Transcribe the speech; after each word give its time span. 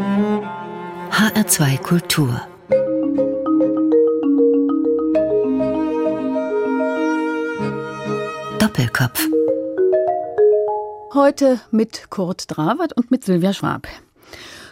HR2 0.00 1.76
Kultur 1.82 2.40
Doppelkopf 8.58 9.28
Heute 11.12 11.60
mit 11.70 12.08
Kurt 12.08 12.44
Drawert 12.48 12.94
und 12.96 13.10
mit 13.10 13.24
Silvia 13.24 13.52
Schwab. 13.52 13.88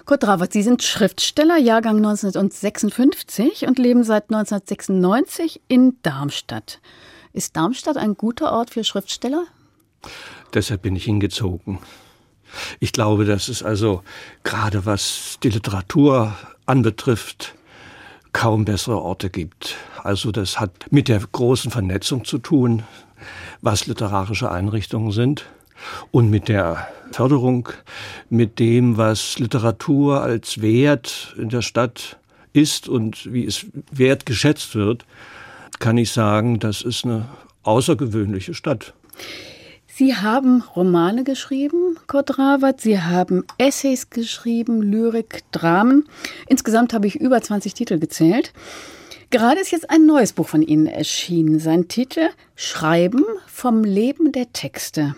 Kurt 0.07 0.23
Drawert, 0.23 0.55
Sie 0.55 0.63
sind 0.63 0.83
Schriftsteller, 0.83 1.59
Jahrgang 1.59 1.99
1956 1.99 3.67
und 3.67 3.79
leben 3.79 4.05
seit 4.05 4.31
1996 4.31 5.61
in 5.69 5.99
Darmstadt. 6.01 6.81
Ist 7.35 7.55
Darmstadt 7.55 7.99
ein 7.99 8.15
guter 8.15 8.51
Ort 8.53 8.71
für 8.71 8.83
Schriftsteller? 8.83 9.45
Deshalb 10.55 10.81
bin 10.81 10.97
ich 10.97 11.05
hingezogen. 11.05 11.81
Ich 12.81 12.93
glaube, 12.93 13.25
dass 13.25 13.49
es 13.49 13.63
also 13.63 14.03
gerade 14.43 14.87
was 14.87 15.39
die 15.43 15.51
Literatur 15.51 16.35
anbetrifft, 16.67 17.55
kaum 18.33 18.65
bessere 18.65 19.01
Orte 19.01 19.31
gibt. 19.31 19.77
Also 20.03 20.33
das 20.33 20.61
hat 20.61 20.71
mit 20.91 21.09
der 21.09 21.21
großen 21.21 21.71
Vernetzung 21.71 22.25
zu 22.25 22.39
tun, 22.39 22.83
was 23.63 23.87
literarische 23.87 24.51
Einrichtungen 24.51 25.13
sind 25.13 25.47
und 26.11 26.31
mit 26.31 26.49
der 26.49 26.89
Förderung, 27.13 27.69
mit 28.29 28.59
dem, 28.59 28.97
was 28.97 29.39
Literatur 29.39 30.23
als 30.23 30.61
Wert 30.61 31.35
in 31.39 31.49
der 31.49 31.63
Stadt 31.63 32.19
ist 32.53 32.89
und 32.89 33.33
wie 33.33 33.47
es 33.47 33.67
wertgeschätzt 33.91 34.75
wird, 34.75 35.05
kann 35.79 35.97
ich 35.97 36.13
sagen, 36.13 36.59
das 36.59 36.83
ist 36.83 37.05
eine 37.05 37.29
außergewöhnliche 37.63 38.55
Stadt. 38.55 38.95
Sie 39.99 40.15
haben 40.15 40.63
Romane 40.77 41.25
geschrieben, 41.25 41.99
Kurt 42.07 42.39
Rawat. 42.39 42.81
Sie 42.81 43.01
haben 43.01 43.43
Essays 43.59 44.11
geschrieben, 44.11 44.81
Lyrik, 44.81 45.43
Dramen. 45.51 46.09
Insgesamt 46.47 46.95
habe 46.95 47.09
ich 47.09 47.17
über 47.17 47.43
20 47.43 47.75
Titel 47.75 47.99
gezählt. 47.99 48.53
Gerade 49.31 49.59
ist 49.59 49.73
jetzt 49.73 49.91
ein 49.91 50.07
neues 50.07 50.35
Buch 50.35 50.47
von 50.47 50.63
Ihnen 50.63 50.87
erschienen. 50.87 51.59
Sein 51.59 51.89
Titel 51.89 52.29
Schreiben 52.55 53.25
vom 53.49 53.83
Leben 53.83 54.31
der 54.31 54.53
Texte. 54.53 55.17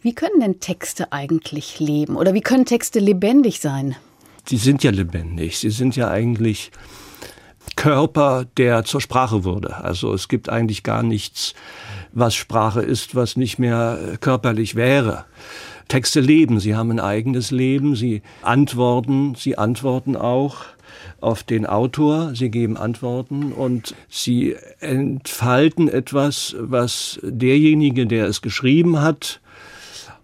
Wie 0.00 0.14
können 0.14 0.40
denn 0.40 0.58
Texte 0.58 1.12
eigentlich 1.12 1.78
leben? 1.78 2.16
Oder 2.16 2.32
wie 2.32 2.40
können 2.40 2.64
Texte 2.64 3.00
lebendig 3.00 3.60
sein? 3.60 3.94
Sie 4.48 4.56
sind 4.56 4.82
ja 4.82 4.90
lebendig. 4.90 5.58
Sie 5.58 5.68
sind 5.68 5.96
ja 5.96 6.08
eigentlich 6.08 6.70
Körper, 7.76 8.46
der 8.56 8.84
zur 8.84 9.02
Sprache 9.02 9.44
wurde. 9.44 9.76
Also 9.84 10.14
es 10.14 10.28
gibt 10.28 10.48
eigentlich 10.48 10.82
gar 10.82 11.02
nichts 11.02 11.52
was 12.14 12.34
Sprache 12.34 12.80
ist, 12.80 13.14
was 13.14 13.36
nicht 13.36 13.58
mehr 13.58 13.98
äh, 14.14 14.16
körperlich 14.16 14.74
wäre. 14.74 15.24
Texte 15.88 16.20
leben, 16.20 16.60
sie 16.60 16.74
haben 16.74 16.90
ein 16.92 17.00
eigenes 17.00 17.50
Leben, 17.50 17.94
sie 17.94 18.22
antworten, 18.40 19.34
sie 19.34 19.58
antworten 19.58 20.16
auch 20.16 20.64
auf 21.20 21.42
den 21.42 21.66
Autor, 21.66 22.34
sie 22.34 22.50
geben 22.50 22.76
Antworten 22.76 23.52
und 23.52 23.94
sie 24.08 24.56
entfalten 24.80 25.88
etwas, 25.88 26.56
was 26.58 27.18
derjenige, 27.22 28.06
der 28.06 28.26
es 28.26 28.40
geschrieben 28.40 29.02
hat, 29.02 29.40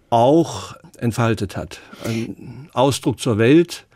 auch 0.08 0.76
entfaltet 0.98 1.56
hat. 1.56 1.80
Ein 2.04 2.68
Ausdruck 2.72 3.20
zur 3.20 3.36
Welt, 3.36 3.86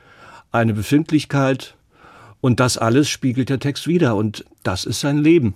eine 0.52 0.74
Befindlichkeit 0.74 1.76
und 2.40 2.60
das 2.60 2.76
alles 2.76 3.08
spiegelt 3.08 3.48
der 3.48 3.58
Text 3.58 3.86
wieder 3.86 4.16
und 4.16 4.44
das 4.62 4.84
ist 4.84 5.00
sein 5.00 5.18
Leben. 5.18 5.54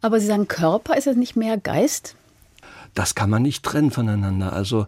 Aber 0.00 0.20
Sie 0.20 0.26
sagen 0.26 0.48
Körper, 0.48 0.96
ist 0.96 1.06
es 1.06 1.16
nicht 1.16 1.36
mehr 1.36 1.56
Geist? 1.58 2.16
Das 2.94 3.14
kann 3.14 3.30
man 3.30 3.42
nicht 3.42 3.62
trennen 3.62 3.90
voneinander. 3.90 4.52
Also 4.52 4.86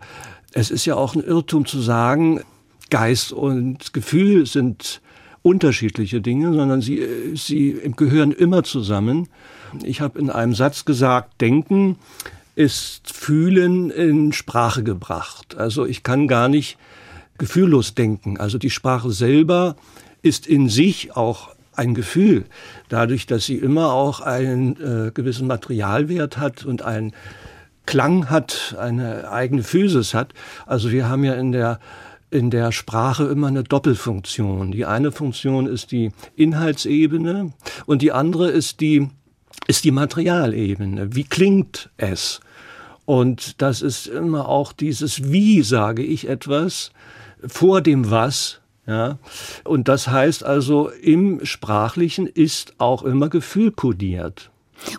es 0.52 0.70
ist 0.70 0.84
ja 0.86 0.96
auch 0.96 1.14
ein 1.14 1.22
Irrtum 1.22 1.66
zu 1.66 1.80
sagen, 1.80 2.40
Geist 2.90 3.32
und 3.32 3.92
Gefühl 3.92 4.46
sind 4.46 5.00
unterschiedliche 5.42 6.20
Dinge, 6.20 6.54
sondern 6.54 6.80
sie, 6.80 7.06
sie 7.34 7.78
gehören 7.96 8.32
immer 8.32 8.64
zusammen. 8.64 9.28
Ich 9.82 10.00
habe 10.00 10.18
in 10.18 10.30
einem 10.30 10.54
Satz 10.54 10.84
gesagt, 10.84 11.40
Denken 11.40 11.96
ist 12.54 13.12
Fühlen 13.12 13.90
in 13.90 14.32
Sprache 14.32 14.82
gebracht. 14.82 15.56
Also 15.56 15.86
ich 15.86 16.02
kann 16.02 16.28
gar 16.28 16.48
nicht 16.48 16.76
gefühllos 17.36 17.94
denken. 17.94 18.38
Also 18.38 18.58
die 18.58 18.70
Sprache 18.70 19.10
selber 19.10 19.76
ist 20.22 20.46
in 20.46 20.68
sich 20.68 21.16
auch 21.16 21.50
ein 21.78 21.94
Gefühl, 21.94 22.44
dadurch, 22.88 23.26
dass 23.26 23.46
sie 23.46 23.56
immer 23.56 23.92
auch 23.92 24.20
einen 24.20 24.76
äh, 24.80 25.10
gewissen 25.12 25.46
Materialwert 25.46 26.36
hat 26.36 26.64
und 26.64 26.82
einen 26.82 27.12
Klang 27.86 28.28
hat, 28.28 28.76
eine 28.78 29.30
eigene 29.30 29.62
Physis 29.62 30.12
hat. 30.12 30.34
Also 30.66 30.90
wir 30.90 31.08
haben 31.08 31.24
ja 31.24 31.34
in 31.34 31.52
der 31.52 31.80
in 32.30 32.50
der 32.50 32.72
Sprache 32.72 33.24
immer 33.24 33.46
eine 33.46 33.64
Doppelfunktion. 33.64 34.70
Die 34.72 34.84
eine 34.84 35.12
Funktion 35.12 35.66
ist 35.66 35.92
die 35.92 36.10
Inhaltsebene 36.36 37.54
und 37.86 38.02
die 38.02 38.12
andere 38.12 38.50
ist 38.50 38.80
die 38.80 39.08
ist 39.66 39.84
die 39.84 39.90
Materialebene. 39.90 41.14
Wie 41.14 41.24
klingt 41.24 41.88
es? 41.96 42.40
Und 43.06 43.62
das 43.62 43.80
ist 43.80 44.06
immer 44.06 44.48
auch 44.48 44.72
dieses 44.72 45.32
Wie 45.32 45.62
sage 45.62 46.02
ich 46.02 46.28
etwas 46.28 46.90
vor 47.46 47.80
dem 47.80 48.10
Was 48.10 48.60
ja, 48.88 49.18
und 49.64 49.86
das 49.86 50.08
heißt 50.08 50.44
also, 50.44 50.88
im 50.88 51.44
Sprachlichen 51.44 52.26
ist 52.26 52.72
auch 52.78 53.02
immer 53.02 53.28
Gefühl 53.28 53.70
kodiert. 53.70 54.50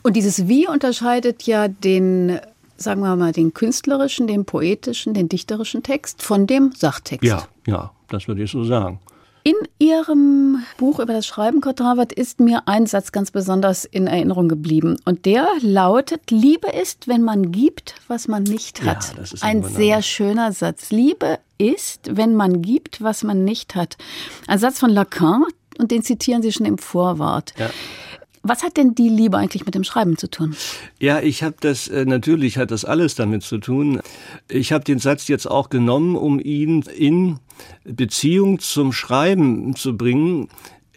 Und 0.04 0.16
dieses 0.16 0.48
Wie 0.48 0.68
unterscheidet 0.68 1.44
ja 1.44 1.68
den, 1.68 2.40
sagen 2.78 3.02
wir 3.02 3.16
mal, 3.16 3.32
den 3.32 3.54
künstlerischen, 3.56 4.28
den 4.28 4.46
poetischen, 4.46 5.16
den 5.16 5.28
dichterischen 5.28 5.82
Text 5.82 6.22
von 6.22 6.46
dem 6.46 6.72
Sachtext. 6.72 7.24
Ja, 7.24 7.48
ja, 7.66 7.92
das 8.10 8.28
würde 8.28 8.44
ich 8.44 8.52
so 8.52 8.64
sagen. 8.64 9.00
In 9.44 9.56
Ihrem 9.80 10.64
Buch 10.78 11.00
über 11.00 11.14
das 11.14 11.26
Schreiben, 11.26 11.62
Harvard, 11.64 12.12
ist 12.14 12.40
mir 12.40 12.68
ein 12.68 12.86
Satz 12.86 13.12
ganz 13.12 13.32
besonders 13.32 13.86
in 13.86 14.06
Erinnerung 14.06 14.50
geblieben. 14.50 14.98
Und 15.06 15.26
der 15.26 15.48
lautet, 15.62 16.30
Liebe 16.30 16.68
ist, 16.68 17.08
wenn 17.08 17.24
man 17.24 17.52
gibt, 17.52 17.96
was 18.08 18.28
man 18.28 18.44
nicht 18.44 18.84
hat. 18.84 19.10
Ja, 19.10 19.14
das 19.16 19.34
ist 19.34 19.44
ein 19.44 19.64
sehr 19.64 20.04
schöner 20.04 20.52
Satz. 20.52 20.92
Liebe 20.92 21.40
ist, 21.60 22.16
wenn 22.16 22.36
man 22.36 22.62
gibt, 22.62 23.04
was 23.04 23.24
man 23.24 23.44
nicht 23.44 23.76
hat. 23.76 23.98
Ein 24.48 24.60
Satz 24.60 24.80
von 24.80 24.90
Lacan, 24.90 25.46
und 25.78 25.92
den 25.92 26.04
zitieren 26.04 26.42
Sie 26.42 26.52
schon 26.52 26.66
im 26.66 26.78
Vorwort. 26.78 27.54
Ja. 27.58 27.70
Was 28.42 28.64
hat 28.64 28.78
denn 28.78 28.96
die 28.96 29.10
Liebe 29.10 29.38
eigentlich 29.38 29.66
mit 29.66 29.76
dem 29.76 29.84
Schreiben 29.84 30.18
zu 30.18 30.30
tun? 30.30 30.56
Ja, 31.00 31.20
ich 31.20 31.44
habe 31.44 31.56
das, 31.60 31.88
äh, 31.88 32.06
natürlich 32.06 32.58
hat 32.58 32.72
das 32.72 32.86
alles 32.86 33.16
damit 33.16 33.44
zu 33.44 33.58
tun. 33.58 34.02
Ich 34.48 34.72
habe 34.72 34.84
den 34.84 35.00
Satz 35.00 35.28
jetzt 35.28 35.46
auch 35.46 35.70
genommen, 35.70 36.16
um 36.16 36.40
ihn 36.40 36.82
in 36.84 37.40
Beziehung 37.84 38.60
zum 38.60 38.94
Schreiben 38.94 39.76
zu 39.76 39.98
bringen. 39.98 40.48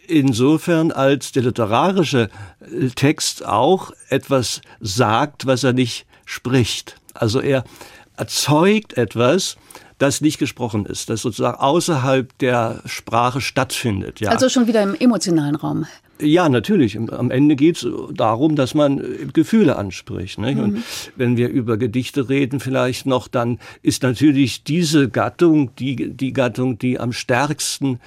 Insofern, 0.07 0.91
als 0.91 1.33
der 1.33 1.43
literarische 1.43 2.29
äh, 2.61 2.87
Text 2.89 3.45
auch 3.45 3.91
etwas 4.09 4.61
sagt, 4.79 5.45
was 5.45 5.63
er 5.63 5.73
nicht 5.73 6.05
spricht. 6.25 6.95
Also 7.13 7.41
er 7.41 7.65
erzeugt 8.15 8.97
etwas, 8.97 9.57
das 9.97 10.21
nicht 10.21 10.37
gesprochen 10.37 10.85
ist, 10.85 11.09
das 11.09 11.21
sozusagen 11.21 11.57
außerhalb 11.57 12.37
der 12.39 12.81
Sprache 12.85 13.41
stattfindet. 13.41 14.19
Ja. 14.19 14.31
Also 14.31 14.49
schon 14.49 14.67
wieder 14.67 14.81
im 14.83 14.95
emotionalen 14.95 15.55
Raum. 15.55 15.85
Ja, 16.23 16.49
natürlich. 16.49 16.97
Am 16.97 17.31
Ende 17.31 17.55
geht 17.55 17.77
es 17.77 17.87
darum, 18.13 18.55
dass 18.55 18.73
man 18.73 18.99
äh, 18.99 19.03
Gefühle 19.31 19.75
anspricht. 19.75 20.39
Nicht? 20.39 20.57
Mhm. 20.57 20.63
Und 20.63 20.83
wenn 21.15 21.37
wir 21.37 21.49
über 21.49 21.77
Gedichte 21.77 22.29
reden, 22.29 22.59
vielleicht 22.59 23.05
noch, 23.05 23.27
dann 23.27 23.59
ist 23.81 24.03
natürlich 24.03 24.63
diese 24.63 25.09
Gattung 25.09 25.75
die, 25.75 26.09
die 26.09 26.33
Gattung, 26.33 26.77
die 26.79 26.99
am 26.99 27.11
stärksten 27.11 27.99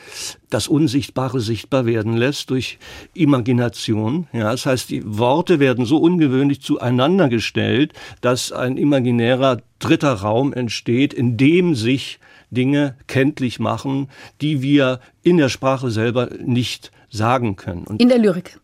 das 0.50 0.68
Unsichtbare 0.68 1.40
sichtbar 1.40 1.86
werden 1.86 2.16
lässt 2.16 2.50
durch 2.50 2.78
Imagination. 3.14 4.28
Ja, 4.32 4.52
das 4.52 4.66
heißt, 4.66 4.90
die 4.90 5.02
Worte 5.04 5.58
werden 5.58 5.84
so 5.84 5.98
ungewöhnlich 5.98 6.60
zueinander 6.62 7.28
gestellt, 7.28 7.92
dass 8.20 8.52
ein 8.52 8.76
imaginärer 8.76 9.58
dritter 9.78 10.12
Raum 10.12 10.52
entsteht, 10.52 11.12
in 11.12 11.36
dem 11.36 11.74
sich 11.74 12.20
Dinge 12.50 12.96
kenntlich 13.08 13.58
machen, 13.58 14.08
die 14.40 14.62
wir 14.62 15.00
in 15.22 15.36
der 15.36 15.48
Sprache 15.48 15.90
selber 15.90 16.30
nicht 16.44 16.92
sagen 17.10 17.56
können. 17.56 17.84
Und 17.84 18.00
in 18.00 18.08
der 18.08 18.18
Lyrik. 18.18 18.58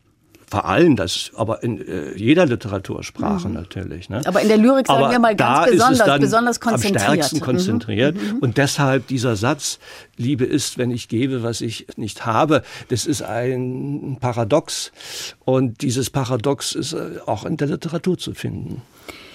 Vor 0.53 0.67
allem 0.67 0.97
das, 0.97 1.31
aber 1.35 1.62
in 1.62 1.81
äh, 1.81 2.15
jeder 2.15 2.44
Literatursprache 2.44 3.49
mhm. 3.49 3.55
natürlich. 3.55 4.11
Ne? 4.11 4.21
Aber 4.27 4.43
in 4.43 4.49
der 4.49 4.59
Lyrik 4.59 4.87
sagen 4.87 5.05
aber 5.05 5.11
wir 5.11 5.19
mal 5.19 5.35
ganz 5.35 5.71
besonders, 5.71 6.21
besonders 6.21 6.61
konzentriert. 6.61 7.09
Am 7.09 7.15
stärksten 7.15 7.41
konzentriert. 7.41 8.17
Mhm. 8.17 8.39
Und 8.41 8.59
deshalb 8.59 9.06
dieser 9.06 9.35
Satz, 9.35 9.79
Liebe 10.19 10.44
ist, 10.44 10.77
wenn 10.77 10.91
ich 10.91 11.09
gebe, 11.09 11.43
was 11.43 11.62
ich 11.62 11.87
nicht 11.97 12.27
habe, 12.27 12.62
das 12.89 13.06
ist 13.06 13.23
ein 13.23 14.19
Paradox. 14.21 14.93
Und 15.47 15.81
dieses 15.81 16.11
Paradox 16.11 16.75
ist 16.75 16.93
äh, 16.93 17.21
auch 17.25 17.47
in 17.47 17.56
der 17.56 17.69
Literatur 17.69 18.19
zu 18.19 18.35
finden. 18.35 18.83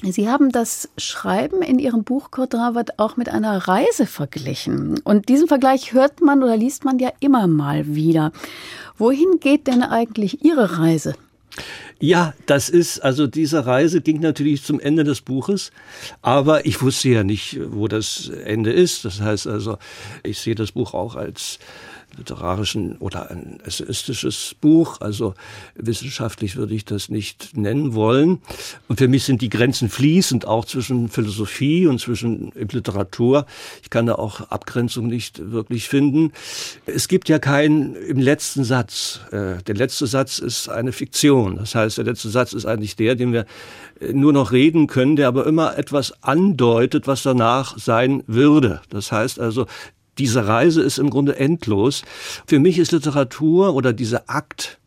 Sie 0.03 0.29
haben 0.29 0.51
das 0.51 0.89
Schreiben 0.97 1.61
in 1.61 1.79
Ihrem 1.79 2.03
Buch 2.03 2.31
Kurt 2.31 2.55
auch 2.55 3.17
mit 3.17 3.29
einer 3.29 3.67
Reise 3.67 4.05
verglichen. 4.05 4.99
Und 5.03 5.29
diesen 5.29 5.47
Vergleich 5.47 5.93
hört 5.93 6.21
man 6.21 6.43
oder 6.43 6.55
liest 6.55 6.85
man 6.85 6.99
ja 6.99 7.11
immer 7.19 7.47
mal 7.47 7.95
wieder. 7.95 8.31
Wohin 8.97 9.39
geht 9.39 9.67
denn 9.67 9.83
eigentlich 9.83 10.43
Ihre 10.45 10.79
Reise? 10.79 11.15
Ja, 11.99 12.35
das 12.45 12.69
ist, 12.69 12.99
also 12.99 13.25
diese 13.25 13.65
Reise 13.65 14.01
ging 14.01 14.19
natürlich 14.19 14.63
zum 14.63 14.79
Ende 14.79 15.03
des 15.03 15.21
Buches, 15.21 15.71
aber 16.21 16.67
ich 16.67 16.81
wusste 16.83 17.09
ja 17.09 17.23
nicht, 17.23 17.59
wo 17.69 17.87
das 17.87 18.29
Ende 18.29 18.71
ist. 18.71 19.03
Das 19.03 19.19
heißt 19.19 19.47
also, 19.47 19.79
ich 20.21 20.39
sehe 20.39 20.53
das 20.53 20.73
Buch 20.73 20.93
auch 20.93 21.15
als 21.15 21.57
literarischen 22.17 22.97
oder 22.97 23.31
ein 23.31 23.59
essayistisches 23.63 24.55
Buch. 24.59 25.01
Also 25.01 25.33
wissenschaftlich 25.75 26.55
würde 26.55 26.75
ich 26.75 26.85
das 26.85 27.09
nicht 27.09 27.55
nennen 27.55 27.93
wollen. 27.93 28.39
Und 28.87 28.97
für 28.97 29.07
mich 29.07 29.23
sind 29.23 29.41
die 29.41 29.49
Grenzen 29.49 29.89
fließend 29.89 30.45
auch 30.45 30.65
zwischen 30.65 31.09
Philosophie 31.09 31.87
und 31.87 31.99
zwischen 31.99 32.51
Literatur. 32.55 33.45
Ich 33.81 33.89
kann 33.89 34.05
da 34.05 34.15
auch 34.15 34.41
Abgrenzung 34.49 35.07
nicht 35.07 35.51
wirklich 35.51 35.87
finden. 35.87 36.31
Es 36.85 37.07
gibt 37.07 37.29
ja 37.29 37.39
keinen 37.39 37.95
im 37.95 38.19
letzten 38.19 38.63
Satz. 38.63 39.21
Äh, 39.31 39.63
der 39.63 39.75
letzte 39.75 40.07
Satz 40.07 40.39
ist 40.39 40.69
eine 40.69 40.91
Fiktion. 40.91 41.57
Das 41.57 41.75
heißt, 41.75 41.97
der 41.97 42.05
letzte 42.05 42.29
Satz 42.29 42.53
ist 42.53 42.65
eigentlich 42.65 42.95
der, 42.95 43.15
den 43.15 43.33
wir 43.33 43.45
äh, 43.99 44.13
nur 44.13 44.33
noch 44.33 44.51
reden 44.51 44.87
können, 44.87 45.15
der 45.15 45.27
aber 45.27 45.45
immer 45.45 45.77
etwas 45.77 46.23
andeutet, 46.23 47.07
was 47.07 47.23
danach 47.23 47.77
sein 47.77 48.23
würde. 48.27 48.81
Das 48.89 49.11
heißt 49.11 49.39
also, 49.39 49.67
diese 50.17 50.47
Reise 50.47 50.81
ist 50.81 50.97
im 50.97 51.09
Grunde 51.09 51.37
endlos. 51.37 52.03
Für 52.45 52.59
mich 52.59 52.79
ist 52.79 52.91
Literatur 52.91 53.73
oder 53.73 53.93
dieser 53.93 54.29
Akt, 54.29 54.79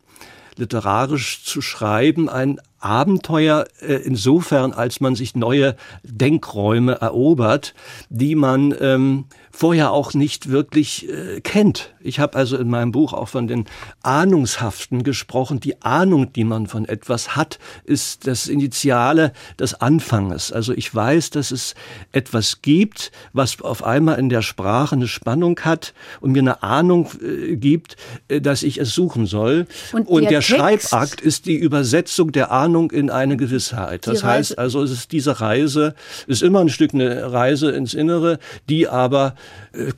literarisch 0.57 1.43
zu 1.43 1.61
schreiben, 1.61 2.29
ein 2.29 2.59
Abenteuer 2.79 3.65
äh, 3.79 3.93
insofern, 3.93 4.73
als 4.73 4.99
man 4.99 5.15
sich 5.15 5.35
neue 5.35 5.75
Denkräume 6.03 6.93
erobert, 6.99 7.73
die 8.09 8.35
man 8.35 8.75
ähm, 8.79 9.25
vorher 9.51 9.91
auch 9.91 10.13
nicht 10.13 10.49
wirklich 10.49 11.09
äh, 11.09 11.41
kennt. 11.41 11.93
Ich 11.99 12.19
habe 12.19 12.37
also 12.37 12.57
in 12.57 12.69
meinem 12.69 12.91
Buch 12.91 13.13
auch 13.13 13.27
von 13.27 13.47
den 13.47 13.65
Ahnungshaften 14.01 15.03
gesprochen. 15.03 15.59
Die 15.59 15.81
Ahnung, 15.81 16.33
die 16.33 16.43
man 16.43 16.67
von 16.67 16.85
etwas 16.85 17.35
hat, 17.35 17.59
ist 17.83 18.27
das 18.27 18.47
Initiale 18.47 19.33
des 19.59 19.75
Anfanges. 19.75 20.51
Also 20.51 20.73
ich 20.73 20.93
weiß, 20.93 21.29
dass 21.31 21.51
es 21.51 21.75
etwas 22.11 22.61
gibt, 22.61 23.11
was 23.33 23.61
auf 23.61 23.83
einmal 23.83 24.17
in 24.19 24.29
der 24.29 24.41
Sprache 24.41 24.95
eine 24.95 25.07
Spannung 25.07 25.59
hat 25.61 25.93
und 26.21 26.31
mir 26.31 26.39
eine 26.39 26.63
Ahnung 26.63 27.09
äh, 27.21 27.55
gibt, 27.55 27.97
äh, 28.27 28.41
dass 28.41 28.63
ich 28.63 28.77
es 28.77 28.93
suchen 28.93 29.25
soll. 29.25 29.67
Und, 29.91 30.07
und 30.07 30.23
der, 30.23 30.31
der 30.31 30.41
Schreibakt 30.41 31.21
ist 31.21 31.45
die 31.45 31.55
Übersetzung 31.55 32.31
der 32.31 32.51
Ahnung 32.51 32.91
in 32.91 33.09
eine 33.09 33.37
Gewissheit. 33.37 34.07
Das 34.07 34.23
heißt 34.23 34.57
also, 34.57 34.81
es 34.81 34.91
ist 34.91 35.11
diese 35.11 35.41
Reise, 35.41 35.95
ist 36.27 36.41
immer 36.41 36.61
ein 36.61 36.69
Stück 36.69 36.93
eine 36.93 37.31
Reise 37.31 37.71
ins 37.71 37.93
Innere, 37.93 38.39
die 38.69 38.87
aber 38.87 39.35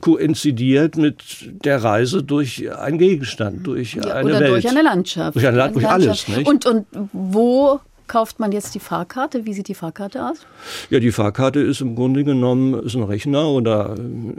koinzidiert 0.00 0.96
mit 0.96 1.22
der 1.64 1.82
Reise 1.82 2.22
durch 2.22 2.70
einen 2.76 2.98
Gegenstand, 2.98 3.66
durch 3.66 3.94
ja, 3.94 4.02
eine 4.14 4.28
oder 4.28 4.40
Welt. 4.40 4.52
durch 4.52 4.68
eine 4.68 4.82
Landschaft. 4.82 5.34
Durch, 5.34 5.46
eine, 5.46 5.62
eine 5.62 5.72
durch 5.72 5.84
Landschaft. 5.84 6.28
alles. 6.28 6.38
Nicht? 6.38 6.48
Und, 6.48 6.66
und 6.66 6.86
wo 7.12 7.80
kauft 8.06 8.38
man 8.38 8.52
jetzt 8.52 8.74
die 8.74 8.80
Fahrkarte? 8.80 9.46
Wie 9.46 9.54
sieht 9.54 9.68
die 9.68 9.74
Fahrkarte 9.74 10.26
aus? 10.26 10.38
Ja, 10.90 11.00
die 11.00 11.10
Fahrkarte 11.10 11.60
ist 11.60 11.80
im 11.80 11.96
Grunde 11.96 12.22
genommen 12.22 12.74
ist 12.84 12.94
ein 12.94 13.02
Rechner 13.02 13.48
oder 13.48 13.96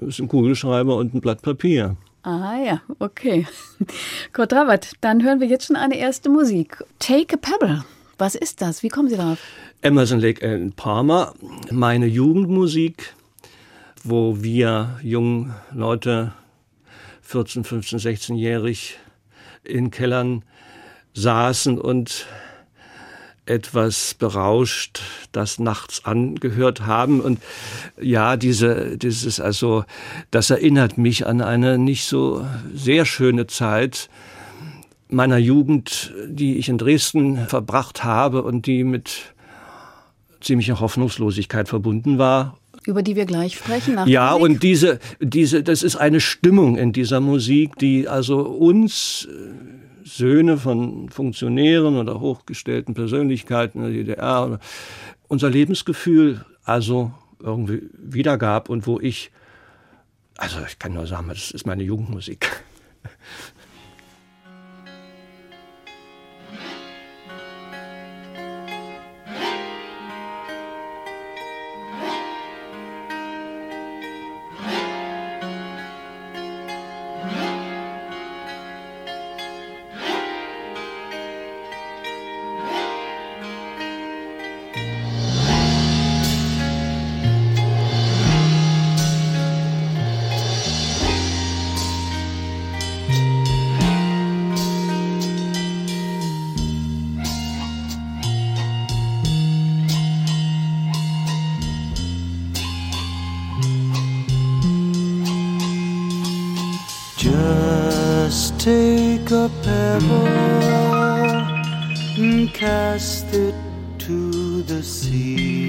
ist 0.08 0.20
ein 0.20 0.28
Kugelschreiber 0.28 0.96
und 0.96 1.14
ein 1.14 1.22
Blatt 1.22 1.42
Papier. 1.42 1.98
Ah 2.24 2.56
ja, 2.66 2.82
okay. 3.00 3.46
Kurt 4.34 4.54
Rabat, 4.54 4.94
dann 5.02 5.24
hören 5.24 5.40
wir 5.40 5.48
jetzt 5.48 5.68
schon 5.68 5.76
eine 5.76 5.98
erste 5.98 6.30
Musik. 6.30 6.84
Take 7.00 7.36
a 7.36 7.38
Pebble. 7.38 7.84
Was 8.18 8.34
ist 8.34 8.62
das? 8.62 8.82
Wie 8.82 8.88
kommen 8.88 9.10
Sie 9.10 9.18
darauf? 9.18 9.40
Emerson 9.82 10.20
Lake 10.20 10.44
and 10.48 10.76
Palmer, 10.76 11.34
meine 11.70 12.08
Jugendmusik 12.08 13.14
wo 14.06 14.44
wir 14.44 15.00
jungen 15.02 15.54
Leute, 15.74 16.32
14, 17.24 17.64
15, 17.64 18.00
16-jährig, 18.00 18.98
in 19.64 19.90
Kellern 19.90 20.44
saßen 21.16 21.80
und 21.80 22.28
etwas 23.48 24.14
berauscht 24.14 25.02
das 25.32 25.58
nachts 25.60 26.06
angehört 26.06 26.86
haben. 26.86 27.20
Und 27.20 27.40
ja, 28.00 28.38
diese, 28.38 28.98
dieses, 28.98 29.40
also, 29.40 29.86
das 30.30 30.52
erinnert 30.52 30.98
mich 31.00 31.26
an 31.26 31.42
eine 31.42 31.80
nicht 31.80 32.06
so 32.06 32.46
sehr 32.74 33.06
schöne 33.06 33.48
Zeit 33.48 34.10
meiner 35.10 35.38
Jugend, 35.38 36.14
die 36.28 36.58
ich 36.58 36.70
in 36.70 36.78
Dresden 36.78 37.48
verbracht 37.48 38.04
habe 38.04 38.44
und 38.44 38.68
die 38.68 38.84
mit 38.84 39.34
ziemlicher 40.42 40.80
Hoffnungslosigkeit 40.80 41.68
verbunden 41.68 42.20
war 42.20 42.58
über 42.86 43.04
die 43.04 43.16
wir 43.16 43.26
gleich 43.26 43.56
sprechen. 43.56 43.98
ja, 44.08 44.34
und 44.34 44.64
diese, 44.64 45.00
diese, 45.20 45.64
das 45.64 45.84
ist 45.84 45.96
eine 45.96 46.20
Stimmung 46.20 46.78
in 46.78 46.94
dieser 46.94 47.20
Musik, 47.20 47.76
die 47.78 48.08
also 48.08 48.42
uns 48.42 49.28
äh, 49.30 50.08
Söhne 50.08 50.58
von 50.58 51.10
Funktionären 51.10 51.98
oder 51.98 52.20
hochgestellten 52.20 52.94
Persönlichkeiten 52.94 53.80
in 53.80 53.86
der 53.86 54.04
DDR 54.04 54.60
unser 55.28 55.50
Lebensgefühl 55.50 56.46
also 56.64 57.12
irgendwie 57.40 57.90
wiedergab 57.94 58.70
und 58.70 58.88
wo 58.88 59.00
ich, 59.00 59.32
also 60.38 60.58
ich 60.68 60.80
kann 60.80 60.94
nur 60.94 61.08
sagen, 61.08 61.28
das 61.30 61.52
ist 61.52 61.66
meine 61.66 61.84
Jugendmusik. 61.84 62.64
Just 108.46 108.60
take 108.60 109.32
a 109.32 109.50
pebble 109.64 110.28
and 112.24 112.54
cast 112.54 113.34
it 113.34 113.56
to 113.98 114.62
the 114.62 114.84
sea. 114.84 115.66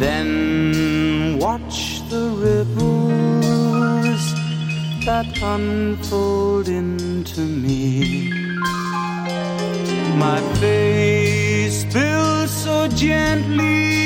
Then 0.00 1.38
watch 1.38 2.02
the 2.10 2.24
ripples 2.44 4.24
that 5.06 5.28
unfold 5.40 6.66
into 6.66 7.42
me. 7.42 8.32
My 10.16 10.40
face 10.58 11.84
builds 11.84 12.50
so 12.50 12.88
gently. 12.88 13.97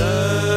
On 0.00 0.47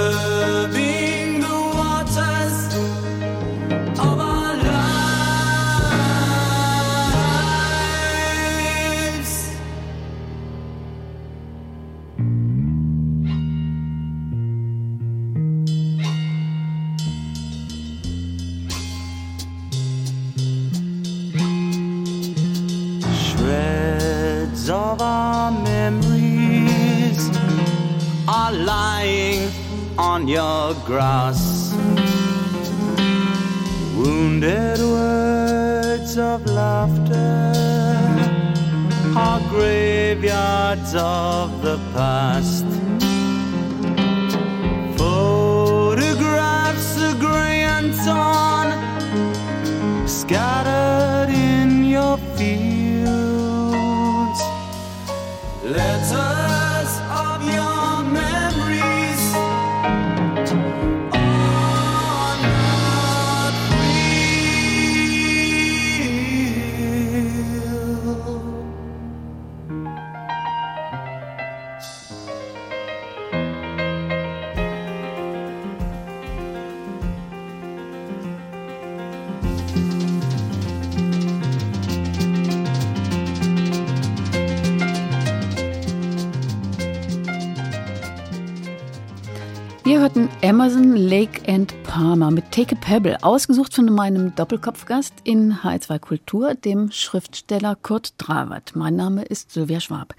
Lake 91.12 91.42
and 91.46 91.74
Palmer 91.84 92.32
mit 92.32 92.52
Take 92.52 92.74
a 92.74 92.80
Pebble, 92.80 93.22
ausgesucht 93.22 93.74
von 93.74 93.84
meinem 93.88 94.34
Doppelkopfgast 94.34 95.14
in 95.26 95.56
H2 95.56 96.00
Kultur, 96.00 96.56
dem 96.56 96.90
Schriftsteller 96.90 97.76
Kurt 97.76 98.14
Drawert. 98.18 98.78
Mein 98.78 98.96
Name 98.96 99.24
ist 99.24 99.52
Sylvia 99.52 99.82
Schwab. 99.82 100.16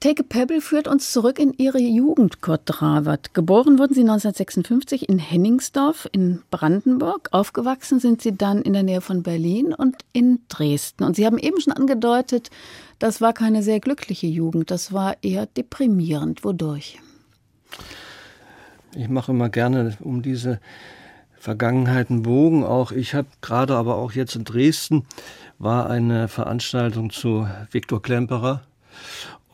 Take 0.00 0.22
a 0.22 0.26
Pebble 0.26 0.62
führt 0.62 0.88
uns 0.88 1.12
zurück 1.12 1.38
in 1.38 1.52
ihre 1.52 1.80
Jugend, 1.80 2.40
Kurt 2.40 2.62
Drawert. 2.64 3.34
Geboren 3.34 3.78
wurden 3.78 3.92
sie 3.92 4.00
1956 4.00 5.06
in 5.06 5.18
Henningsdorf 5.18 6.08
in 6.12 6.40
Brandenburg. 6.50 7.28
Aufgewachsen 7.32 8.00
sind 8.00 8.22
sie 8.22 8.34
dann 8.34 8.62
in 8.62 8.72
der 8.72 8.84
Nähe 8.84 9.02
von 9.02 9.22
Berlin 9.22 9.74
und 9.74 9.96
in 10.14 10.40
Dresden. 10.48 11.04
Und 11.04 11.14
Sie 11.14 11.26
haben 11.26 11.36
eben 11.36 11.60
schon 11.60 11.74
angedeutet, 11.74 12.48
das 12.98 13.20
war 13.20 13.34
keine 13.34 13.62
sehr 13.62 13.80
glückliche 13.80 14.28
Jugend, 14.28 14.70
das 14.70 14.94
war 14.94 15.18
eher 15.20 15.44
deprimierend. 15.44 16.42
Wodurch? 16.42 17.00
Ich 18.98 19.08
mache 19.08 19.30
immer 19.30 19.48
gerne 19.48 19.96
um 20.00 20.22
diese 20.22 20.58
Vergangenheiten 21.38 22.22
Bogen. 22.22 22.64
Auch 22.64 22.90
ich 22.90 23.14
habe 23.14 23.28
gerade 23.40 23.76
aber 23.76 23.94
auch 23.94 24.10
jetzt 24.10 24.34
in 24.34 24.42
Dresden 24.42 25.06
war 25.60 25.88
eine 25.88 26.26
Veranstaltung 26.26 27.10
zu 27.10 27.46
Viktor 27.70 28.02
Klemperer 28.02 28.62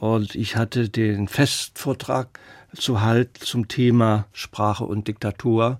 und 0.00 0.34
ich 0.34 0.56
hatte 0.56 0.88
den 0.88 1.28
Festvortrag 1.28 2.40
zu 2.74 3.02
halt 3.02 3.36
zum 3.36 3.68
Thema 3.68 4.24
Sprache 4.32 4.84
und 4.84 5.08
Diktatur. 5.08 5.78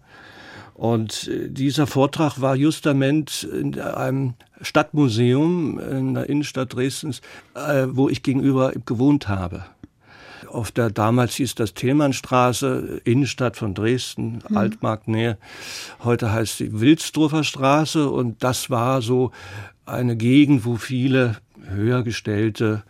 Und 0.75 1.28
äh, 1.28 1.49
dieser 1.49 1.87
Vortrag 1.87 2.42
war 2.42 2.56
justament 2.56 3.44
in 3.44 3.80
einem 3.80 4.35
Stadtmuseum 4.61 5.78
in 5.78 6.14
der 6.14 6.28
Innenstadt 6.28 6.75
Dresdens, 6.75 7.23
äh, 7.54 7.87
wo 7.88 8.11
ich 8.11 8.23
gegenüber 8.23 8.73
gewohnt 8.85 9.28
habe 9.28 9.64
auf 10.54 10.70
der 10.70 10.90
damals 10.90 11.34
hieß 11.34 11.54
das 11.56 11.75
Tillmannstraße, 11.75 13.00
Innenstadt 13.04 13.56
von 13.56 13.75
Dresden, 13.75 14.42
mhm. 14.49 14.56
Altmarktnähe. 14.56 15.37
Heute 16.02 16.32
heißt 16.32 16.58
sie 16.58 16.80
Wilsdorfer 16.80 17.44
Straße 17.44 18.08
und 18.08 18.42
das 18.42 18.70
war 18.70 19.02
so 19.02 19.32
eine 19.84 20.16
Gegend, 20.16 20.64
wo 20.64 20.76
viele 20.76 21.37
höhergestellte 21.68 22.84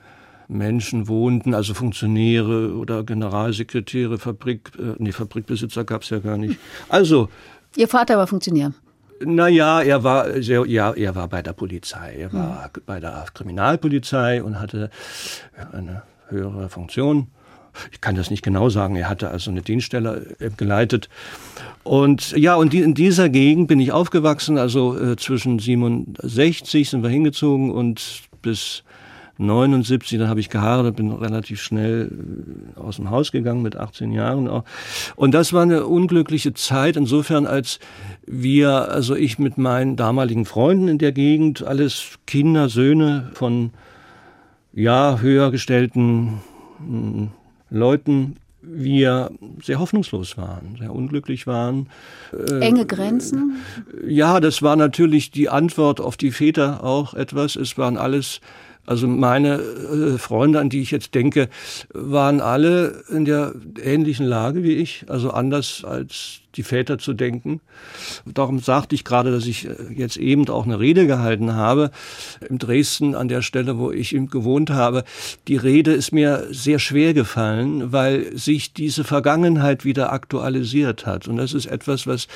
Menschen 0.46 1.08
wohnten, 1.08 1.54
also 1.54 1.74
Funktionäre 1.74 2.74
oder 2.74 3.02
Generalsekretäre, 3.02 4.18
Fabrik, 4.18 4.72
äh, 4.78 4.94
nee, 4.98 5.12
Fabrikbesitzer 5.12 5.84
gab's 5.84 6.10
ja 6.10 6.18
gar 6.18 6.36
nicht. 6.36 6.58
Also. 6.88 7.28
Ihr 7.76 7.88
Vater 7.88 8.18
war 8.18 8.26
Funktionär? 8.26 8.72
Naja, 9.20 9.80
er 9.80 10.04
war 10.04 10.42
sehr, 10.42 10.66
ja, 10.66 10.92
er 10.92 11.14
war 11.14 11.28
bei 11.28 11.42
der 11.42 11.54
Polizei. 11.54 12.16
Er 12.18 12.32
war 12.32 12.70
mhm. 12.74 12.82
bei 12.84 13.00
der 13.00 13.24
Kriminalpolizei 13.32 14.42
und 14.42 14.60
hatte 14.60 14.90
eine 15.72 16.02
höhere 16.28 16.68
Funktion. 16.68 17.28
Ich 17.92 18.00
kann 18.00 18.14
das 18.14 18.30
nicht 18.30 18.42
genau 18.42 18.68
sagen. 18.68 18.96
Er 18.96 19.08
hatte 19.08 19.30
also 19.30 19.50
eine 19.50 19.62
Dienststelle 19.62 20.36
äh, 20.38 20.50
geleitet. 20.56 21.08
Und 21.82 22.32
ja, 22.32 22.54
und 22.54 22.72
in 22.74 22.94
dieser 22.94 23.28
Gegend 23.28 23.68
bin 23.68 23.80
ich 23.80 23.92
aufgewachsen. 23.92 24.58
Also 24.58 24.98
äh, 24.98 25.16
zwischen 25.16 25.58
67 25.58 26.88
sind 26.88 27.02
wir 27.02 27.10
hingezogen 27.10 27.70
und 27.70 28.22
bis 28.42 28.84
79, 29.36 30.18
dann 30.18 30.28
habe 30.28 30.38
ich 30.38 30.48
geheiratet, 30.48 30.96
bin 30.96 31.10
relativ 31.10 31.60
schnell 31.60 32.10
äh, 32.76 32.80
aus 32.80 32.96
dem 32.96 33.10
Haus 33.10 33.32
gegangen 33.32 33.62
mit 33.62 33.76
18 33.76 34.12
Jahren. 34.12 34.48
Und 35.16 35.34
das 35.34 35.52
war 35.52 35.62
eine 35.62 35.86
unglückliche 35.86 36.54
Zeit, 36.54 36.96
insofern 36.96 37.46
als 37.46 37.80
wir, 38.26 38.90
also 38.90 39.16
ich 39.16 39.38
mit 39.38 39.58
meinen 39.58 39.96
damaligen 39.96 40.44
Freunden 40.44 40.88
in 40.88 40.98
der 40.98 41.12
Gegend, 41.12 41.64
alles 41.64 42.18
Kinder, 42.26 42.68
Söhne 42.68 43.30
von 43.34 43.70
ja, 44.72 45.18
höher 45.20 45.50
gestellten 45.50 46.40
hm, 46.78 47.30
Leuten 47.74 48.36
wir 48.62 49.30
sehr 49.62 49.78
hoffnungslos 49.78 50.38
waren, 50.38 50.76
sehr 50.78 50.94
unglücklich 50.94 51.46
waren. 51.46 51.88
Äh, 52.32 52.60
Enge 52.60 52.86
Grenzen? 52.86 53.56
Ja, 54.06 54.40
das 54.40 54.62
war 54.62 54.76
natürlich 54.76 55.30
die 55.30 55.50
Antwort 55.50 56.00
auf 56.00 56.16
die 56.16 56.30
Väter 56.30 56.82
auch 56.82 57.12
etwas. 57.14 57.56
Es 57.56 57.76
waren 57.76 57.98
alles 57.98 58.40
also 58.86 59.06
meine 59.06 59.54
äh, 59.54 60.18
Freunde, 60.18 60.60
an 60.60 60.68
die 60.68 60.82
ich 60.82 60.90
jetzt 60.90 61.14
denke, 61.14 61.48
waren 61.94 62.40
alle 62.40 63.02
in 63.08 63.24
der 63.24 63.54
ähnlichen 63.82 64.26
Lage 64.26 64.62
wie 64.62 64.74
ich, 64.74 65.06
also 65.08 65.30
anders 65.30 65.84
als 65.84 66.40
die 66.54 66.62
Väter 66.62 66.98
zu 66.98 67.12
denken. 67.12 67.60
Darum 68.24 68.58
sagte 68.58 68.94
ich 68.94 69.04
gerade, 69.04 69.30
dass 69.30 69.46
ich 69.46 69.66
äh, 69.66 69.74
jetzt 69.94 70.16
eben 70.16 70.48
auch 70.48 70.64
eine 70.64 70.80
Rede 70.80 71.06
gehalten 71.06 71.54
habe 71.54 71.90
in 72.48 72.58
Dresden 72.58 73.14
an 73.14 73.28
der 73.28 73.42
Stelle, 73.42 73.78
wo 73.78 73.90
ich 73.90 74.10
gewohnt 74.30 74.70
habe. 74.70 75.04
Die 75.48 75.56
Rede 75.56 75.92
ist 75.92 76.12
mir 76.12 76.46
sehr 76.50 76.78
schwer 76.78 77.14
gefallen, 77.14 77.92
weil 77.92 78.36
sich 78.36 78.72
diese 78.72 79.04
Vergangenheit 79.04 79.84
wieder 79.84 80.12
aktualisiert 80.12 81.06
hat. 81.06 81.28
Und 81.28 81.36
das 81.36 81.52
ist 81.52 81.66
etwas, 81.66 82.06
was 82.06 82.28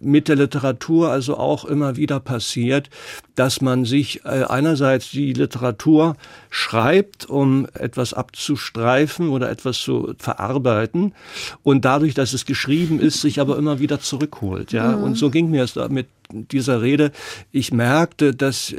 mit 0.00 0.28
der 0.28 0.36
Literatur 0.36 1.10
also 1.10 1.36
auch 1.36 1.64
immer 1.64 1.96
wieder 1.96 2.20
passiert, 2.20 2.90
dass 3.34 3.60
man 3.60 3.84
sich 3.84 4.24
äh, 4.24 4.44
einerseits 4.48 5.10
die 5.10 5.32
Literatur 5.32 6.16
schreibt, 6.56 7.26
um 7.26 7.66
etwas 7.74 8.14
abzustreifen 8.14 9.28
oder 9.28 9.50
etwas 9.50 9.78
zu 9.78 10.14
verarbeiten 10.16 11.12
und 11.62 11.84
dadurch, 11.84 12.14
dass 12.14 12.32
es 12.32 12.46
geschrieben 12.46 12.98
ist, 12.98 13.20
sich 13.20 13.40
aber 13.40 13.58
immer 13.58 13.78
wieder 13.78 14.00
zurückholt. 14.00 14.72
Ja, 14.72 14.96
mhm. 14.96 15.02
und 15.02 15.14
so 15.18 15.28
ging 15.28 15.50
mir 15.50 15.64
es 15.64 15.74
da 15.74 15.88
mit 15.88 16.06
dieser 16.30 16.80
Rede. 16.80 17.12
Ich 17.52 17.72
merkte, 17.72 18.34
dass 18.34 18.74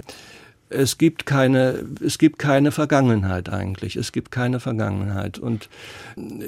es 0.70 0.98
gibt 0.98 1.26
keine, 1.26 1.86
es 2.04 2.18
gibt 2.18 2.40
keine 2.40 2.72
Vergangenheit 2.72 3.50
eigentlich. 3.50 3.96
Es 3.96 4.12
gibt 4.12 4.32
keine 4.32 4.60
Vergangenheit. 4.60 5.40
Und 5.40 5.70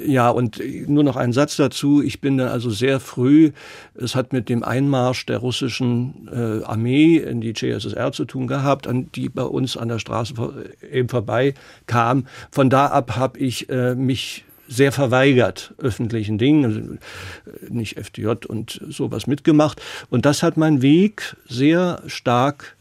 ja, 0.04 0.28
und 0.28 0.60
nur 0.88 1.04
noch 1.04 1.16
ein 1.16 1.32
Satz 1.32 1.56
dazu. 1.56 2.02
Ich 2.02 2.20
bin 2.20 2.36
dann 2.36 2.48
also 2.48 2.70
sehr 2.70 3.00
früh, 3.00 3.52
es 3.94 4.14
hat 4.14 4.32
mit 4.32 4.48
dem 4.48 4.62
Einmarsch 4.62 5.24
der 5.26 5.38
russischen 5.38 6.28
äh, 6.30 6.64
Armee 6.64 7.16
in 7.16 7.40
die 7.40 7.54
CSSR 7.54 8.12
zu 8.12 8.24
tun 8.24 8.46
gehabt, 8.46 8.86
an 8.86 9.10
die 9.14 9.28
bei 9.28 9.42
uns 9.42 9.76
an 9.76 9.88
der 9.88 9.98
Straße 9.98 10.34
eben 10.92 11.08
vorbei 11.08 11.54
kam. 11.86 12.26
Von 12.50 12.68
da 12.68 12.86
ab 12.86 13.16
habe 13.16 13.38
ich 13.38 13.70
äh, 13.70 13.94
mich 13.94 14.44
sehr 14.68 14.92
verweigert 14.92 15.74
öffentlichen 15.78 16.38
Dingen, 16.38 16.64
also 16.64 16.80
äh, 16.80 17.70
nicht 17.70 17.96
FDJ 17.96 18.46
und 18.46 18.80
sowas 18.88 19.26
mitgemacht. 19.26 19.82
Und 20.10 20.26
das 20.26 20.42
hat 20.42 20.56
meinen 20.56 20.82
Weg 20.82 21.36
sehr 21.48 22.02
stark 22.06 22.76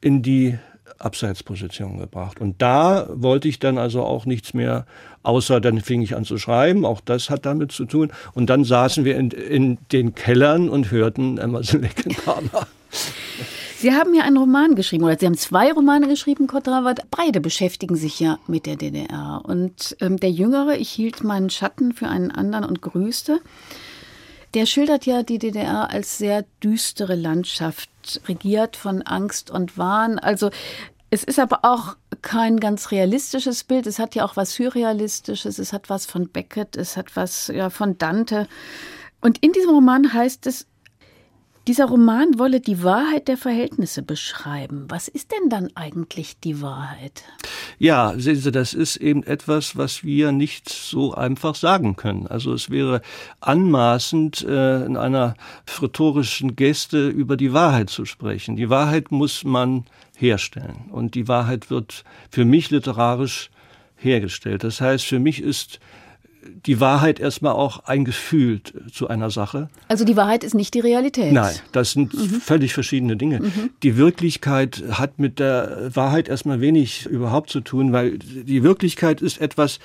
in 0.00 0.22
die 0.22 0.58
Abseitsposition 0.98 1.98
gebracht. 1.98 2.40
Und 2.40 2.60
da 2.60 3.08
wollte 3.12 3.48
ich 3.48 3.58
dann 3.58 3.78
also 3.78 4.02
auch 4.02 4.26
nichts 4.26 4.54
mehr, 4.54 4.86
außer 5.22 5.60
dann 5.60 5.80
fing 5.80 6.02
ich 6.02 6.16
an 6.16 6.24
zu 6.24 6.38
schreiben. 6.38 6.84
Auch 6.84 7.00
das 7.00 7.30
hat 7.30 7.46
damit 7.46 7.72
zu 7.72 7.84
tun. 7.84 8.12
Und 8.34 8.50
dann 8.50 8.64
saßen 8.64 9.04
wir 9.04 9.16
in, 9.16 9.30
in 9.30 9.78
den 9.92 10.14
Kellern 10.14 10.68
und 10.68 10.90
hörten 10.90 11.38
Emerson 11.38 11.82
Lake 11.82 12.08
Palmer. 12.24 12.66
Sie 13.80 13.92
haben 13.92 14.12
ja 14.12 14.24
einen 14.24 14.36
Roman 14.36 14.74
geschrieben, 14.74 15.04
oder 15.04 15.16
Sie 15.16 15.26
haben 15.26 15.36
zwei 15.36 15.70
Romane 15.70 16.08
geschrieben, 16.08 16.48
Kotrawat. 16.48 17.02
Beide 17.12 17.40
beschäftigen 17.40 17.94
sich 17.94 18.18
ja 18.18 18.40
mit 18.48 18.66
der 18.66 18.74
DDR. 18.74 19.40
Und 19.44 19.96
ähm, 20.00 20.16
der 20.18 20.32
Jüngere, 20.32 20.76
ich 20.78 20.90
hielt 20.90 21.22
meinen 21.22 21.48
Schatten 21.48 21.92
für 21.92 22.08
einen 22.08 22.32
anderen 22.32 22.64
und 22.64 22.82
grüßte, 22.82 23.38
der 24.54 24.66
schildert 24.66 25.06
ja 25.06 25.22
die 25.22 25.38
DDR 25.38 25.90
als 25.90 26.18
sehr 26.18 26.44
düstere 26.62 27.14
Landschaft, 27.14 27.88
regiert 28.26 28.76
von 28.76 29.02
Angst 29.02 29.50
und 29.50 29.78
Wahn. 29.78 30.18
Also 30.18 30.50
es 31.10 31.24
ist 31.24 31.38
aber 31.38 31.60
auch 31.62 31.96
kein 32.22 32.60
ganz 32.60 32.90
realistisches 32.90 33.64
Bild. 33.64 33.86
Es 33.86 33.98
hat 33.98 34.14
ja 34.14 34.24
auch 34.24 34.36
was 34.36 34.54
Surrealistisches. 34.54 35.58
Es 35.58 35.72
hat 35.72 35.88
was 35.88 36.06
von 36.06 36.28
Beckett. 36.28 36.76
Es 36.76 36.96
hat 36.96 37.16
was 37.16 37.48
ja, 37.48 37.70
von 37.70 37.96
Dante. 37.98 38.46
Und 39.20 39.38
in 39.38 39.52
diesem 39.52 39.70
Roman 39.70 40.12
heißt 40.12 40.46
es, 40.46 40.66
dieser 41.68 41.84
Roman 41.84 42.38
wolle 42.38 42.60
die 42.60 42.82
Wahrheit 42.82 43.28
der 43.28 43.36
Verhältnisse 43.36 44.02
beschreiben. 44.02 44.86
Was 44.88 45.06
ist 45.06 45.32
denn 45.32 45.50
dann 45.50 45.68
eigentlich 45.74 46.40
die 46.40 46.62
Wahrheit? 46.62 47.22
Ja, 47.78 48.14
sehen 48.16 48.36
Sie, 48.36 48.50
das 48.50 48.72
ist 48.72 48.96
eben 48.96 49.22
etwas, 49.22 49.76
was 49.76 50.02
wir 50.02 50.32
nicht 50.32 50.70
so 50.70 51.12
einfach 51.12 51.54
sagen 51.54 51.94
können. 51.94 52.26
Also 52.26 52.54
es 52.54 52.70
wäre 52.70 53.02
anmaßend, 53.40 54.46
äh, 54.48 54.86
in 54.86 54.96
einer 54.96 55.34
rhetorischen 55.80 56.56
Geste 56.56 57.08
über 57.08 57.36
die 57.36 57.52
Wahrheit 57.52 57.90
zu 57.90 58.06
sprechen. 58.06 58.56
Die 58.56 58.70
Wahrheit 58.70 59.12
muss 59.12 59.44
man 59.44 59.84
herstellen. 60.16 60.86
Und 60.90 61.14
die 61.14 61.28
Wahrheit 61.28 61.68
wird 61.68 62.02
für 62.30 62.46
mich 62.46 62.70
literarisch 62.70 63.50
hergestellt. 63.96 64.64
Das 64.64 64.80
heißt, 64.80 65.04
für 65.04 65.18
mich 65.18 65.42
ist 65.42 65.80
die 66.66 66.80
Wahrheit 66.80 67.20
erstmal 67.20 67.52
auch 67.52 67.84
ein 67.84 68.04
Gefühl 68.04 68.60
zu 68.92 69.08
einer 69.08 69.30
Sache. 69.30 69.68
Also 69.88 70.04
die 70.04 70.16
Wahrheit 70.16 70.44
ist 70.44 70.54
nicht 70.54 70.74
die 70.74 70.80
Realität. 70.80 71.32
Nein, 71.32 71.54
das 71.72 71.92
sind 71.92 72.14
mhm. 72.14 72.40
völlig 72.40 72.74
verschiedene 72.74 73.16
Dinge. 73.16 73.40
Mhm. 73.40 73.70
Die 73.82 73.96
Wirklichkeit 73.96 74.82
hat 74.90 75.18
mit 75.18 75.38
der 75.38 75.90
Wahrheit 75.94 76.28
erstmal 76.28 76.60
wenig 76.60 77.06
überhaupt 77.06 77.50
zu 77.50 77.60
tun, 77.60 77.92
weil 77.92 78.18
die 78.18 78.62
Wirklichkeit 78.62 79.20
ist 79.20 79.40
etwas, 79.40 79.78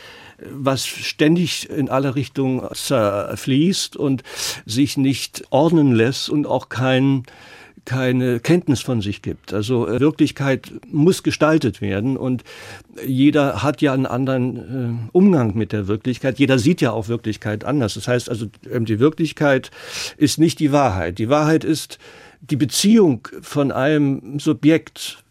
was 0.52 0.86
ständig 0.86 1.70
in 1.70 1.90
alle 1.90 2.16
Richtungen 2.16 2.68
zerfließt 2.74 3.96
und 3.96 4.24
sich 4.66 4.98
nicht 4.98 5.44
ordnen 5.50 5.94
lässt 5.94 6.30
und 6.30 6.46
auch 6.46 6.70
keinen 6.70 7.24
keine 7.86 8.40
Kenntnis 8.40 8.82
von 8.82 9.02
sich 9.02 9.22
gibt. 9.22 9.54
Also 9.54 9.88
äh, 9.88 10.00
Wirklichkeit 10.00 10.72
muss 10.92 11.24
gestaltet 11.24 11.82
werden 11.82 12.18
und 12.18 12.44
jeder 13.06 13.64
hat 13.64 13.82
ja 13.82 13.94
einen 13.94 14.06
anderen 14.06 15.08
äh, 15.08 15.10
Umgang 15.12 15.56
mit 15.56 15.72
der 15.72 15.88
Wirklichkeit. 15.88 16.40
Jeder 16.40 16.60
sieht 16.60 16.82
ja 16.82 16.92
auch 16.92 17.08
Wirklichkeit 17.08 17.66
anders. 17.66 17.96
Das 17.96 18.08
heißt 18.08 18.30
also, 18.30 18.48
ähm, 18.72 18.86
die 18.86 19.00
Wirklichkeit 19.00 19.72
ist 20.18 20.40
nicht 20.40 20.60
die 20.60 20.72
Wahrheit. 20.72 21.20
Die 21.20 21.30
Wahrheit 21.30 21.64
ist 21.64 22.00
die 22.42 22.56
Beziehung 22.56 23.28
von 23.42 23.72
einem 23.72 24.40
Subjekt 24.40 25.24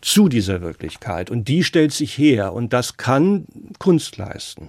zu 0.00 0.28
dieser 0.28 0.60
Wirklichkeit 0.60 1.30
und 1.30 1.48
die 1.48 1.64
stellt 1.64 1.92
sich 1.92 2.16
her 2.16 2.52
und 2.52 2.72
das 2.72 2.96
kann 2.96 3.46
Kunst 3.78 4.16
leisten. 4.16 4.68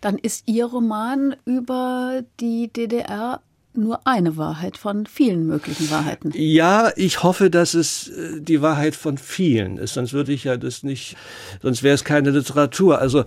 Dann 0.00 0.16
ist 0.16 0.48
Ihr 0.48 0.66
Roman 0.66 1.36
über 1.44 2.22
die 2.40 2.68
DDR 2.68 3.40
nur 3.76 4.06
eine 4.06 4.36
Wahrheit 4.36 4.76
von 4.76 5.06
vielen 5.06 5.46
möglichen 5.46 5.90
Wahrheiten. 5.90 6.32
Ja, 6.34 6.90
ich 6.96 7.22
hoffe, 7.22 7.50
dass 7.50 7.74
es 7.74 8.08
äh, 8.08 8.40
die 8.40 8.62
Wahrheit 8.62 8.96
von 8.96 9.18
vielen 9.18 9.78
ist, 9.78 9.94
sonst 9.94 10.12
würde 10.12 10.32
ich 10.32 10.44
ja 10.44 10.56
das 10.56 10.82
nicht, 10.82 11.16
sonst 11.62 11.82
wäre 11.82 11.94
es 11.94 12.04
keine 12.04 12.30
Literatur. 12.30 12.98
Also 12.98 13.24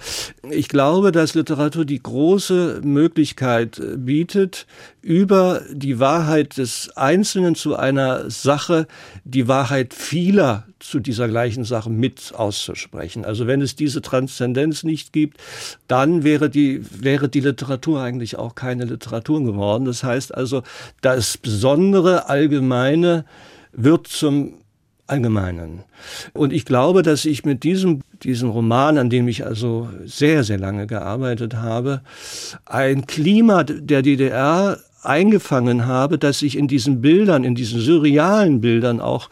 ich 0.49 0.69
glaube, 0.69 1.11
dass 1.11 1.35
Literatur 1.35 1.85
die 1.85 2.01
große 2.01 2.81
Möglichkeit 2.83 3.79
äh, 3.79 3.97
bietet, 3.97 4.65
über 5.09 5.63
die 5.73 5.99
Wahrheit 5.99 6.57
des 6.57 6.95
Einzelnen 6.95 7.55
zu 7.55 7.75
einer 7.75 8.29
Sache 8.29 8.85
die 9.23 9.47
Wahrheit 9.47 9.95
vieler 9.95 10.65
zu 10.77 10.99
dieser 10.99 11.27
gleichen 11.27 11.63
Sache 11.63 11.89
mit 11.89 12.31
auszusprechen. 12.35 13.25
Also 13.25 13.47
wenn 13.47 13.59
es 13.59 13.75
diese 13.75 14.03
Transzendenz 14.03 14.83
nicht 14.83 15.11
gibt, 15.11 15.39
dann 15.87 16.23
wäre 16.23 16.51
die, 16.51 16.83
wäre 16.91 17.27
die 17.27 17.39
Literatur 17.39 18.03
eigentlich 18.03 18.37
auch 18.37 18.53
keine 18.53 18.85
Literatur 18.85 19.43
geworden. 19.43 19.85
Das 19.85 20.03
heißt 20.03 20.35
also, 20.35 20.61
das 21.01 21.39
Besondere, 21.39 22.29
Allgemeine 22.29 23.25
wird 23.71 24.05
zum 24.05 24.59
Allgemeinen. 25.07 25.85
Und 26.33 26.53
ich 26.53 26.65
glaube, 26.65 27.01
dass 27.01 27.25
ich 27.25 27.43
mit 27.45 27.63
diesem, 27.63 28.03
diesem 28.21 28.51
Roman, 28.51 28.99
an 28.99 29.09
dem 29.09 29.27
ich 29.27 29.43
also 29.43 29.89
sehr, 30.05 30.43
sehr 30.43 30.59
lange 30.59 30.85
gearbeitet 30.85 31.55
habe, 31.55 32.01
ein 32.67 33.07
Klima 33.07 33.63
der 33.63 34.03
DDR 34.03 34.77
eingefangen 35.01 35.85
habe, 35.85 36.17
dass 36.17 36.41
ich 36.41 36.57
in 36.57 36.67
diesen 36.67 37.01
Bildern, 37.01 37.43
in 37.43 37.55
diesen 37.55 37.79
surrealen 37.79 38.61
Bildern 38.61 38.99
auch 38.99 39.29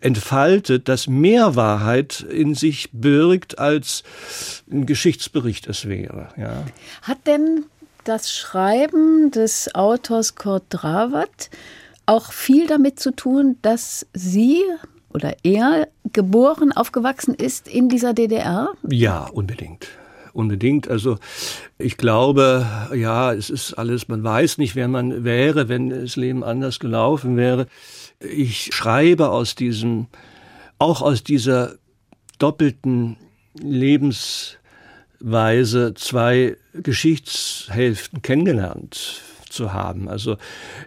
entfaltet, 0.00 0.88
das 0.88 1.08
mehr 1.08 1.56
Wahrheit 1.56 2.20
in 2.20 2.54
sich 2.54 2.90
birgt, 2.92 3.58
als 3.58 4.04
ein 4.70 4.86
Geschichtsbericht 4.86 5.66
es 5.66 5.88
wäre. 5.88 6.28
Ja. 6.36 6.64
Hat 7.02 7.26
denn 7.26 7.64
das 8.04 8.32
Schreiben 8.32 9.30
des 9.30 9.74
Autors 9.74 10.34
Kurt 10.36 10.64
Drawat 10.70 11.50
auch 12.06 12.32
viel 12.32 12.66
damit 12.66 13.00
zu 13.00 13.10
tun, 13.10 13.56
dass 13.62 14.06
Sie 14.14 14.62
oder 15.12 15.34
er 15.42 15.88
geboren, 16.12 16.72
aufgewachsen 16.72 17.34
ist 17.34 17.68
in 17.68 17.88
dieser 17.88 18.14
DDR? 18.14 18.70
Ja, 18.88 19.26
unbedingt 19.26 19.88
unbedingt. 20.38 20.88
Also 20.88 21.18
ich 21.76 21.96
glaube, 21.96 22.66
ja, 22.94 23.32
es 23.32 23.50
ist 23.50 23.74
alles, 23.74 24.08
man 24.08 24.24
weiß 24.24 24.58
nicht, 24.58 24.74
wer 24.76 24.88
man 24.88 25.24
wäre, 25.24 25.68
wenn 25.68 25.90
das 25.90 26.16
Leben 26.16 26.42
anders 26.44 26.78
gelaufen 26.78 27.36
wäre. 27.36 27.66
Ich 28.20 28.70
schreibe 28.72 29.28
aus 29.30 29.54
diesem, 29.54 30.06
auch 30.78 31.02
aus 31.02 31.22
dieser 31.22 31.74
doppelten 32.38 33.16
Lebensweise 33.60 34.56
zwei 35.94 36.56
Geschichtshälften 36.72 38.22
kennengelernt 38.22 39.22
zu 39.58 39.72
haben. 39.72 40.08
Also 40.08 40.36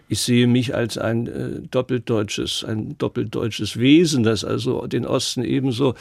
ich 0.08 0.20
sehe 0.20 0.46
mich 0.46 0.74
als 0.74 0.98
ein 0.98 1.26
äh, 1.26 1.60
doppeldeutsches, 1.70 2.64
ein 2.64 2.96
doppeldeutsches 2.98 3.78
Wesen, 3.78 4.22
das 4.24 4.44
also 4.44 4.86
den 4.86 5.06
Osten 5.06 5.44
ebenso 5.44 5.94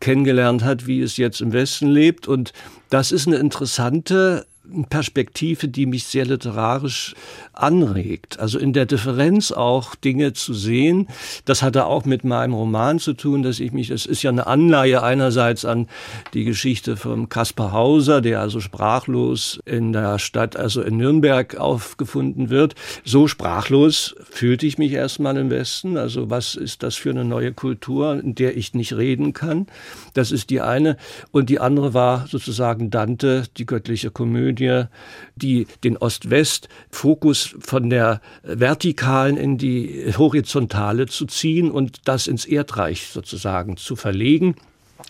kennengelernt 0.00 0.64
hat, 0.64 0.86
wie 0.86 1.00
es 1.00 1.16
jetzt 1.16 1.40
im 1.40 1.52
Westen 1.52 1.88
lebt. 1.88 2.26
Und 2.26 2.52
das 2.90 3.12
ist 3.12 3.26
eine 3.26 3.36
interessante 3.36 4.44
Perspektive, 4.88 5.68
die 5.68 5.86
mich 5.86 6.04
sehr 6.04 6.24
literarisch 6.24 7.14
anregt. 7.52 8.38
Also 8.38 8.58
in 8.58 8.72
der 8.72 8.86
Differenz 8.86 9.52
auch 9.52 9.94
Dinge 9.94 10.32
zu 10.32 10.54
sehen. 10.54 11.08
Das 11.44 11.62
hatte 11.62 11.86
auch 11.86 12.04
mit 12.04 12.24
meinem 12.24 12.54
Roman 12.54 12.98
zu 12.98 13.14
tun, 13.14 13.42
dass 13.42 13.60
ich 13.60 13.72
mich, 13.72 13.90
es 13.90 14.06
ist 14.06 14.22
ja 14.22 14.30
eine 14.30 14.46
Anleihe 14.46 15.02
einerseits 15.02 15.64
an 15.64 15.88
die 16.34 16.44
Geschichte 16.44 16.96
von 16.96 17.28
Kaspar 17.28 17.72
Hauser, 17.72 18.20
der 18.20 18.40
also 18.40 18.60
sprachlos 18.60 19.60
in 19.64 19.92
der 19.92 20.18
Stadt, 20.18 20.56
also 20.56 20.82
in 20.82 20.96
Nürnberg 20.96 21.56
aufgefunden 21.56 22.50
wird. 22.50 22.74
So 23.04 23.28
sprachlos 23.28 24.14
fühlte 24.30 24.66
ich 24.66 24.78
mich 24.78 24.92
erstmal 24.92 25.36
im 25.36 25.50
Westen. 25.50 25.96
Also 25.96 26.30
was 26.30 26.54
ist 26.54 26.82
das 26.82 26.96
für 26.96 27.10
eine 27.10 27.24
neue 27.24 27.52
Kultur, 27.52 28.20
in 28.20 28.34
der 28.34 28.56
ich 28.56 28.74
nicht 28.74 28.96
reden 28.96 29.32
kann? 29.32 29.66
Das 30.14 30.32
ist 30.32 30.50
die 30.50 30.60
eine. 30.60 30.96
Und 31.30 31.50
die 31.50 31.60
andere 31.60 31.94
war 31.94 32.26
sozusagen 32.26 32.90
Dante, 32.90 33.44
die 33.56 33.66
göttliche 33.66 34.10
Komödie, 34.10 34.55
die 34.56 35.66
den 35.84 35.96
Ost-West-Fokus 35.96 37.54
von 37.60 37.90
der 37.90 38.20
vertikalen 38.42 39.36
in 39.36 39.58
die 39.58 40.12
horizontale 40.16 41.06
zu 41.06 41.26
ziehen 41.26 41.70
und 41.70 42.00
das 42.04 42.26
ins 42.26 42.44
Erdreich 42.44 43.08
sozusagen 43.08 43.76
zu 43.76 43.96
verlegen 43.96 44.56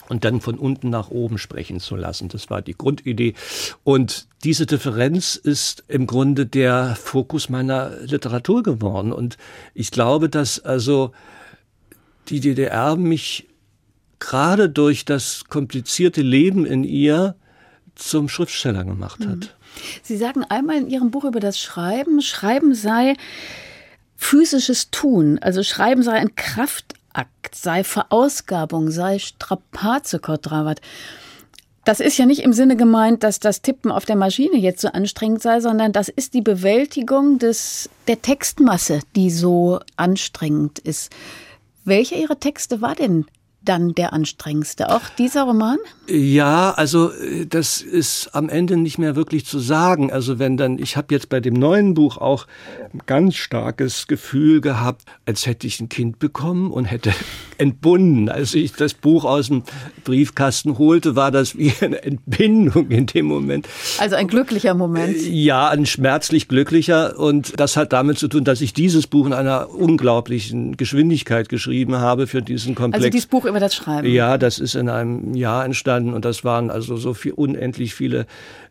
und 0.09 0.25
dann 0.25 0.41
von 0.41 0.59
unten 0.59 0.91
nach 0.91 1.11
oben 1.11 1.39
sprechen 1.39 1.81
zu 1.81 1.97
lassen. 1.97 2.29
Das 2.29 2.51
war 2.51 2.63
die 2.63 2.77
Grundidee. 2.77 3.35
Und 3.85 4.29
diese 4.45 4.67
Differenz 4.67 5.37
ist 5.37 5.85
im 5.89 6.07
Grunde 6.07 6.47
der 6.47 6.97
Fokus 6.97 7.49
meiner 7.49 7.91
Literatur 8.03 8.63
geworden. 8.63 9.13
Und 9.13 9.37
ich 9.75 9.91
glaube, 9.91 10.29
dass 10.29 10.61
also 10.61 11.13
die 12.29 12.41
DDR 12.41 12.97
mich 12.97 13.49
gerade 14.19 14.69
durch 14.69 15.05
das 15.05 15.45
komplizierte 15.49 16.23
Leben 16.23 16.67
in 16.67 16.85
ihr 16.85 17.37
zum 17.97 18.29
Schriftsteller 18.29 18.85
gemacht 18.85 19.27
hat. 19.27 19.57
Sie 20.03 20.17
sagen 20.17 20.45
einmal 20.45 20.77
in 20.77 20.89
Ihrem 20.89 21.11
Buch 21.11 21.25
über 21.25 21.41
das 21.41 21.59
Schreiben, 21.59 22.23
Schreiben 22.23 22.75
sei 22.75 23.15
physisches 24.17 24.91
Tun, 24.91 25.39
also 25.41 25.63
Schreiben 25.63 26.03
sei 26.03 26.13
ein 26.13 26.35
Kraftakt, 26.35 27.55
sei 27.55 27.85
Verausgabung, 27.85 28.91
sei 28.91 29.19
Strapaze, 29.19 30.19
Kodravat. 30.19 30.81
Das 31.85 32.01
ist 32.01 32.19
ja 32.19 32.27
nicht 32.27 32.43
im 32.43 32.53
Sinne 32.53 32.77
gemeint, 32.77 33.23
dass 33.23 33.39
das 33.39 33.63
Tippen 33.63 33.93
auf 33.93 34.05
der 34.05 34.17
Maschine 34.17 34.57
jetzt 34.57 34.81
so 34.81 34.89
anstrengend 34.89 35.43
sei, 35.43 35.61
sondern 35.61 35.93
das 35.93 36.09
ist 36.09 36.35
die 36.35 36.43
Bewältigung 36.43 37.39
des, 37.39 37.89
der 38.09 38.21
Textmasse, 38.23 39.01
die 39.15 39.31
so 39.31 39.79
anstrengend 39.97 40.81
ist. 40.81 41.13
Welcher 41.85 42.17
Ihrer 42.17 42.41
Texte 42.41 42.81
war 42.81 42.97
denn 42.97 43.27
dann 43.69 43.95
der 43.95 44.13
anstrengendste? 44.13 44.91
Auch 44.91 45.09
dieser 45.19 45.43
Roman? 45.43 45.79
Ja, 46.09 46.73
also 46.73 47.11
äh, 47.11 47.47
das 47.47 47.81
ist 47.81 48.31
am 48.33 48.49
Ende 48.49 48.77
nicht 48.77 48.99
mehr 48.99 49.17
wirklich 49.17 49.45
zu 49.45 49.59
sagen. 49.59 50.13
Also 50.13 50.39
wenn 50.39 50.57
dann, 50.57 50.79
ich 50.79 50.97
habe 50.97 51.15
jetzt 51.15 51.29
bei 51.29 51.41
dem 51.41 51.55
neuen 51.55 51.95
Buch 51.95 52.17
auch 52.19 52.47
ein 52.93 53.01
ganz 53.07 53.35
starkes 53.35 54.07
Gefühl 54.07 54.61
gehabt, 54.61 55.03
als 55.27 55.47
hätte 55.47 55.67
ich 55.67 55.81
ein 55.81 55.89
Kind 55.89 56.19
bekommen 56.19 56.71
und 56.71 56.87
hätte 56.87 57.13
entbunden. 57.59 58.29
Als 58.29 58.55
ich 58.55 58.73
das 58.73 58.95
Buch 58.95 59.25
aus 59.25 59.49
dem 59.49 59.63
Briefkasten 60.05 60.79
holte, 60.79 61.17
war 61.17 61.31
das 61.31 61.59
wie 61.59 61.73
eine 61.81 62.03
Entbindung 62.03 62.91
in 62.91 63.07
dem 63.07 63.27
Moment. 63.27 63.69
Also 63.99 64.17
ein 64.17 64.29
glücklicher 64.29 64.75
Moment. 64.75 65.17
Ja, 65.23 65.69
ein 65.69 65.87
schmerzlich 65.87 66.49
glücklicher. 66.49 67.19
Und 67.19 67.59
das 67.59 67.77
hat 67.77 67.93
damit 67.93 68.19
zu 68.19 68.29
tun, 68.29 68.45
dass 68.45 68.61
ich 68.61 68.73
dieses 68.73 69.07
Buch 69.07 69.27
in 69.27 69.33
einer 69.33 69.71
unglaublichen 69.71 70.77
Geschwindigkeit 70.77 71.49
geschrieben 71.49 71.97
habe 71.97 72.27
für 72.27 72.43
diesen 72.43 72.75
Komplex. 72.75 73.05
Also 73.05 73.11
dieses 73.11 73.27
Buch 73.27 73.45
über 73.57 73.61
das 73.65 73.75
Schreiben. 73.75 74.07
Ja, 74.07 74.37
das 74.37 74.59
ist 74.59 74.75
in 74.75 74.91
einem 74.91 75.35
Jahr 75.35 75.65
entstanden 75.65 76.13
und 76.13 76.25
das 76.27 76.45
waren 76.45 76.71
also 76.71 76.97
so 76.97 77.15
viel 77.15 77.33
unendlich 77.33 77.95
viele 77.95 78.27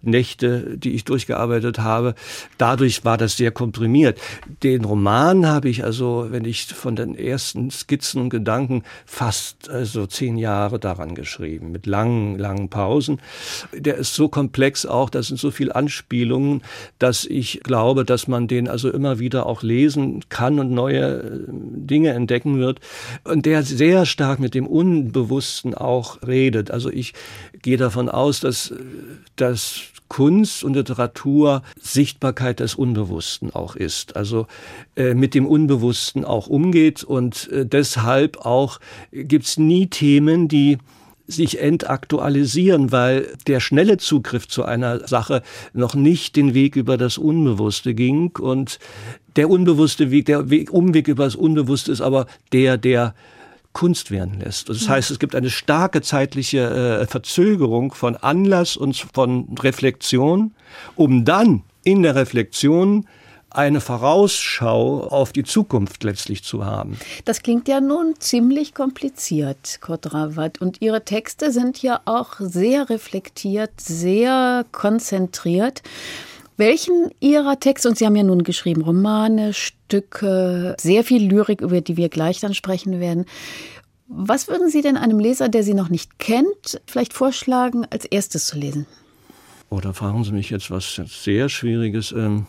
Nächte, 0.05 0.77
die 0.77 0.93
ich 0.93 1.03
durchgearbeitet 1.05 1.79
habe. 1.79 2.15
Dadurch 2.57 3.05
war 3.05 3.17
das 3.17 3.37
sehr 3.37 3.51
komprimiert. 3.51 4.19
Den 4.63 4.85
Roman 4.85 5.45
habe 5.47 5.69
ich 5.69 5.83
also, 5.83 6.27
wenn 6.29 6.45
ich 6.45 6.65
von 6.65 6.95
den 6.95 7.15
ersten 7.15 7.71
Skizzen 7.71 8.21
und 8.21 8.29
Gedanken 8.29 8.83
fast 9.05 9.69
also 9.69 10.07
zehn 10.07 10.37
Jahre 10.37 10.79
daran 10.79 11.15
geschrieben, 11.15 11.71
mit 11.71 11.85
langen, 11.85 12.37
langen 12.37 12.69
Pausen. 12.69 13.19
Der 13.73 13.95
ist 13.95 14.13
so 14.15 14.27
komplex 14.29 14.85
auch, 14.85 15.09
da 15.09 15.23
sind 15.23 15.39
so 15.39 15.51
viele 15.51 15.75
Anspielungen, 15.75 16.61
dass 16.99 17.25
ich 17.25 17.61
glaube, 17.63 18.05
dass 18.05 18.27
man 18.27 18.47
den 18.47 18.67
also 18.67 18.89
immer 18.91 19.19
wieder 19.19 19.45
auch 19.45 19.63
lesen 19.63 20.23
kann 20.29 20.59
und 20.59 20.71
neue 20.71 21.21
äh, 21.21 21.39
Dinge 21.49 22.11
entdecken 22.11 22.59
wird. 22.59 22.79
Und 23.23 23.45
der 23.45 23.63
sehr 23.63 24.05
stark 24.05 24.39
mit 24.39 24.53
dem 24.53 24.67
Unbewussten 24.67 25.73
auch 25.73 26.21
redet. 26.25 26.71
Also 26.71 26.89
ich 26.89 27.13
gehe 27.65 27.77
davon 27.77 28.09
aus, 28.09 28.41
dass, 28.41 28.71
dass 29.37 29.81
Kunst 30.07 30.63
und 30.63 30.75
Literatur 30.75 31.63
Sichtbarkeit 31.81 32.59
des 32.59 32.75
Unbewussten 32.75 33.49
auch 33.55 33.75
ist. 33.75 34.15
Also 34.15 34.45
äh, 34.95 35.15
mit 35.15 35.33
dem 35.33 35.47
Unbewussten 35.47 36.25
auch 36.25 36.45
umgeht 36.45 37.03
und 37.03 37.51
äh, 37.51 37.65
deshalb 37.65 38.45
auch 38.45 38.79
gibt's 39.11 39.57
nie 39.57 39.87
Themen, 39.87 40.47
die 40.47 40.77
sich 41.25 41.59
entaktualisieren, 41.59 42.91
weil 42.91 43.33
der 43.47 43.59
schnelle 43.59 43.97
Zugriff 43.97 44.47
zu 44.47 44.63
einer 44.63 45.07
Sache 45.07 45.41
noch 45.73 45.95
nicht 45.95 46.35
den 46.35 46.53
Weg 46.53 46.75
über 46.75 46.97
das 46.97 47.17
Unbewusste 47.17 47.95
ging 47.95 48.29
und 48.39 48.77
der 49.35 49.49
unbewusste 49.49 50.11
Weg, 50.11 50.27
der 50.27 50.51
Weg, 50.51 50.71
Umweg 50.71 51.07
über 51.07 51.23
das 51.23 51.35
Unbewusste 51.35 51.91
ist 51.91 52.01
aber 52.01 52.27
der, 52.51 52.77
der 52.77 53.15
Kunst 53.75 54.09
werden 54.09 54.39
lässt. 54.39 54.69
Das 54.69 54.89
heißt, 54.89 55.11
es 55.11 55.19
gibt 55.19 55.35
eine 55.35 55.51
starke 55.51 56.01
zeitliche 56.01 57.01
äh, 57.01 57.05
Verzögerung 57.05 57.93
von 57.93 58.15
Anlass 58.15 58.77
und 58.77 58.95
von 59.13 59.55
Reflexion, 59.59 60.55
um 60.95 61.25
dann 61.25 61.61
in 61.83 62.01
der 62.01 62.15
Reflexion 62.15 63.05
eine 63.49 63.81
Vorausschau 63.81 65.07
auf 65.07 65.33
die 65.33 65.43
Zukunft 65.43 66.03
letztlich 66.03 66.43
zu 66.43 66.65
haben. 66.65 66.97
Das 67.25 67.41
klingt 67.41 67.67
ja 67.67 67.81
nun 67.81 68.15
ziemlich 68.19 68.73
kompliziert, 68.73 69.79
Kodrawat. 69.81 70.61
Und 70.61 70.81
Ihre 70.81 71.03
Texte 71.03 71.51
sind 71.51 71.81
ja 71.81 71.99
auch 72.05 72.35
sehr 72.39 72.89
reflektiert, 72.89 73.71
sehr 73.77 74.65
konzentriert. 74.71 75.83
Welchen 76.57 77.11
Ihrer 77.19 77.59
Texte, 77.59 77.89
und 77.89 77.97
Sie 77.97 78.05
haben 78.05 78.15
ja 78.15 78.23
nun 78.23 78.43
geschrieben, 78.43 78.81
Romane, 78.81 79.53
Stücke, 79.53 80.75
sehr 80.79 81.03
viel 81.03 81.27
Lyrik, 81.27 81.61
über 81.61 81.81
die 81.81 81.97
wir 81.97 82.09
gleich 82.09 82.39
dann 82.39 82.53
sprechen 82.53 82.99
werden. 82.99 83.25
Was 84.07 84.47
würden 84.47 84.69
Sie 84.69 84.81
denn 84.81 84.97
einem 84.97 85.19
Leser, 85.19 85.49
der 85.49 85.63
Sie 85.63 85.73
noch 85.73 85.89
nicht 85.89 86.19
kennt, 86.19 86.81
vielleicht 86.85 87.13
vorschlagen, 87.13 87.85
als 87.89 88.05
erstes 88.05 88.45
zu 88.45 88.57
lesen? 88.57 88.85
Oh, 89.69 89.81
fragen 89.93 90.23
Sie 90.23 90.31
mich 90.31 90.49
jetzt 90.49 90.71
was 90.71 91.01
sehr 91.07 91.49
Schwieriges. 91.49 92.11
Ähm 92.11 92.45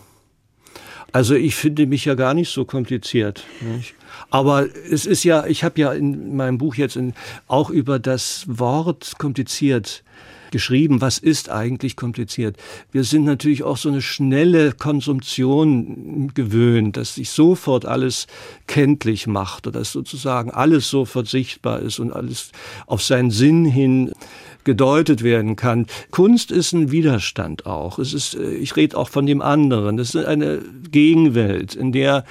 also 1.12 1.34
ich 1.34 1.54
finde 1.54 1.86
mich 1.86 2.04
ja 2.04 2.14
gar 2.14 2.34
nicht 2.34 2.50
so 2.50 2.64
kompliziert. 2.64 3.44
Nicht? 3.60 3.94
Aber 4.30 4.66
es 4.90 5.06
ist 5.06 5.24
ja, 5.24 5.46
ich 5.46 5.64
habe 5.64 5.80
ja 5.80 5.92
in 5.92 6.36
meinem 6.36 6.58
Buch 6.58 6.74
jetzt 6.74 6.96
in, 6.96 7.14
auch 7.46 7.70
über 7.70 7.98
das 7.98 8.44
Wort 8.48 9.14
kompliziert 9.18 10.04
geschrieben, 10.50 11.00
was 11.00 11.18
ist 11.18 11.50
eigentlich 11.50 11.96
kompliziert. 11.96 12.56
Wir 12.92 13.04
sind 13.04 13.24
natürlich 13.24 13.62
auch 13.62 13.76
so 13.76 13.88
eine 13.88 14.02
schnelle 14.02 14.72
Konsumtion 14.72 16.32
gewöhnt, 16.34 16.96
dass 16.96 17.16
sich 17.16 17.30
sofort 17.30 17.86
alles 17.86 18.26
kenntlich 18.66 19.26
macht 19.26 19.66
oder 19.66 19.80
dass 19.80 19.92
sozusagen 19.92 20.50
alles 20.50 20.88
sofort 20.88 21.28
sichtbar 21.28 21.80
ist 21.80 21.98
und 21.98 22.12
alles 22.12 22.52
auf 22.86 23.02
seinen 23.02 23.30
Sinn 23.30 23.64
hin 23.64 24.12
gedeutet 24.64 25.22
werden 25.22 25.56
kann. 25.56 25.86
Kunst 26.10 26.50
ist 26.50 26.72
ein 26.72 26.90
Widerstand 26.90 27.66
auch. 27.66 27.98
Es 27.98 28.12
ist, 28.12 28.34
äh, 28.34 28.50
ich 28.50 28.76
rede 28.76 28.98
auch 28.98 29.08
von 29.08 29.24
dem 29.24 29.40
anderen. 29.40 29.96
Das 29.96 30.14
ist 30.14 30.26
eine 30.26 30.60
Gegenwelt, 30.90 31.74
in 31.74 31.92
der 31.92 32.24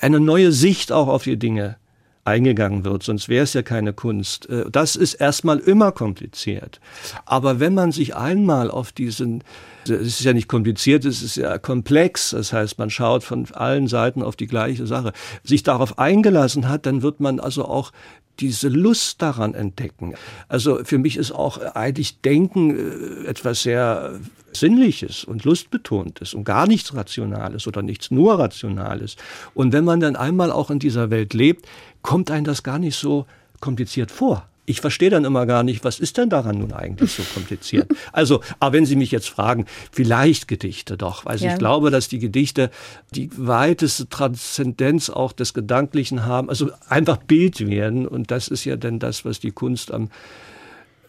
eine 0.00 0.18
neue 0.18 0.50
Sicht 0.50 0.90
auch 0.90 1.08
auf 1.08 1.24
die 1.24 1.36
Dinge 1.36 1.76
eingegangen 2.24 2.84
wird, 2.84 3.02
sonst 3.02 3.28
wäre 3.28 3.44
es 3.44 3.52
ja 3.52 3.62
keine 3.62 3.92
Kunst. 3.92 4.48
Äh, 4.48 4.70
das 4.70 4.96
ist 4.96 5.14
erstmal 5.14 5.58
immer 5.58 5.92
kompliziert. 5.92 6.80
Aber 7.26 7.60
wenn 7.60 7.74
man 7.74 7.92
sich 7.92 8.16
einmal 8.16 8.70
auf 8.70 8.92
diesen, 8.92 9.44
es 9.84 9.90
ist 9.90 10.24
ja 10.24 10.32
nicht 10.32 10.48
kompliziert, 10.48 11.04
es 11.04 11.22
ist 11.22 11.36
ja 11.36 11.58
komplex, 11.58 12.30
das 12.30 12.52
heißt, 12.52 12.78
man 12.78 12.90
schaut 12.90 13.24
von 13.24 13.46
allen 13.52 13.88
Seiten 13.88 14.22
auf 14.22 14.36
die 14.36 14.46
gleiche 14.46 14.86
Sache, 14.86 15.12
sich 15.42 15.62
darauf 15.62 15.98
eingelassen 15.98 16.68
hat, 16.68 16.86
dann 16.86 17.02
wird 17.02 17.20
man 17.20 17.40
also 17.40 17.66
auch 17.66 17.92
diese 18.40 18.68
Lust 18.68 19.22
daran 19.22 19.54
entdecken. 19.54 20.14
Also 20.48 20.82
für 20.84 20.98
mich 20.98 21.16
ist 21.16 21.30
auch 21.30 21.58
eigentlich 21.74 22.20
Denken 22.20 22.76
äh, 22.76 23.28
etwas 23.28 23.62
sehr 23.62 24.18
Sinnliches 24.56 25.24
und 25.24 25.44
Lustbetontes 25.44 26.32
und 26.32 26.44
gar 26.44 26.66
nichts 26.66 26.94
Rationales 26.94 27.66
oder 27.66 27.82
nichts 27.82 28.10
nur 28.10 28.38
Rationales. 28.38 29.16
Und 29.52 29.72
wenn 29.72 29.84
man 29.84 30.00
dann 30.00 30.16
einmal 30.16 30.52
auch 30.52 30.70
in 30.70 30.78
dieser 30.78 31.10
Welt 31.10 31.34
lebt, 31.34 31.66
kommt 32.04 32.30
einem 32.30 32.44
das 32.44 32.62
gar 32.62 32.78
nicht 32.78 32.96
so 32.96 33.26
kompliziert 33.58 34.12
vor 34.12 34.46
ich 34.66 34.80
verstehe 34.80 35.10
dann 35.10 35.24
immer 35.24 35.46
gar 35.46 35.62
nicht, 35.62 35.84
was 35.84 36.00
ist 36.00 36.16
denn 36.16 36.30
daran 36.30 36.58
nun 36.58 36.72
eigentlich 36.72 37.12
so 37.12 37.22
kompliziert? 37.34 37.90
Also, 38.12 38.42
aber 38.60 38.74
wenn 38.74 38.86
Sie 38.86 38.96
mich 38.96 39.10
jetzt 39.10 39.28
fragen, 39.28 39.66
vielleicht 39.90 40.46
Gedichte 40.46 40.96
doch. 40.96 41.26
Also 41.26 41.46
ja. 41.46 41.52
ich 41.52 41.58
glaube, 41.58 41.90
dass 41.90 42.08
die 42.08 42.18
Gedichte 42.18 42.70
die 43.12 43.28
weiteste 43.34 44.08
Transzendenz 44.08 45.10
auch 45.10 45.32
des 45.32 45.52
Gedanklichen 45.52 46.24
haben, 46.24 46.48
also 46.48 46.70
einfach 46.88 47.16
Bild 47.16 47.66
werden. 47.66 48.06
Und 48.06 48.30
das 48.30 48.48
ist 48.48 48.64
ja 48.64 48.76
dann 48.76 48.98
das, 48.98 49.24
was 49.24 49.40
die 49.40 49.50
Kunst 49.50 49.92
am, 49.92 50.10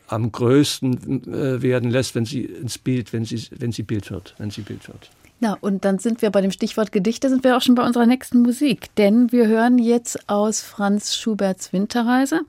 am 0.07 0.31
größten 0.31 1.33
äh, 1.33 1.61
werden 1.61 1.91
lässt, 1.91 2.15
wenn 2.15 2.25
sie 2.25 2.43
ins 2.45 2.77
Bild, 2.77 3.13
wenn 3.13 3.25
sie, 3.25 3.47
wenn 3.51 3.71
sie 3.71 3.83
Bild 3.83 4.09
wird, 4.09 4.35
wenn 4.37 4.49
sie 4.49 4.61
Bild 4.61 4.87
wird. 4.87 5.09
Na, 5.39 5.57
und 5.59 5.83
dann 5.83 5.99
sind 5.99 6.21
wir 6.21 6.29
bei 6.29 6.41
dem 6.41 6.51
Stichwort 6.51 6.91
Gedichte, 6.91 7.29
sind 7.29 7.43
wir 7.43 7.57
auch 7.57 7.61
schon 7.61 7.75
bei 7.75 7.83
unserer 7.83 8.05
nächsten 8.05 8.41
Musik. 8.41 8.93
Denn 8.95 9.31
wir 9.31 9.47
hören 9.47 9.77
jetzt 9.77 10.29
aus 10.29 10.61
Franz 10.61 11.15
Schuberts 11.15 11.73
Winterreise 11.73 12.41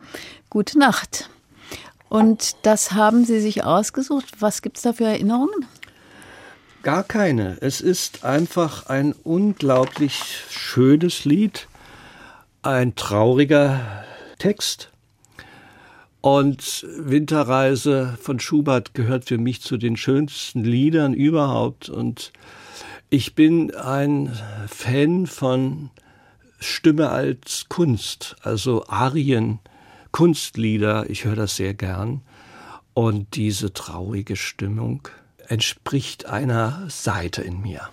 Gute 0.51 0.79
Nacht. 0.79 1.29
Und 2.09 2.55
das 2.63 2.93
haben 2.93 3.25
Sie 3.25 3.41
sich 3.41 3.65
ausgesucht. 3.65 4.41
Was 4.41 4.63
gibt 4.63 4.77
es 4.77 4.85
da 4.85 4.93
für 4.93 5.05
Erinnerungen? 5.05 5.67
Gar 6.83 7.03
keine. 7.03 7.59
Es 7.61 7.81
ist 7.81 8.25
einfach 8.25 8.87
ein 8.87 9.13
unglaublich 9.25 10.23
schönes 10.49 11.25
Lied, 11.25 11.67
ein 12.63 12.95
trauriger 12.95 14.05
Text. 14.39 14.91
Und 16.21 16.87
Winterreise 16.97 18.17
von 18.21 18.39
Schubert 18.39 18.95
gehört 18.95 19.25
für 19.25 19.39
mich 19.39 19.63
zu 19.63 19.77
den 19.77 19.97
schönsten 19.97 20.63
Liedern 20.63 21.13
überhaupt. 21.13 21.89
Und 21.89 22.33
ich 23.11 23.35
bin 23.35 23.75
ein 23.75 24.37
Fan 24.69 25.27
von 25.27 25.91
Stimme 26.59 27.11
als 27.11 27.67
Kunst, 27.69 28.37
also 28.43 28.87
Arien, 28.89 29.61
Kunstlieder. 30.13 31.09
Ich 31.11 31.25
höre 31.25 31.37
das 31.37 31.57
sehr 31.57 31.75
gern. 31.75 32.23
Und 32.95 33.37
diese 33.37 33.73
traurige 33.73 34.37
Stimmung 34.37 35.09
entspricht 35.49 36.27
einer 36.27 36.87
Seite 36.89 37.43
in 37.43 37.61
mir. 37.61 37.89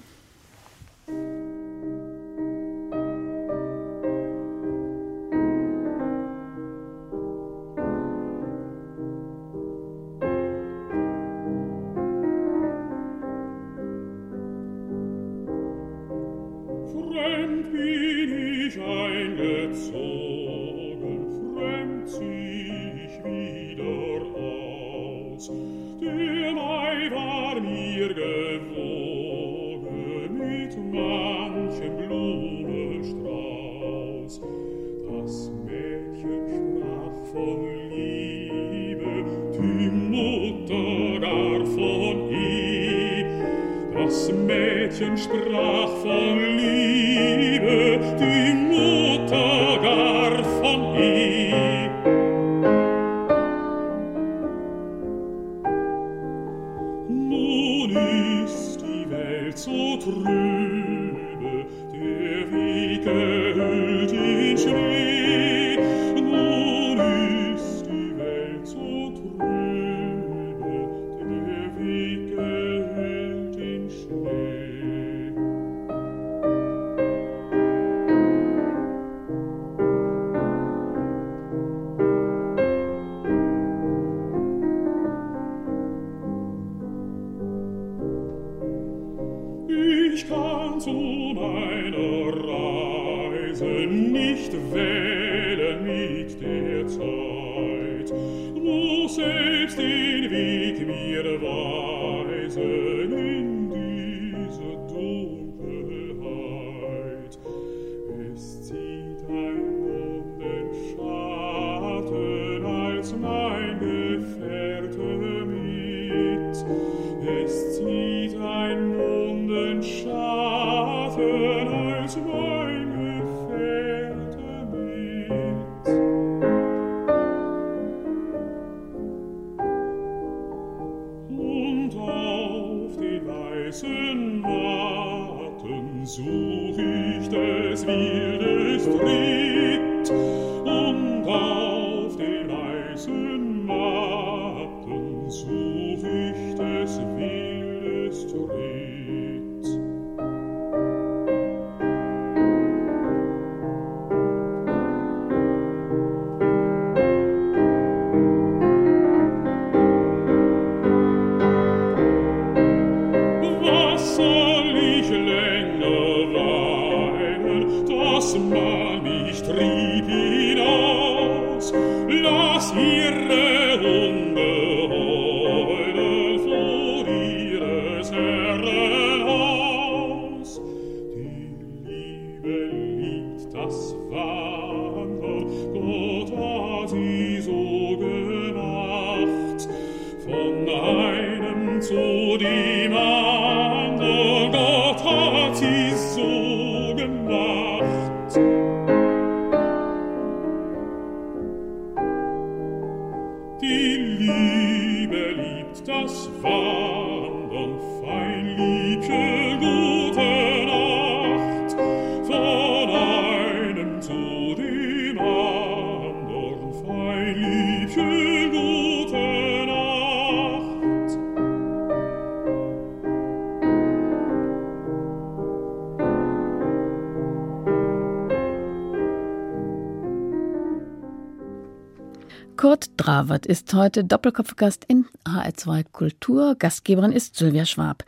Dravert 233.23 233.45
ist 233.45 233.73
heute 233.73 234.03
Doppelkopfgast 234.03 234.83
in 234.85 235.05
HR2 235.25 235.85
Kultur. 235.93 236.55
Gastgeberin 236.59 237.13
ist 237.13 237.37
Sylvia 237.37 237.65
Schwab. 237.65 238.03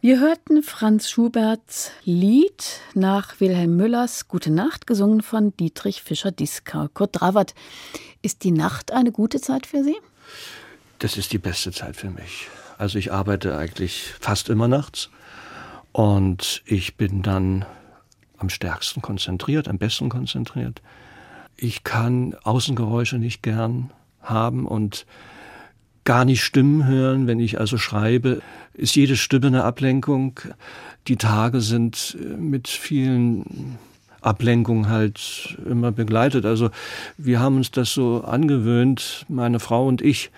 Wir 0.00 0.20
hörten 0.20 0.62
Franz 0.62 1.10
Schuberts 1.10 1.90
Lied 2.04 2.78
nach 2.94 3.40
Wilhelm 3.40 3.76
Müllers 3.76 4.28
Gute 4.28 4.52
Nacht, 4.52 4.86
gesungen 4.86 5.22
von 5.22 5.56
Dietrich 5.56 6.00
Fischer-Dieskau. 6.00 6.86
Kurt 6.94 7.20
Dravert, 7.20 7.56
ist 8.22 8.44
die 8.44 8.52
Nacht 8.52 8.92
eine 8.92 9.10
gute 9.10 9.40
Zeit 9.40 9.66
für 9.66 9.82
Sie? 9.82 9.96
Das 11.00 11.16
ist 11.16 11.32
die 11.32 11.38
beste 11.38 11.72
Zeit 11.72 11.96
für 11.96 12.10
mich. 12.10 12.46
Also 12.78 12.98
ich 13.00 13.12
arbeite 13.12 13.58
eigentlich 13.58 14.14
fast 14.20 14.48
immer 14.48 14.68
nachts 14.68 15.10
und 15.90 16.62
ich 16.66 16.96
bin 16.96 17.22
dann 17.22 17.64
am 18.38 18.48
stärksten 18.48 19.02
konzentriert, 19.02 19.66
am 19.66 19.78
besten 19.78 20.08
konzentriert 20.08 20.82
ich 21.56 21.84
kann 21.84 22.34
Außengeräusche 22.42 23.18
nicht 23.18 23.42
gern 23.42 23.90
haben 24.26 24.66
und 24.66 25.06
gar 26.04 26.24
nicht 26.24 26.42
Stimmen 26.42 26.86
hören. 26.86 27.26
Wenn 27.26 27.40
ich 27.40 27.58
also 27.58 27.78
schreibe, 27.78 28.40
ist 28.74 28.96
jede 28.96 29.16
Stimme 29.16 29.48
eine 29.48 29.64
Ablenkung. 29.64 30.40
Die 31.08 31.16
Tage 31.16 31.60
sind 31.60 32.16
äh, 32.20 32.36
mit 32.36 32.68
vielen 32.68 33.78
Ablenkungen 34.20 34.88
halt 34.88 35.56
immer 35.68 35.92
begleitet. 35.92 36.44
Also 36.44 36.70
wir 37.16 37.40
haben 37.40 37.56
uns 37.56 37.70
das 37.70 37.92
so 37.92 38.22
angewöhnt, 38.24 39.24
meine 39.28 39.60
Frau 39.60 39.86
und 39.86 40.02
ich, 40.02 40.30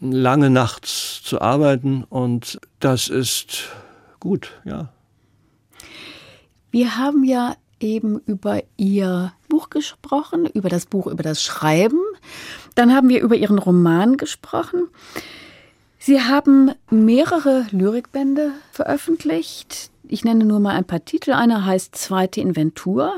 lange 0.00 0.50
nachts 0.50 1.22
zu 1.22 1.40
arbeiten 1.40 2.04
und 2.04 2.60
das 2.78 3.08
ist 3.08 3.70
gut, 4.20 4.52
ja. 4.64 4.90
Wir 6.70 6.96
haben 6.96 7.24
ja 7.24 7.56
eben 7.80 8.18
über 8.26 8.62
Ihr 8.76 9.32
Buch 9.48 9.70
gesprochen, 9.70 10.46
über 10.46 10.68
das 10.68 10.86
Buch, 10.86 11.06
über 11.06 11.22
das 11.22 11.42
Schreiben. 11.42 12.00
Dann 12.74 12.94
haben 12.94 13.08
wir 13.08 13.22
über 13.22 13.36
Ihren 13.36 13.58
Roman 13.58 14.16
gesprochen. 14.16 14.88
Sie 15.98 16.20
haben 16.20 16.72
mehrere 16.90 17.66
Lyrikbände 17.70 18.52
veröffentlicht. 18.72 19.90
Ich 20.06 20.24
nenne 20.24 20.44
nur 20.44 20.60
mal 20.60 20.74
ein 20.74 20.84
paar 20.84 21.04
Titel. 21.04 21.32
Einer 21.32 21.64
heißt 21.64 21.96
Zweite 21.96 22.40
Inventur, 22.40 23.12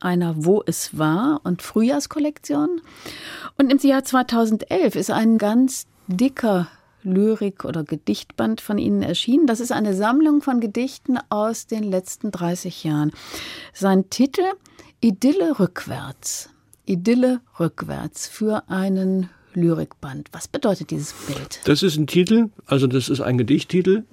einer 0.00 0.34
Wo 0.44 0.62
es 0.66 0.98
war 0.98 1.40
und 1.44 1.62
Frühjahrskollektion. 1.62 2.80
Und 3.58 3.70
im 3.72 3.78
Jahr 3.78 4.02
2011 4.02 4.96
ist 4.96 5.10
ein 5.10 5.38
ganz 5.38 5.86
dicker 6.08 6.66
Lyrik- 7.04 7.64
oder 7.64 7.84
Gedichtband 7.84 8.60
von 8.60 8.78
Ihnen 8.78 9.02
erschienen. 9.02 9.46
Das 9.46 9.60
ist 9.60 9.72
eine 9.72 9.94
Sammlung 9.94 10.42
von 10.42 10.60
Gedichten 10.60 11.18
aus 11.28 11.66
den 11.66 11.84
letzten 11.84 12.30
30 12.30 12.84
Jahren. 12.84 13.12
Sein 13.72 14.10
Titel 14.10 14.44
Idylle 15.00 15.58
rückwärts. 15.58 16.48
Idylle 16.86 17.40
rückwärts 17.58 18.26
für 18.26 18.68
einen 18.68 19.28
Lyrikband. 19.54 20.28
Was 20.32 20.48
bedeutet 20.48 20.90
dieses 20.90 21.12
Bild? 21.12 21.60
Das 21.64 21.82
ist 21.82 21.96
ein 21.96 22.06
Titel, 22.06 22.50
also 22.66 22.86
das 22.86 23.08
ist 23.08 23.20
ein 23.20 23.38
Gedichttitel. 23.38 24.04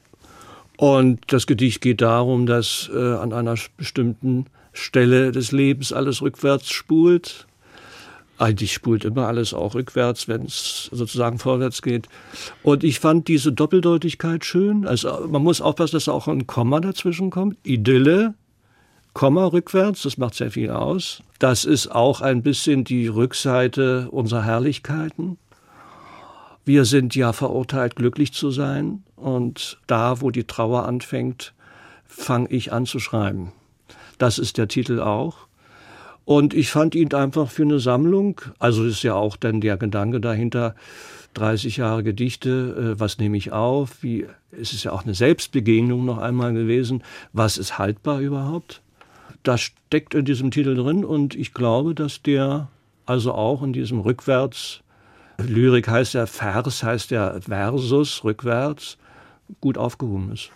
Und 0.78 1.20
das 1.28 1.46
Gedicht 1.46 1.82
geht 1.82 2.02
darum, 2.02 2.46
dass 2.46 2.90
äh, 2.94 2.98
an 2.98 3.34
einer 3.34 3.56
bestimmten 3.76 4.46
Stelle 4.72 5.32
des 5.32 5.52
Lebens 5.52 5.92
alles 5.92 6.22
rückwärts 6.22 6.70
spult 6.70 7.48
eigentlich 8.40 8.74
spult 8.74 9.04
immer 9.06 9.28
alles 9.28 9.54
auch 9.54 9.76
rückwärts, 9.76 10.28
wenn 10.28 10.44
es 10.44 10.90
sozusagen 10.92 11.40
vorwärts 11.40 11.82
geht. 11.82 12.08
Und 12.64 12.84
ich 12.84 13.00
fand 13.00 13.28
diese 13.28 13.52
Doppeldeutigkeit 13.52 14.46
schön. 14.46 14.88
Also 14.88 15.28
man 15.28 15.44
muss 15.44 15.62
aufpassen, 15.62 15.98
dass 15.98 16.08
auch 16.08 16.28
ein 16.28 16.48
Komma 16.48 16.80
dazwischen 16.80 17.30
kommt. 17.30 17.58
Idylle, 17.64 18.34
Komma 19.14 19.46
rückwärts, 19.46 20.04
das 20.04 20.18
macht 20.18 20.36
sehr 20.36 20.52
viel 20.52 20.70
aus. 20.70 21.24
Das 21.40 21.66
ist 21.66 21.88
auch 21.88 22.22
ein 22.22 22.44
bisschen 22.44 22.84
die 22.84 23.08
Rückseite 23.08 24.10
unserer 24.12 24.44
Herrlichkeiten. 24.44 25.38
Wir 26.66 26.86
sind 26.86 27.16
ja 27.16 27.34
verurteilt, 27.34 27.96
glücklich 27.96 28.34
zu 28.34 28.52
sein. 28.52 29.04
Und 29.16 29.80
da, 29.88 30.22
wo 30.22 30.30
die 30.30 30.46
Trauer 30.46 30.86
anfängt, 30.86 31.54
fange 32.06 32.50
ich 32.50 32.72
an 32.72 32.86
zu 32.86 33.00
schreiben. 33.00 33.52
Das 34.18 34.38
ist 34.38 34.58
der 34.58 34.68
Titel 34.68 35.00
auch. 35.00 35.48
Und 36.26 36.54
ich 36.54 36.70
fand 36.70 36.94
ihn 36.94 37.12
einfach 37.14 37.50
für 37.50 37.64
eine 37.64 37.80
Sammlung, 37.80 38.40
also 38.60 38.86
ist 38.86 39.02
ja 39.02 39.16
auch 39.16 39.36
dann 39.36 39.62
der 39.62 39.78
Gedanke 39.78 40.22
dahinter, 40.22 40.76
30 41.34 41.78
Jahre 41.78 42.04
Gedichte, 42.04 42.96
äh, 42.96 43.00
was 43.00 43.18
nehme 43.18 43.38
ich 43.38 43.52
auf? 43.52 44.04
Wie, 44.04 44.28
es 44.52 44.74
ist 44.74 44.84
ja 44.84 44.92
auch 44.92 45.04
eine 45.04 45.16
Selbstbegegnung 45.16 46.06
noch 46.06 46.20
einmal 46.20 46.54
gewesen. 46.54 47.04
Was 47.34 47.58
ist 47.58 47.80
haltbar 47.80 48.20
überhaupt? 48.20 48.82
Das 49.44 49.62
steckt 49.62 50.14
in 50.14 50.26
diesem 50.26 50.52
Titel 50.52 50.76
drin 50.76 51.06
und 51.06 51.36
ich 51.36 51.54
glaube, 51.54 51.96
dass 51.96 52.22
der 52.22 52.70
also 53.06 53.34
auch 53.34 53.64
in 53.64 53.74
diesem 53.74 54.02
Rückwärts, 54.02 54.82
Lyrik 55.40 55.88
heißt 55.88 56.14
ja 56.14 56.28
Vers, 56.28 56.84
heißt 56.84 57.10
ja 57.10 57.40
Versus, 57.42 58.24
rückwärts, 58.24 58.98
gut 59.62 59.80
aufgehoben 59.80 60.32
ist. 60.32 60.52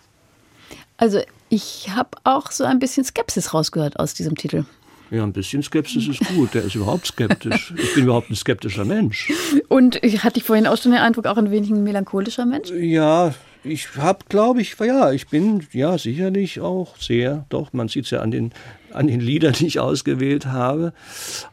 Also 0.96 1.20
ich 1.48 1.88
habe 1.90 2.10
auch 2.22 2.52
so 2.52 2.62
ein 2.62 2.78
bisschen 2.78 3.04
Skepsis 3.04 3.52
rausgehört 3.52 3.98
aus 3.98 4.14
diesem 4.14 4.36
Titel. 4.36 4.64
Ja, 5.10 5.24
ein 5.24 5.32
bisschen 5.32 5.62
Skepsis 5.62 6.06
ist 6.06 6.20
gut. 6.28 6.54
Der 6.54 6.62
ist 6.62 6.76
überhaupt 6.76 7.06
skeptisch. 7.06 7.74
Ich 7.76 7.94
bin 7.94 8.04
überhaupt 8.04 8.30
ein 8.30 8.36
skeptischer 8.36 8.84
Mensch. 8.84 9.32
Und 9.68 9.96
hatte 9.96 10.38
ich 10.38 10.44
vorhin 10.44 10.66
auch 10.66 10.76
schon 10.76 10.92
den 10.92 11.00
Eindruck, 11.00 11.26
auch 11.26 11.36
ein 11.36 11.50
wenig 11.50 11.70
ein 11.70 11.82
melancholischer 11.82 12.46
Mensch? 12.46 12.70
Ja, 12.70 13.34
ich 13.64 13.96
habe, 13.96 14.24
glaube 14.28 14.60
ich, 14.60 14.76
ja, 14.78 15.10
ich 15.12 15.28
bin 15.28 15.66
ja 15.72 15.96
sicherlich 15.98 16.60
auch 16.60 16.96
sehr, 16.98 17.46
doch, 17.48 17.72
man 17.72 17.88
sieht 17.88 18.04
es 18.04 18.10
ja 18.10 18.20
an 18.20 18.30
den, 18.30 18.52
an 18.92 19.06
den 19.06 19.20
Liedern, 19.20 19.54
die 19.54 19.66
ich 19.66 19.80
ausgewählt 19.80 20.46
habe. 20.46 20.92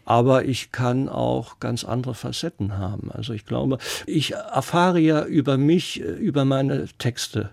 Aber 0.06 0.45
ich 0.45 0.71
kann 0.71 1.10
auch 1.10 1.60
ganz 1.60 1.84
andere 1.84 2.13
Facetten 2.13 2.78
haben. 2.78 3.12
Also 3.12 3.34
ich 3.34 3.45
glaube, 3.45 3.78
ich 4.06 4.34
erfahre 4.34 5.00
ja 5.00 5.24
über 5.24 5.58
mich, 5.58 6.00
über 6.00 6.45
meine 6.45 6.88
Texte 6.97 7.52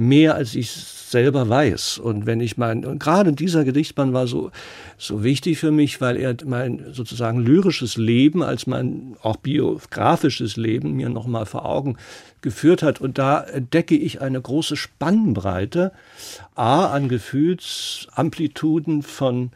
mehr 0.00 0.34
als 0.34 0.54
ich 0.54 0.70
selber 0.70 1.48
weiß. 1.48 1.98
Und 1.98 2.24
wenn 2.24 2.40
ich 2.40 2.56
mein, 2.56 2.86
und 2.86 3.00
gerade 3.00 3.32
dieser 3.32 3.64
Gedichtband 3.64 4.14
war 4.14 4.26
so, 4.26 4.50
so 4.96 5.22
wichtig 5.22 5.58
für 5.58 5.70
mich, 5.70 6.00
weil 6.00 6.16
er 6.16 6.34
mein 6.46 6.86
sozusagen 6.92 7.44
lyrisches 7.44 7.98
Leben 7.98 8.42
als 8.42 8.66
mein 8.66 9.16
auch 9.22 9.36
biografisches 9.36 10.56
Leben 10.56 10.94
mir 10.94 11.10
nochmal 11.10 11.44
vor 11.44 11.66
Augen 11.66 11.96
geführt 12.40 12.82
hat. 12.82 13.00
Und 13.00 13.18
da 13.18 13.42
entdecke 13.42 13.94
ich 13.94 14.22
eine 14.22 14.40
große 14.40 14.76
Spannbreite, 14.76 15.92
A, 16.54 16.86
an 16.86 17.08
Gefühlsamplituden 17.08 19.02
von 19.02 19.50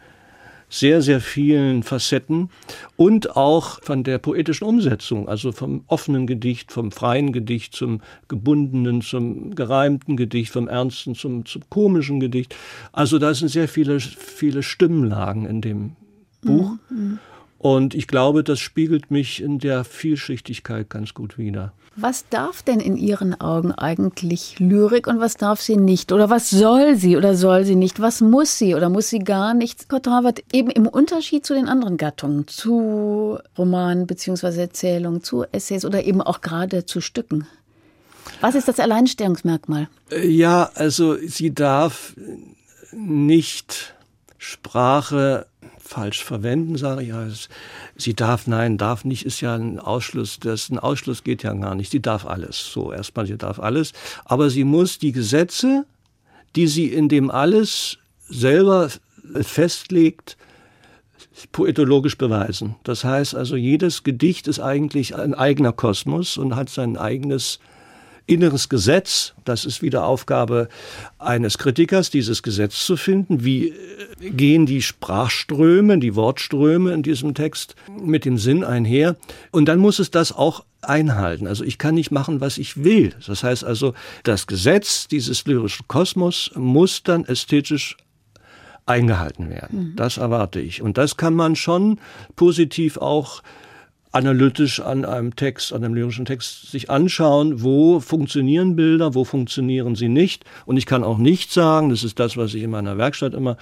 sehr, 0.75 1.03
sehr 1.03 1.21
vielen 1.21 1.85
Facetten 1.85 2.51
und 2.97 3.37
auch 3.37 3.81
von 3.83 4.03
der 4.03 4.19
poetischen 4.19 4.67
Umsetzung, 4.67 5.29
also 5.29 5.53
vom 5.53 5.85
offenen 5.87 6.27
Gedicht, 6.27 6.73
vom 6.73 6.91
freien 6.91 7.33
Gedicht 7.33 7.75
zum 7.75 8.01
gebundenen, 8.27 9.01
zum 9.01 9.55
gereimten 9.55 10.17
Gedicht, 10.17 10.53
vom 10.53 10.67
ernsten 10.67 11.15
zum, 11.15 11.47
zum 11.47 11.63
komischen 11.71 12.19
Gedicht. 12.19 12.57
Also 12.93 13.21
da 13.21 13.33
sind 13.35 13.49
sehr 13.49 13.69
viele, 13.69 14.01
viele 14.01 14.65
Stimmlagen 14.65 15.47
in 15.47 15.61
dem 15.61 15.93
Buch. 16.43 16.73
Mhm. 16.91 17.21
Und 17.65 17.95
ich 17.95 18.09
glaube, 18.09 18.45
das 18.45 18.61
spiegelt 18.61 19.11
mich 19.11 19.43
in 19.43 19.59
der 19.59 19.85
Vielschichtigkeit 19.85 20.91
ganz 20.91 21.15
gut 21.15 21.39
wider. 21.39 21.73
Was 21.97 22.29
darf 22.29 22.63
denn 22.63 22.79
in 22.79 22.95
Ihren 22.95 23.41
Augen 23.41 23.73
eigentlich 23.73 24.59
Lyrik 24.59 25.07
und 25.07 25.19
was 25.19 25.39
darf 25.39 25.63
sie 25.63 25.79
nicht? 25.79 26.13
Oder 26.13 26.29
was 26.29 26.51
soll 26.51 26.97
sie 26.97 27.17
oder 27.17 27.35
soll 27.35 27.65
sie 27.65 27.75
nicht? 27.75 28.01
Was 28.01 28.21
muss 28.21 28.59
sie 28.59 28.75
oder 28.75 28.91
muss 28.91 29.09
sie 29.09 29.21
gar 29.21 29.55
nichts? 29.55 29.89
Kurt 29.89 30.07
Rawert, 30.07 30.45
eben 30.53 30.69
im 30.69 30.87
Unterschied 30.87 31.47
zu 31.47 31.55
den 31.55 31.67
anderen 31.67 31.97
Gattungen, 31.97 32.47
zu 32.49 33.39
Romanen 33.57 34.07
bzw. 34.07 34.61
Erzählungen, 34.61 35.23
zu 35.23 35.45
Essays 35.51 35.87
oder 35.87 36.05
eben 36.05 36.21
auch 36.21 36.43
gerade 36.43 36.85
zu 36.85 37.01
Stücken. 37.01 37.47
Was 38.43 38.57
ist 38.57 38.69
das 38.69 38.79
Alleinstellungsmerkmal? 38.79 39.89
Ja, 40.23 40.71
also 40.75 41.17
sie 41.17 41.55
darf 41.55 42.15
nicht 42.93 43.95
Sprache 44.37 45.47
falsch 45.95 46.25
verwenden, 46.25 46.77
sage 46.77 47.03
ich. 47.03 47.09
Ja, 47.09 47.27
sie 47.97 48.15
darf, 48.15 48.47
nein, 48.49 48.79
darf 48.79 49.05
nicht, 49.05 49.25
ist 49.25 49.41
ja 49.41 49.55
ein 49.55 49.79
Ausschluss. 49.79 50.41
Das, 50.41 50.69
ein 50.69 50.79
Ausschluss 50.79 51.23
geht 51.23 51.45
ja 51.45 51.53
gar 51.55 51.75
nicht. 51.77 51.91
Sie 51.93 52.03
darf 52.03 52.27
alles. 52.27 52.73
So, 52.73 52.93
erstmal, 52.93 53.27
sie 53.27 53.37
darf 53.37 53.61
alles. 53.61 53.93
Aber 54.25 54.51
sie 54.51 54.65
muss 54.65 54.99
die 54.99 55.13
Gesetze, 55.13 55.87
die 56.57 56.67
sie 56.67 56.87
in 56.87 57.09
dem 57.09 57.31
alles 57.31 57.99
selber 58.29 58.91
festlegt, 59.41 60.37
poetologisch 61.53 62.19
beweisen. 62.19 62.75
Das 62.83 63.05
heißt 63.05 63.35
also, 63.35 63.57
jedes 63.57 64.03
Gedicht 64.03 64.49
ist 64.49 64.61
eigentlich 64.61 65.15
ein 65.15 65.35
eigener 65.35 65.73
Kosmos 65.73 66.37
und 66.37 66.57
hat 66.57 66.71
sein 66.71 66.97
eigenes 66.97 67.61
inneres 68.27 68.69
Gesetz. 68.69 69.35
Das 69.45 69.65
ist 69.65 69.83
wieder 69.83 70.07
Aufgabe 70.07 70.69
eines 71.19 71.59
Kritikers, 71.59 72.11
dieses 72.11 72.43
Gesetz 72.43 72.85
zu 72.85 72.97
finden. 72.97 73.45
Wie 73.45 73.69
äh, 73.69 74.31
gehen 74.31 74.67
die 74.67 74.83
Sprachströme, 74.83 75.99
die 75.99 76.15
Wortströme 76.15 76.93
in 76.93 77.03
diesem 77.03 77.35
Text 77.35 77.75
mit 78.01 78.25
dem 78.25 78.39
Sinn 78.39 78.65
einher? 78.65 79.17
Und 79.51 79.67
dann 79.67 79.79
muss 79.79 79.99
es 79.99 80.11
das 80.11 80.33
auch 80.33 80.65
einhalten. 80.81 81.47
Also 81.47 81.65
ich 81.65 81.79
kann 81.79 81.95
nicht 81.95 82.11
machen, 82.11 82.41
was 82.41 82.59
ich 82.59 82.85
will. 82.85 83.15
Das 83.27 83.43
heißt 83.43 83.65
also, 83.65 83.95
das 84.23 84.47
Gesetz 84.47 85.09
dieses 85.09 85.45
lyrischen 85.45 85.87
Kosmos 85.89 86.51
muss 86.55 87.03
dann 87.03 87.25
ästhetisch 87.25 87.97
eingehalten 88.87 89.49
werden. 89.51 89.91
Mhm. 89.91 89.97
Das 89.97 90.19
erwarte 90.19 90.61
ich. 90.61 90.83
Und 90.83 90.99
das 90.99 91.17
kann 91.17 91.35
man 91.35 91.57
schon 91.57 91.99
positiv 92.37 92.99
auch 92.99 93.43
analytisch 94.15 94.81
an 94.81 95.05
einem 95.05 95.35
Text, 95.35 95.73
an 95.73 95.85
einem 95.85 95.95
lyrischen 95.95 96.25
Text 96.25 96.71
sich 96.71 96.89
anschauen, 96.89 97.63
wo 97.63 97.99
funktionieren 98.01 98.77
Bilder, 98.77 99.15
wo 99.15 99.25
funktionieren 99.25 99.97
sie 99.97 100.09
nicht. 100.09 100.45
Und 100.67 100.77
ich 100.77 100.87
kann 100.87 101.03
auch 101.03 101.19
nicht 101.19 101.53
sagen, 101.53 101.91
das 101.91 102.05
ist 102.05 102.21
das, 102.21 102.37
was 102.37 102.55
ich 102.55 102.63
in 102.63 102.71
meiner 102.71 102.97
Werkstatt 102.97 103.35
immer 103.35 103.57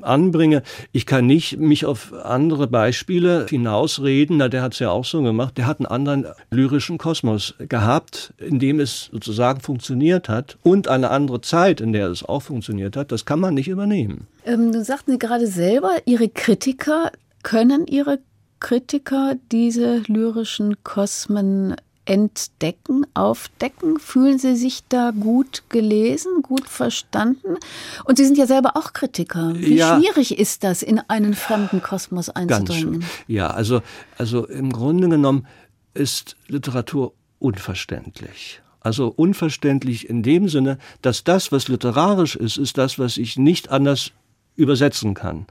anbringe, 0.00 0.62
ich 0.92 1.04
kann 1.04 1.26
nicht 1.26 1.58
mich 1.58 1.84
auf 1.84 2.12
andere 2.24 2.66
Beispiele 2.66 3.46
hinausreden, 3.48 4.38
na, 4.38 4.48
der 4.48 4.62
hat 4.62 4.72
es 4.72 4.78
ja 4.78 4.90
auch 4.90 5.04
so 5.04 5.22
gemacht, 5.22 5.58
der 5.58 5.66
hat 5.66 5.80
einen 5.80 5.86
anderen 5.86 6.26
lyrischen 6.50 6.96
Kosmos 6.96 7.54
gehabt, 7.58 8.32
in 8.38 8.58
dem 8.58 8.80
es 8.80 9.10
sozusagen 9.12 9.60
funktioniert 9.60 10.28
hat 10.28 10.56
und 10.62 10.88
eine 10.88 11.10
andere 11.10 11.42
Zeit, 11.42 11.80
in 11.80 11.92
der 11.92 12.08
es 12.08 12.24
auch 12.24 12.40
funktioniert 12.42 12.96
hat, 12.96 13.12
das 13.12 13.26
kann 13.26 13.40
man 13.40 13.54
nicht 13.54 13.68
übernehmen. 13.68 14.26
Ähm, 14.46 14.72
du 14.72 14.82
sagten 14.82 15.12
Sie 15.12 15.18
gerade 15.18 15.46
selber, 15.46 15.90
Ihre 16.06 16.28
Kritiker 16.28 17.12
können 17.42 17.86
ihre 17.86 18.18
Kritiker 18.60 19.36
diese 19.50 20.02
lyrischen 20.06 20.84
Kosmen 20.84 21.74
entdecken, 22.04 23.06
aufdecken? 23.14 23.98
Fühlen 23.98 24.38
Sie 24.38 24.56
sich 24.56 24.82
da 24.88 25.12
gut 25.12 25.62
gelesen, 25.68 26.42
gut 26.42 26.68
verstanden? 26.68 27.56
Und 28.04 28.18
Sie 28.18 28.24
sind 28.24 28.36
ja 28.36 28.46
selber 28.46 28.76
auch 28.76 28.92
Kritiker. 28.92 29.54
Wie 29.54 29.76
ja, 29.76 29.98
schwierig 29.98 30.38
ist 30.38 30.64
das, 30.64 30.82
in 30.82 31.00
einen 31.08 31.34
fremden 31.34 31.82
Kosmos 31.82 32.28
einzudringen? 32.28 33.04
ja, 33.26 33.50
also, 33.50 33.82
also 34.18 34.46
im 34.46 34.72
Grunde 34.72 35.08
genommen 35.08 35.46
ist 35.94 36.36
Literatur 36.48 37.14
unverständlich. 37.38 38.60
Also 38.80 39.12
unverständlich 39.14 40.08
in 40.08 40.22
dem 40.22 40.48
Sinne, 40.48 40.78
dass 41.02 41.22
das, 41.22 41.52
was 41.52 41.68
literarisch 41.68 42.34
ist, 42.34 42.56
ist 42.56 42.78
das, 42.78 42.98
was 42.98 43.18
ich 43.18 43.36
nicht 43.36 43.70
anders 43.70 44.12
übersetzen 44.56 45.14
kann. 45.14 45.46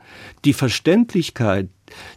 Die 0.46 0.54
Verständlichkeit, 0.54 1.70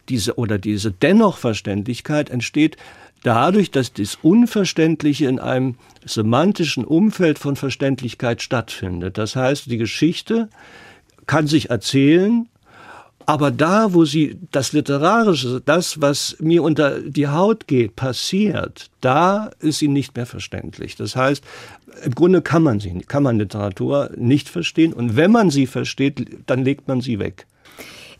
diese 0.08 0.38
oder 0.38 0.58
diese 0.58 0.90
dennoch 0.90 1.38
Verständlichkeit 1.38 2.30
entsteht 2.30 2.76
dadurch, 3.22 3.70
dass 3.70 3.92
das 3.92 4.18
Unverständliche 4.20 5.26
in 5.26 5.38
einem 5.38 5.76
semantischen 6.04 6.84
Umfeld 6.84 7.38
von 7.38 7.56
Verständlichkeit 7.56 8.42
stattfindet. 8.42 9.18
Das 9.18 9.36
heißt, 9.36 9.70
die 9.70 9.78
Geschichte 9.78 10.48
kann 11.26 11.46
sich 11.46 11.70
erzählen, 11.70 12.48
aber 13.26 13.52
da, 13.52 13.94
wo 13.94 14.04
sie 14.04 14.36
das 14.50 14.72
Literarische, 14.72 15.62
das, 15.64 16.00
was 16.00 16.36
mir 16.40 16.62
unter 16.62 17.00
die 17.00 17.28
Haut 17.28 17.68
geht, 17.68 17.94
passiert, 17.94 18.90
da 19.00 19.50
ist 19.60 19.78
sie 19.78 19.88
nicht 19.88 20.16
mehr 20.16 20.26
verständlich. 20.26 20.96
Das 20.96 21.14
heißt, 21.14 21.44
im 22.04 22.14
Grunde 22.14 22.42
kann 22.42 22.64
man 22.64 22.80
sie, 22.80 23.00
kann 23.06 23.22
man 23.22 23.38
Literatur 23.38 24.10
nicht 24.16 24.48
verstehen 24.48 24.92
und 24.92 25.16
wenn 25.16 25.30
man 25.30 25.50
sie 25.50 25.66
versteht, 25.66 26.26
dann 26.46 26.64
legt 26.64 26.88
man 26.88 27.00
sie 27.00 27.18
weg. 27.20 27.46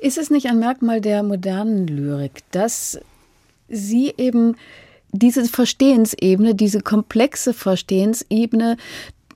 Ist 0.02 0.18
es 0.18 0.30
nicht 0.30 0.48
ein 0.48 0.58
Merkmal 0.58 1.00
der 1.00 1.22
modernen 1.22 1.86
Lyrik, 1.86 2.42
dass 2.50 2.98
sie 3.68 4.12
eben 4.18 4.56
diese 5.12 5.44
Verstehensebene, 5.44 6.56
diese 6.56 6.80
komplexe 6.80 7.54
Verstehensebene 7.54 8.78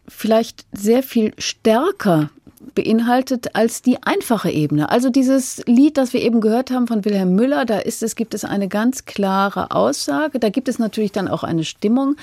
vielleicht 0.08 0.66
sehr 0.72 1.04
viel 1.04 1.34
stärker 1.38 2.30
beinhaltet 2.74 3.54
als 3.54 3.82
die 3.82 4.02
einfache 4.02 4.50
Ebene. 4.50 4.90
Also 4.90 5.08
dieses 5.08 5.62
Lied, 5.66 5.96
das 5.98 6.12
wir 6.12 6.20
eben 6.20 6.40
gehört 6.40 6.72
haben 6.72 6.88
von 6.88 7.04
Wilhelm 7.04 7.36
Müller, 7.36 7.64
da 7.64 7.78
ist 7.78 8.02
es, 8.02 8.16
gibt 8.16 8.34
es 8.34 8.44
eine 8.44 8.66
ganz 8.66 9.04
klare 9.04 9.70
Aussage. 9.70 10.40
Da 10.40 10.48
gibt 10.48 10.66
es 10.66 10.80
natürlich 10.80 11.12
dann 11.12 11.28
auch 11.28 11.44
eine 11.44 11.62
Stimmung. 11.62 12.16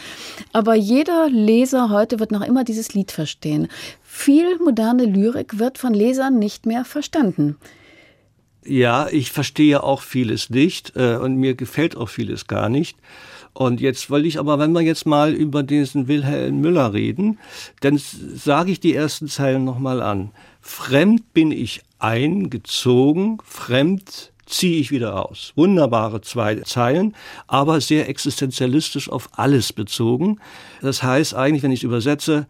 Aber 0.52 0.76
jeder 0.76 1.30
Leser 1.30 1.90
heute 1.90 2.20
wird 2.20 2.32
noch 2.32 2.46
immer 2.46 2.66
dieses 2.66 2.94
Lied 2.94 3.14
verstehen. 3.14 3.70
Viel 4.04 4.60
moderne 4.60 5.06
Lyrik 5.06 5.60
wird 5.60 5.78
von 5.78 5.94
Lesern 5.94 6.40
nicht 6.40 6.66
mehr 6.66 6.84
verstanden. 6.84 7.56
Ja, 8.66 9.08
ich 9.10 9.32
verstehe 9.32 9.84
auch 9.84 10.02
vieles 10.02 10.50
nicht 10.50 10.94
äh, 10.96 11.18
und 11.18 11.36
mir 11.36 11.56
gefällt 11.56 11.98
auch 11.98 12.10
vieles 12.10 12.48
gar 12.48 12.70
nicht. 12.70 12.98
Und 13.54 13.82
jetzt 13.82 14.10
wollte 14.10 14.28
ich 14.28 14.40
aber, 14.40 14.58
wenn 14.58 14.72
wir 14.72 14.82
jetzt 14.82 15.06
mal 15.06 15.34
über 15.34 15.62
diesen 15.62 16.08
Wilhelm 16.08 16.62
Müller 16.62 16.94
reden, 16.94 17.40
dann 17.82 17.98
sage 17.98 18.72
ich 18.72 18.80
die 18.80 18.96
ersten 18.96 19.28
Zeilen 19.28 19.64
nochmal 19.64 20.02
an. 20.02 20.32
Fremd 20.60 21.34
bin 21.34 21.52
ich 21.52 21.82
eingezogen, 22.00 23.38
fremd 23.44 24.32
ziehe 24.46 24.80
ich 24.80 24.92
wieder 24.92 25.30
aus. 25.30 25.54
Wunderbare 25.56 26.22
zwei 26.22 26.56
Zeilen, 26.58 27.16
aber 27.48 27.80
sehr 27.80 28.10
existenzialistisch 28.10 29.10
auf 29.10 29.30
alles 29.34 29.72
bezogen. 29.72 30.40
Das 30.82 31.04
heißt 31.04 31.36
eigentlich, 31.36 31.64
wenn 31.64 31.72
ich 31.72 31.82
es 31.82 31.84
übersetze, 31.84 32.48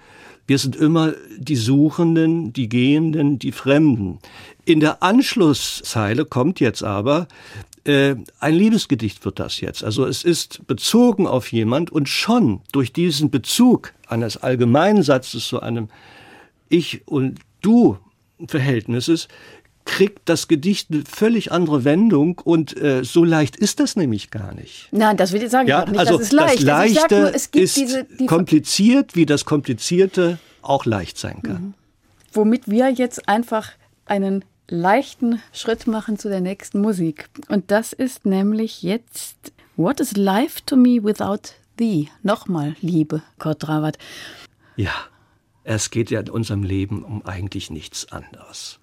wir 0.47 0.57
sind 0.57 0.75
immer 0.75 1.13
die 1.37 1.55
Suchenden, 1.55 2.53
die 2.53 2.69
Gehenden, 2.69 3.39
die 3.39 3.51
Fremden. 3.51 4.19
In 4.65 4.79
der 4.79 5.01
Anschlusszeile 5.01 6.25
kommt 6.25 6.59
jetzt 6.59 6.83
aber, 6.83 7.27
äh, 7.85 8.15
ein 8.39 8.55
Liebesgedicht 8.55 9.23
wird 9.25 9.39
das 9.39 9.59
jetzt. 9.59 9.83
Also 9.83 10.05
es 10.05 10.23
ist 10.23 10.65
bezogen 10.67 11.27
auf 11.27 11.51
jemand 11.51 11.91
und 11.91 12.09
schon 12.09 12.61
durch 12.71 12.93
diesen 12.93 13.29
Bezug 13.29 13.93
eines 14.07 14.37
allgemeinen 14.37 15.03
Satzes 15.03 15.47
zu 15.47 15.61
einem 15.61 15.89
Ich 16.69 17.07
und 17.07 17.39
Du 17.61 17.97
Verhältnisses 18.47 19.27
kriegt 19.85 20.29
das 20.29 20.47
Gedicht 20.47 20.89
eine 20.91 21.03
völlig 21.05 21.51
andere 21.51 21.83
Wendung 21.83 22.39
und 22.43 22.79
äh, 22.81 23.03
so 23.03 23.23
leicht 23.23 23.55
ist 23.55 23.79
das 23.79 23.95
nämlich 23.95 24.31
gar 24.31 24.53
nicht. 24.53 24.87
Nein, 24.91 25.17
das 25.17 25.31
will 25.33 25.43
ich 25.43 25.49
sagen. 25.49 25.67
Ja, 25.67 25.85
nicht, 25.85 25.99
also 25.99 26.17
das, 26.17 26.27
ist 26.27 26.33
leicht. 26.33 26.55
das 26.57 26.63
Leichte 26.63 27.19
nur, 27.19 27.35
ist 27.35 27.55
diese, 27.55 28.05
die 28.05 28.25
kompliziert, 28.25 29.15
wie 29.15 29.25
das 29.25 29.45
Komplizierte 29.45 30.39
auch 30.61 30.85
leicht 30.85 31.17
sein 31.17 31.41
kann. 31.43 31.61
Mhm. 31.61 31.73
Womit 32.31 32.69
wir 32.69 32.89
jetzt 32.89 33.27
einfach 33.27 33.71
einen 34.05 34.45
leichten 34.69 35.41
Schritt 35.51 35.87
machen 35.87 36.17
zu 36.17 36.29
der 36.29 36.41
nächsten 36.41 36.81
Musik. 36.81 37.29
Und 37.49 37.69
das 37.69 37.93
ist 37.93 38.25
nämlich 38.25 38.81
jetzt 38.81 39.51
What 39.75 39.99
is 39.99 40.15
life 40.15 40.61
to 40.65 40.75
me 40.75 41.03
without 41.03 41.49
thee? 41.77 42.07
Nochmal 42.21 42.75
Liebe, 42.81 43.21
Kurt 43.39 43.67
Rawat. 43.67 43.97
Ja, 44.75 44.93
Es 45.63 45.91
geht 45.91 46.11
ja 46.11 46.19
in 46.19 46.29
unserem 46.29 46.63
Leben 46.63 47.03
um 47.03 47.25
eigentlich 47.25 47.69
nichts 47.71 48.11
anderes. 48.11 48.79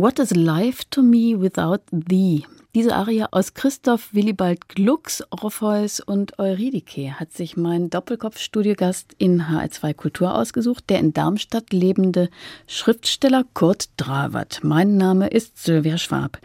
What 0.00 0.18
is 0.18 0.34
life 0.34 0.84
to 0.92 1.02
me 1.02 1.38
without 1.38 1.82
thee? 1.92 2.46
Diese 2.74 2.96
Arie 2.96 3.26
aus 3.30 3.52
Christoph 3.52 4.14
Willibald 4.14 4.70
Glucks, 4.70 5.22
Orpheus 5.28 6.00
und 6.00 6.38
Eurydike 6.38 7.20
hat 7.20 7.34
sich 7.34 7.58
mein 7.58 7.90
Doppelkopf-Studiogast 7.90 9.14
in 9.18 9.42
HR2 9.42 9.92
Kultur 9.92 10.34
ausgesucht, 10.34 10.84
der 10.88 11.00
in 11.00 11.12
Darmstadt 11.12 11.74
lebende 11.74 12.30
Schriftsteller 12.66 13.44
Kurt 13.52 13.90
Dravert. 13.98 14.60
Mein 14.62 14.96
Name 14.96 15.28
ist 15.28 15.62
Sylvia 15.62 15.98
Schwab. 15.98 16.38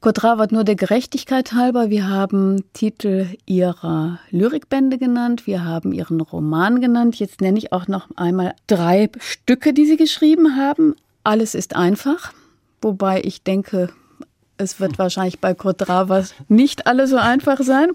Kurt 0.00 0.22
Dravert, 0.22 0.52
nur 0.52 0.62
der 0.62 0.76
Gerechtigkeit 0.76 1.54
halber, 1.54 1.90
wir 1.90 2.08
haben 2.08 2.62
Titel 2.74 3.26
ihrer 3.44 4.20
Lyrikbände 4.30 4.98
genannt, 4.98 5.48
wir 5.48 5.64
haben 5.64 5.92
ihren 5.92 6.20
Roman 6.20 6.80
genannt. 6.80 7.16
Jetzt 7.18 7.40
nenne 7.40 7.58
ich 7.58 7.72
auch 7.72 7.88
noch 7.88 8.06
einmal 8.14 8.54
drei 8.68 9.10
Stücke, 9.18 9.72
die 9.72 9.84
Sie 9.84 9.96
geschrieben 9.96 10.54
haben. 10.54 10.94
Alles 11.24 11.56
ist 11.56 11.74
einfach 11.74 12.32
wobei 12.82 13.22
ich 13.22 13.42
denke, 13.42 13.88
es 14.58 14.80
wird 14.80 14.98
wahrscheinlich 14.98 15.40
bei 15.40 15.54
Kurt 15.54 15.86
Dravers 15.86 16.34
nicht 16.48 16.86
alle 16.86 17.06
so 17.06 17.16
einfach 17.16 17.60
sein. 17.60 17.90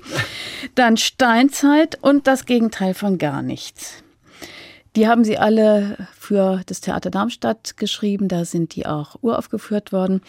Dann 0.76 0.98
Steinzeit 0.98 1.98
und 2.02 2.28
das 2.28 2.46
Gegenteil 2.46 2.94
von 2.94 3.18
gar 3.18 3.42
nichts. 3.42 4.04
Die 4.96 5.08
haben 5.08 5.24
sie 5.24 5.38
alle 5.38 6.08
für 6.18 6.62
das 6.66 6.82
Theater 6.82 7.12
Darmstadt 7.12 7.78
geschrieben, 7.78 8.28
da 8.28 8.46
sind 8.46 8.76
die 8.76 8.88
auch 8.88 9.16
uraufgeführt 9.22 9.92
worden. 9.92 10.22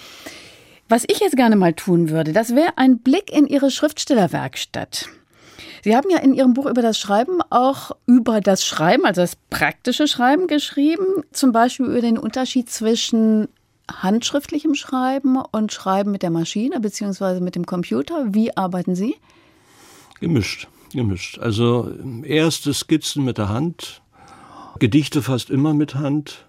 Was 0.90 1.04
ich 1.06 1.20
jetzt 1.20 1.36
gerne 1.36 1.56
mal 1.56 1.74
tun 1.74 2.10
würde, 2.10 2.32
das 2.32 2.54
wäre 2.54 2.76
ein 2.76 2.98
Blick 2.98 3.32
in 3.32 3.46
Ihre 3.46 3.70
Schriftstellerwerkstatt. 3.70 5.08
Sie 5.82 5.96
haben 5.96 6.10
ja 6.10 6.18
in 6.18 6.34
Ihrem 6.34 6.54
Buch 6.54 6.66
über 6.66 6.82
das 6.82 6.98
Schreiben 6.98 7.40
auch 7.50 7.92
über 8.06 8.40
das 8.40 8.64
Schreiben, 8.64 9.04
also 9.04 9.20
das 9.20 9.36
praktische 9.50 10.06
Schreiben 10.06 10.46
geschrieben, 10.46 11.24
zum 11.32 11.52
Beispiel 11.52 11.86
über 11.86 12.00
den 12.00 12.18
Unterschied 12.18 12.70
zwischen 12.70 13.48
handschriftlichem 13.90 14.74
Schreiben 14.74 15.36
und 15.36 15.72
Schreiben 15.72 16.10
mit 16.10 16.22
der 16.22 16.30
Maschine 16.30 16.80
bzw. 16.80 17.40
mit 17.40 17.54
dem 17.54 17.66
Computer. 17.66 18.26
Wie 18.28 18.56
arbeiten 18.56 18.94
Sie? 18.94 19.16
Gemischt, 20.20 20.68
gemischt. 20.92 21.38
Also 21.38 21.90
erste 22.22 22.74
Skizzen 22.74 23.24
mit 23.24 23.38
der 23.38 23.48
Hand, 23.48 24.02
Gedichte 24.78 25.22
fast 25.22 25.50
immer 25.50 25.74
mit 25.74 25.94
Hand. 25.94 26.44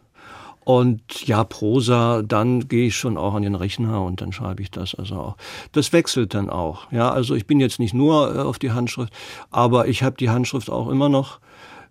Und 0.63 1.25
ja, 1.25 1.43
Prosa, 1.43 2.21
dann 2.21 2.67
gehe 2.67 2.87
ich 2.87 2.95
schon 2.95 3.17
auch 3.17 3.33
an 3.33 3.41
den 3.41 3.55
Rechner 3.55 4.03
und 4.03 4.21
dann 4.21 4.31
schreibe 4.31 4.61
ich 4.61 4.69
das 4.69 4.93
also 4.93 5.15
auch. 5.15 5.37
Das 5.71 5.93
wechselt 5.93 6.35
dann 6.35 6.49
auch. 6.49 6.91
Ja, 6.91 7.09
also 7.09 7.33
ich 7.33 7.47
bin 7.47 7.59
jetzt 7.59 7.79
nicht 7.79 7.95
nur 7.95 8.35
äh, 8.35 8.39
auf 8.39 8.59
die 8.59 8.71
Handschrift, 8.71 9.11
aber 9.49 9.87
ich 9.87 10.03
habe 10.03 10.17
die 10.17 10.29
Handschrift 10.29 10.69
auch 10.69 10.89
immer 10.89 11.09
noch 11.09 11.39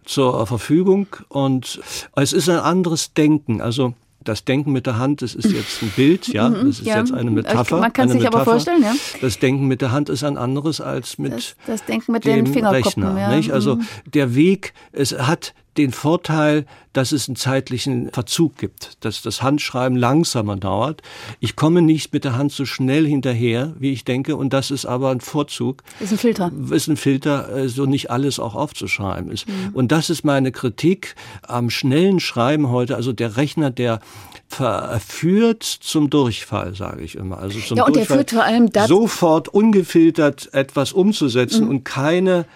zur 0.04 0.46
Verfügung 0.46 1.08
und 1.28 1.80
es 2.14 2.32
ist 2.32 2.48
ein 2.48 2.60
anderes 2.60 3.14
Denken. 3.14 3.60
Also 3.60 3.94
das 4.28 4.44
Denken 4.44 4.72
mit 4.72 4.86
der 4.86 4.98
Hand, 4.98 5.22
das 5.22 5.34
ist 5.34 5.50
jetzt 5.50 5.82
ein 5.82 5.90
Bild, 5.96 6.28
ja, 6.28 6.48
mhm, 6.48 6.66
das 6.66 6.80
ist 6.80 6.86
ja. 6.86 6.98
jetzt 6.98 7.12
eine 7.12 7.30
Metapher. 7.30 7.78
Man 7.78 7.92
kann 7.92 8.08
sich 8.08 8.26
aber 8.26 8.44
vorstellen, 8.44 8.82
ja. 8.82 8.94
Das 9.20 9.38
Denken 9.38 9.66
mit 9.66 9.80
der 9.80 9.90
Hand 9.90 10.08
ist 10.10 10.22
ein 10.22 10.36
anderes 10.36 10.80
als 10.80 11.18
mit 11.18 11.32
das, 11.32 11.56
das 11.66 11.84
Denken 11.84 12.12
mit 12.12 12.24
dem 12.24 12.52
den 12.52 12.66
Rechner. 12.66 13.18
Ja. 13.18 13.34
Nicht? 13.34 13.52
Also 13.52 13.76
mhm. 13.76 13.86
der 14.06 14.34
Weg, 14.34 14.74
es 14.92 15.12
hat 15.12 15.54
den 15.76 15.92
Vorteil, 15.92 16.66
dass 16.92 17.12
es 17.12 17.28
einen 17.28 17.36
zeitlichen 17.36 18.10
Verzug 18.12 18.56
gibt, 18.56 18.96
dass 19.04 19.22
das 19.22 19.42
Handschreiben 19.42 19.96
langsamer 19.96 20.56
dauert. 20.56 21.02
Ich 21.38 21.54
komme 21.54 21.82
nicht 21.82 22.12
mit 22.12 22.24
der 22.24 22.36
Hand 22.36 22.50
so 22.50 22.64
schnell 22.64 23.06
hinterher, 23.06 23.74
wie 23.78 23.92
ich 23.92 24.04
denke, 24.04 24.36
und 24.36 24.52
das 24.52 24.70
ist 24.72 24.86
aber 24.86 25.10
ein 25.10 25.20
Vorzug. 25.20 25.84
Ist 26.00 26.12
ein 26.12 26.18
Filter. 26.18 26.50
Ist 26.70 26.88
ein 26.88 26.96
Filter, 26.96 27.54
äh, 27.54 27.68
so 27.68 27.86
nicht 27.86 28.10
alles 28.10 28.40
auch 28.40 28.56
aufzuschreiben 28.56 29.30
ist. 29.30 29.46
Mhm. 29.46 29.70
Und 29.74 29.92
das 29.92 30.10
ist 30.10 30.24
meine 30.24 30.50
Kritik 30.50 31.14
am 31.42 31.70
schnellen 31.70 32.18
Schreiben 32.18 32.70
heute. 32.70 32.96
Also 32.96 33.12
der 33.12 33.36
Rechner, 33.36 33.70
der 33.70 34.00
verführt 34.48 35.62
zum 35.62 36.10
Durchfall, 36.10 36.74
sage 36.74 37.02
ich 37.02 37.14
immer. 37.14 37.38
Also 37.38 37.60
zum 37.60 37.76
ja, 37.76 37.84
und 37.84 37.94
Durchfall, 37.94 38.16
der 38.16 38.26
führt 38.26 38.30
vor 38.32 38.44
allem 38.44 38.72
dazu, 38.72 39.02
sofort 39.02 39.48
ungefiltert 39.48 40.48
etwas 40.52 40.92
umzusetzen 40.92 41.64
mhm. 41.64 41.70
und 41.70 41.84
keine 41.84 42.46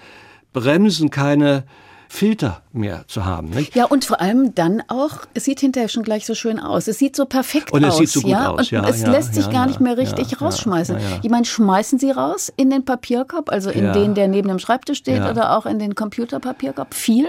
Bremsen, 0.53 1.11
keine 1.11 1.65
Filter 2.15 2.61
mehr 2.75 3.07
zu 3.09 3.25
haben. 3.25 3.49
Nicht? 3.49 3.75
Ja, 3.75 3.87
und 3.87 4.05
vor 4.05 4.21
allem 4.21 4.55
dann 4.55 4.83
auch, 4.89 5.21
es 5.33 5.45
sieht 5.45 5.61
hinterher 5.61 5.89
schon 5.89 6.03
gleich 6.03 6.27
so 6.27 6.35
schön 6.35 6.61
aus. 6.61 6.87
Es 6.87 6.99
sieht 6.99 7.17
so 7.17 7.25
perfekt 7.25 7.73
und 7.73 7.83
aus. 7.83 7.97
Und 7.99 8.05
es 8.05 8.13
sieht 8.13 8.21
so 8.21 8.21
gut 8.21 8.31
ja? 8.33 8.51
aus. 8.51 8.59
Und 8.59 8.71
ja, 8.71 8.87
es 8.87 9.01
ja, 9.01 9.11
lässt 9.11 9.35
sich 9.35 9.47
ja, 9.47 9.51
gar 9.51 9.67
nicht 9.67 9.81
mehr 9.81 9.97
richtig 9.97 10.39
rausschmeißen. 10.39 10.99
Ich 11.23 11.31
meine, 11.31 11.47
schmeißen 11.47 11.99
Sie 11.99 12.11
raus 12.11 12.53
in 12.55 12.69
den 12.69 12.85
Papierkorb, 12.85 13.51
also 13.51 13.71
in 13.71 13.95
den, 13.95 14.15
der 14.15 14.29
neben 14.29 14.49
dem 14.49 14.59
Schreibtisch 14.59 14.99
steht 14.99 15.23
oder 15.23 15.57
auch 15.57 15.65
in 15.65 15.79
den 15.79 15.95
Computerpapierkorb? 15.95 16.93
Viel? 16.93 17.29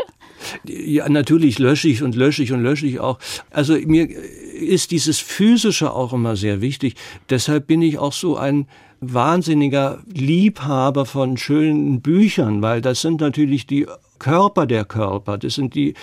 Ja, 0.65 1.07
natürlich 1.07 1.59
lösche 1.59 1.87
ich 1.87 2.03
und 2.03 2.13
lösche 2.15 2.43
ich 2.43 2.51
und 2.51 2.61
lösche 2.61 2.85
ich 2.85 2.99
auch. 2.99 3.19
Also 3.51 3.75
mir 3.75 4.09
ist 4.09 4.91
dieses 4.91 5.17
Physische 5.17 5.93
auch 5.93 6.11
immer 6.11 6.35
sehr 6.35 6.59
wichtig. 6.59 6.95
Deshalb 7.29 7.67
bin 7.67 7.81
ich 7.81 7.99
auch 7.99 8.13
so 8.13 8.35
ein 8.35 8.67
wahnsinniger 8.99 9.99
Liebhaber 10.13 11.05
von 11.05 11.37
schönen 11.37 12.01
Büchern, 12.01 12.61
weil 12.61 12.81
das 12.81 12.99
sind 12.99 13.21
natürlich 13.21 13.65
die 13.65 13.87
Körper 14.23 14.65
der 14.65 14.85
Körper, 14.85 15.37
das 15.37 15.55
sind 15.55 15.75
die 15.75 15.95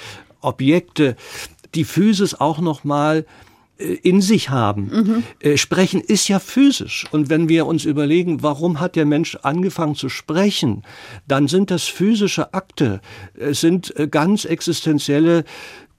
Objekte, 0.43 1.17
die 1.75 1.85
Physis 1.85 2.35
auch 2.35 2.61
noch 2.61 2.85
mal 2.85 3.25
äh, 3.79 3.95
in 4.03 4.21
sich 4.21 4.51
haben. 4.51 5.23
Mhm. 5.43 5.57
Sprechen 5.57 6.03
ist 6.03 6.29
ja 6.29 6.39
physisch. 6.39 7.07
Und 7.13 7.31
wenn 7.31 7.49
wir 7.49 7.65
uns 7.67 7.87
überlegen, 7.87 8.43
warum 8.43 8.79
hat 8.79 8.95
der 8.95 9.07
Mensch 9.07 9.39
angefangen 9.43 9.95
zu 9.95 10.11
sprechen, 10.11 10.83
dann 11.27 11.49
sind 11.49 11.71
das 11.71 11.85
physische 11.85 12.53
Akte, 12.53 13.01
es 13.35 13.61
sind 13.61 13.97
äh, 13.97 14.07
ganz 14.07 14.45
existenzielle 14.45 15.45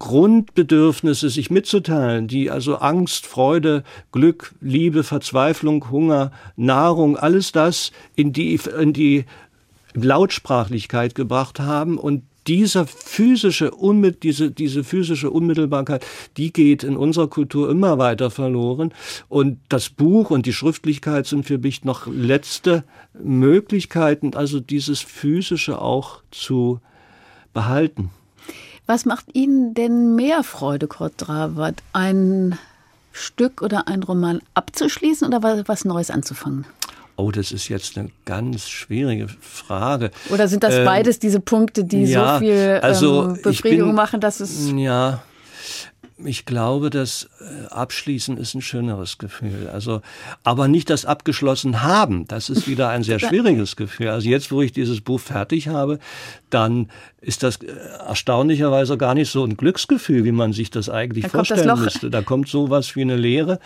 Grundbedürfnisse 0.02 1.30
sich 1.30 1.52
mitzuteilen, 1.52 2.28
die 2.28 2.50
also 2.50 2.78
Angst, 2.78 3.28
Freude, 3.28 3.84
Glück, 4.12 4.56
Liebe, 4.60 5.04
Verzweiflung, 5.04 5.92
Hunger, 5.92 6.32
Nahrung, 6.56 7.18
alles 7.18 7.52
das 7.52 7.92
in 8.16 8.34
die, 8.34 8.60
in 8.80 8.94
die 8.94 9.26
Lautsprachlichkeit 9.94 11.16
gebracht 11.16 11.60
haben 11.60 11.98
und 11.98 12.24
dieser 12.48 12.88
physische, 12.88 13.72
diese, 14.24 14.52
diese 14.52 14.84
physische 14.84 15.30
Unmittelbarkeit, 15.30 16.06
die 16.38 16.52
geht 16.52 16.84
in 16.84 16.98
unserer 16.98 17.28
Kultur 17.28 17.70
immer 17.70 17.98
weiter 17.98 18.32
verloren. 18.32 18.94
Und 19.30 19.60
das 19.70 19.90
Buch 19.90 20.32
und 20.32 20.46
die 20.46 20.54
Schriftlichkeit 20.54 21.28
sind 21.28 21.46
für 21.46 21.60
mich 21.60 21.84
noch 21.84 22.08
letzte 22.08 22.84
Möglichkeiten, 23.14 24.36
also 24.36 24.60
dieses 24.60 25.02
Physische 25.02 25.80
auch 25.80 26.22
zu 26.32 26.80
behalten. 27.54 28.10
Was 28.88 29.06
macht 29.06 29.26
Ihnen 29.34 29.74
denn 29.74 30.16
mehr 30.16 30.44
Freude, 30.44 30.88
Kurt 30.88 31.14
Drawert? 31.18 31.84
Ein 31.94 32.58
Stück 33.12 33.62
oder 33.62 33.88
ein 33.88 34.04
Roman 34.04 34.42
abzuschließen 34.54 35.28
oder 35.28 35.64
was 35.68 35.86
Neues 35.86 36.10
anzufangen? 36.10 36.66
Oh, 37.22 37.30
das 37.30 37.52
ist 37.52 37.68
jetzt 37.68 37.98
eine 37.98 38.10
ganz 38.26 38.68
schwierige 38.68 39.28
Frage. 39.28 40.10
Oder 40.30 40.48
sind 40.48 40.64
das 40.64 40.74
ähm, 40.74 40.86
beides 40.86 41.20
diese 41.20 41.40
Punkte, 41.40 41.84
die 41.84 42.06
ja, 42.06 42.34
so 42.34 42.40
viel 42.40 42.80
also 42.82 43.24
ähm, 43.26 43.42
Befriedigung 43.44 43.90
bin, 43.90 43.96
machen, 43.96 44.20
dass 44.20 44.40
es. 44.40 44.72
Ja, 44.76 45.22
ich 46.26 46.46
glaube, 46.46 46.90
das 46.90 47.30
äh, 47.40 47.68
Abschließen 47.68 48.38
ist 48.38 48.56
ein 48.56 48.62
schöneres 48.62 49.18
Gefühl. 49.18 49.70
Also, 49.72 50.02
aber 50.44 50.68
nicht 50.68 50.90
das 50.90 51.06
abgeschlossen 51.06 51.84
haben. 51.84 52.28
Das 52.28 52.50
ist 52.50 52.68
wieder 52.68 52.90
ein 52.90 53.04
sehr 53.04 53.20
schwieriges 53.28 53.76
Gefühl. 53.76 54.10
Also 54.10 54.28
jetzt, 54.28 54.52
wo 54.52 54.62
ich 54.62 54.72
dieses 54.72 55.02
Buch 55.02 55.20
fertig 55.20 55.68
habe, 55.68 56.00
dann 56.50 56.90
ist 57.22 57.44
das 57.44 57.58
äh, 57.58 57.68
erstaunlicherweise 58.08 58.98
gar 58.98 59.14
nicht 59.14 59.32
so 59.32 59.44
ein 59.44 59.58
Glücksgefühl, 59.58 60.24
wie 60.26 60.32
man 60.32 60.54
sich 60.54 60.72
das 60.72 60.90
eigentlich 60.90 61.26
da 61.26 61.30
vorstellen 61.30 61.68
das 61.68 61.80
müsste. 61.80 62.10
Da 62.10 62.22
kommt 62.24 62.48
sowas 62.48 62.96
wie 62.96 63.02
eine 63.02 63.16
Leere. 63.16 63.60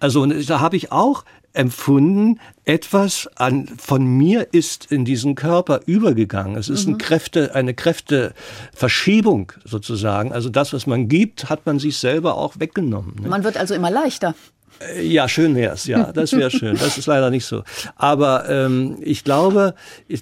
Also 0.00 0.26
da 0.26 0.60
habe 0.60 0.76
ich 0.76 0.90
auch 0.92 1.24
empfunden, 1.56 2.38
etwas 2.64 3.28
an, 3.36 3.68
von 3.78 4.04
mir 4.04 4.48
ist 4.52 4.90
in 4.90 5.04
diesen 5.04 5.34
Körper 5.34 5.80
übergegangen. 5.86 6.56
Es 6.56 6.68
ist 6.68 6.86
mhm. 6.86 6.94
eine 6.94 6.98
Kräfte, 6.98 7.54
eine 7.54 7.74
Kräfteverschiebung 7.74 9.52
sozusagen. 9.64 10.32
Also 10.32 10.48
das, 10.48 10.72
was 10.72 10.86
man 10.86 11.08
gibt, 11.08 11.48
hat 11.48 11.66
man 11.66 11.78
sich 11.78 11.98
selber 11.98 12.36
auch 12.36 12.58
weggenommen. 12.58 13.16
Ne? 13.20 13.28
Man 13.28 13.44
wird 13.44 13.56
also 13.56 13.74
immer 13.74 13.90
leichter. 13.90 14.34
Äh, 14.80 15.06
ja, 15.06 15.28
schön 15.28 15.54
wär's. 15.54 15.86
Ja, 15.86 16.12
das 16.12 16.32
wäre 16.32 16.50
schön. 16.50 16.76
Das 16.76 16.98
ist 16.98 17.06
leider 17.06 17.30
nicht 17.30 17.46
so. 17.46 17.62
Aber 17.96 18.48
ähm, 18.48 18.98
ich 19.00 19.24
glaube, 19.24 19.74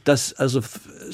dass 0.05 0.35
also 0.35 0.61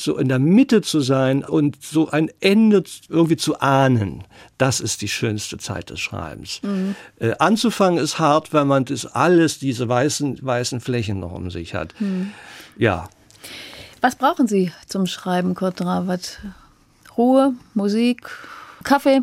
so 0.05 0.17
in 0.19 0.29
der 0.29 0.39
Mitte 0.39 0.83
zu 0.83 1.01
sein 1.01 1.45
und 1.45 1.83
so 1.83 2.11
ein 2.11 2.31
Ende 2.41 2.85
irgendwie 3.09 3.37
zu 3.37 3.61
ahnen, 3.61 4.25
das 4.59 4.81
ist 4.81 5.03
die 5.03 5.09
schönste 5.09 5.59
Zeit 5.59 5.91
des 5.91 6.01
Schreibens. 6.01 6.61
Mhm. 6.63 6.95
Äh, 7.19 7.35
anzufangen 7.39 7.99
ist 7.99 8.19
hart, 8.19 8.53
weil 8.53 8.65
man 8.65 8.85
das 8.85 9.07
alles 9.07 9.59
diese 9.59 9.89
weißen 9.89 10.39
weißen 10.43 10.81
Flächen 10.81 11.21
noch 11.21 11.33
um 11.33 11.51
sich 11.51 11.75
hat. 11.75 11.95
Mhm. 12.01 12.33
Ja. 12.77 13.09
Was 14.01 14.17
brauchen 14.17 14.47
Sie 14.47 14.73
zum 14.87 15.07
Schreiben, 15.07 15.55
Kurt 15.55 15.81
Rawat? 15.81 16.41
Ruhe, 17.17 17.55
Musik, 17.75 18.31
Kaffee? 18.83 19.21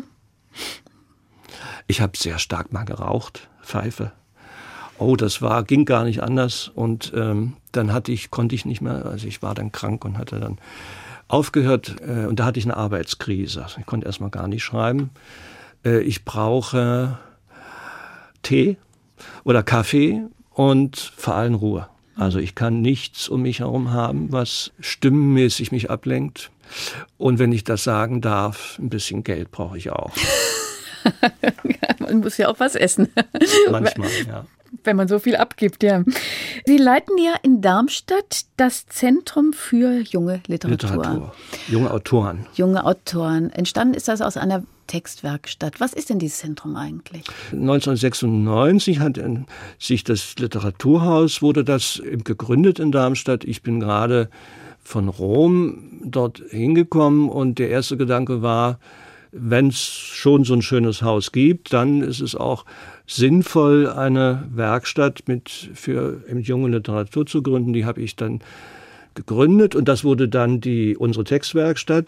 Ich 1.86 2.00
habe 2.00 2.16
sehr 2.16 2.38
stark 2.38 2.72
mal 2.72 2.84
geraucht 2.84 3.48
Pfeife. 3.62 4.12
Oh, 4.98 5.16
das 5.16 5.40
war, 5.42 5.62
ging 5.64 5.84
gar 5.84 6.04
nicht 6.04 6.22
anders. 6.22 6.70
Und 6.74 7.12
ähm, 7.14 7.54
dann 7.72 7.92
hatte 7.92 8.12
ich, 8.12 8.30
konnte 8.30 8.54
ich 8.54 8.64
nicht 8.64 8.80
mehr, 8.80 9.06
also 9.06 9.26
ich 9.26 9.42
war 9.42 9.54
dann 9.54 9.72
krank 9.72 10.04
und 10.04 10.18
hatte 10.18 10.40
dann 10.40 10.58
aufgehört. 11.28 11.96
Äh, 12.00 12.26
und 12.26 12.40
da 12.40 12.46
hatte 12.46 12.58
ich 12.58 12.64
eine 12.64 12.76
Arbeitskrise. 12.76 13.62
Also 13.62 13.78
ich 13.78 13.86
konnte 13.86 14.06
erstmal 14.06 14.30
gar 14.30 14.48
nicht 14.48 14.64
schreiben. 14.64 15.10
Äh, 15.84 16.00
ich 16.00 16.24
brauche 16.24 17.18
Tee 18.42 18.76
oder 19.44 19.62
Kaffee 19.62 20.22
und 20.50 20.96
vor 20.96 21.34
allem 21.34 21.54
Ruhe. 21.54 21.88
Also 22.16 22.40
ich 22.40 22.56
kann 22.56 22.80
nichts 22.80 23.28
um 23.28 23.42
mich 23.42 23.60
herum 23.60 23.92
haben, 23.92 24.32
was 24.32 24.72
stimmenmäßig 24.80 25.70
mich 25.70 25.90
ablenkt. 25.90 26.50
Und 27.16 27.38
wenn 27.38 27.52
ich 27.52 27.62
das 27.62 27.84
sagen 27.84 28.20
darf, 28.20 28.76
ein 28.78 28.90
bisschen 28.90 29.22
Geld 29.22 29.52
brauche 29.52 29.78
ich 29.78 29.90
auch. 29.90 30.12
man 32.00 32.18
muss 32.18 32.36
ja 32.36 32.48
auch 32.48 32.58
was 32.58 32.74
essen. 32.74 33.08
Manchmal, 33.70 34.10
ja. 34.26 34.44
Wenn 34.84 34.96
man 34.96 35.08
so 35.08 35.18
viel 35.18 35.36
abgibt, 35.36 35.82
ja. 35.82 36.04
Sie 36.66 36.76
leiten 36.76 37.16
ja 37.18 37.34
in 37.42 37.60
Darmstadt 37.60 38.42
das 38.56 38.86
Zentrum 38.86 39.52
für 39.52 40.00
junge 40.00 40.40
Literatur. 40.46 40.88
Literatur. 40.88 41.34
Junge 41.68 41.90
Autoren. 41.90 42.46
Junge 42.54 42.84
Autoren. 42.84 43.50
Entstanden 43.50 43.94
ist 43.94 44.08
das 44.08 44.20
aus 44.20 44.36
einer 44.36 44.62
Textwerkstatt. 44.86 45.80
Was 45.80 45.92
ist 45.92 46.10
denn 46.10 46.18
dieses 46.18 46.38
Zentrum 46.38 46.76
eigentlich? 46.76 47.24
1996 47.52 49.00
hat 49.00 49.20
sich 49.78 50.04
das 50.04 50.34
Literaturhaus, 50.38 51.42
wurde 51.42 51.64
das 51.64 52.02
gegründet 52.24 52.78
in 52.78 52.90
Darmstadt. 52.90 53.44
Ich 53.44 53.62
bin 53.62 53.80
gerade 53.80 54.28
von 54.82 55.08
Rom 55.08 56.00
dort 56.02 56.42
hingekommen 56.48 57.28
und 57.28 57.58
der 57.58 57.68
erste 57.68 57.96
Gedanke 57.96 58.42
war, 58.42 58.80
wenn 59.30 59.68
es 59.68 59.80
schon 59.80 60.44
so 60.44 60.54
ein 60.54 60.62
schönes 60.62 61.02
Haus 61.02 61.32
gibt, 61.32 61.74
dann 61.74 62.00
ist 62.00 62.20
es 62.20 62.34
auch 62.34 62.64
sinnvoll, 63.08 63.88
eine 63.88 64.46
Werkstatt 64.54 65.22
mit 65.26 65.50
für 65.74 66.22
junge 66.30 66.68
Literatur 66.68 67.26
zu 67.26 67.42
gründen. 67.42 67.72
Die 67.72 67.84
habe 67.84 68.00
ich 68.00 68.14
dann 68.14 68.40
gegründet 69.14 69.74
und 69.74 69.88
das 69.88 70.04
wurde 70.04 70.28
dann 70.28 70.60
die 70.60 70.96
unsere 70.96 71.24
Textwerkstatt. 71.24 72.06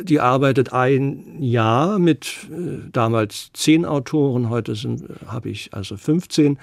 Die 0.00 0.20
arbeitet 0.20 0.72
ein 0.72 1.40
Jahr 1.40 1.98
mit 1.98 2.26
äh, 2.50 2.88
damals 2.92 3.50
zehn 3.52 3.84
Autoren, 3.84 4.48
heute 4.48 4.74
sind 4.76 5.04
habe 5.26 5.50
ich 5.50 5.70
also 5.72 5.96
15 5.96 6.56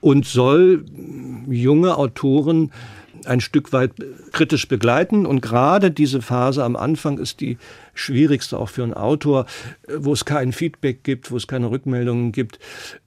und 0.00 0.26
soll 0.26 0.84
junge 1.48 1.96
Autoren 1.96 2.70
ein 3.26 3.40
Stück 3.40 3.72
weit 3.72 3.92
kritisch 4.32 4.68
begleiten. 4.68 5.26
Und 5.26 5.40
gerade 5.40 5.90
diese 5.90 6.22
Phase 6.22 6.64
am 6.64 6.76
Anfang 6.76 7.18
ist 7.18 7.40
die 7.40 7.58
schwierigste 7.94 8.58
auch 8.58 8.68
für 8.68 8.82
einen 8.82 8.94
Autor, 8.94 9.46
wo 9.96 10.12
es 10.12 10.24
kein 10.24 10.52
Feedback 10.52 11.04
gibt, 11.04 11.30
wo 11.30 11.36
es 11.36 11.46
keine 11.46 11.70
Rückmeldungen 11.70 12.32
gibt 12.32 12.58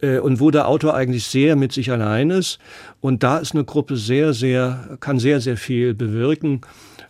äh, 0.01 0.20
und 0.20 0.39
wo 0.39 0.51
der 0.51 0.68
Autor 0.68 0.93
eigentlich 0.93 1.26
sehr 1.26 1.55
mit 1.55 1.72
sich 1.72 1.91
allein 1.91 2.30
ist. 2.30 2.59
Und 3.01 3.24
da 3.24 3.38
ist 3.38 3.53
eine 3.53 3.63
Gruppe 3.63 3.97
sehr, 3.97 4.34
sehr, 4.34 4.97
kann 4.99 5.20
sehr, 5.20 5.41
sehr 5.41 5.57
viel 5.57 5.93
bewirken 5.93 6.61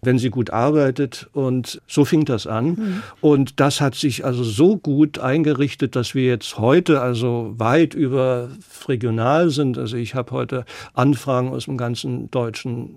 wenn 0.01 0.17
sie 0.17 0.29
gut 0.29 0.49
arbeitet. 0.49 1.29
Und 1.33 1.81
so 1.87 2.05
fing 2.05 2.25
das 2.25 2.47
an. 2.47 2.65
Mhm. 2.65 3.03
Und 3.21 3.59
das 3.59 3.81
hat 3.81 3.95
sich 3.95 4.25
also 4.25 4.43
so 4.43 4.77
gut 4.77 5.19
eingerichtet, 5.19 5.95
dass 5.95 6.15
wir 6.15 6.25
jetzt 6.25 6.57
heute 6.57 7.01
also 7.01 7.53
weit 7.57 7.93
über 7.93 8.49
regional 8.87 9.49
sind. 9.49 9.77
Also 9.77 9.97
ich 9.97 10.15
habe 10.15 10.31
heute 10.31 10.65
Anfragen 10.93 11.49
aus 11.49 11.65
dem 11.65 11.77
ganzen 11.77 12.31
deutschen 12.31 12.95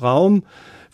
Raum 0.00 0.42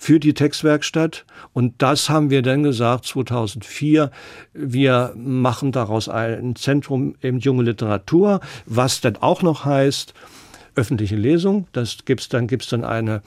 für 0.00 0.18
die 0.18 0.32
Textwerkstatt. 0.32 1.26
Und 1.52 1.74
das 1.82 2.08
haben 2.08 2.30
wir 2.30 2.40
dann 2.40 2.62
gesagt, 2.62 3.04
2004, 3.04 4.10
wir 4.54 5.12
machen 5.14 5.72
daraus 5.72 6.08
ein 6.08 6.56
Zentrum 6.56 7.16
eben 7.22 7.38
junge 7.38 7.64
Literatur, 7.64 8.40
was 8.64 9.02
dann 9.02 9.16
auch 9.16 9.42
noch 9.42 9.66
heißt, 9.66 10.14
öffentliche 10.74 11.16
Lesung. 11.16 11.66
Das 11.72 11.98
gibt's 12.06 12.30
dann, 12.30 12.46
gibt's 12.46 12.68
dann 12.68 12.82
eine 12.82 13.20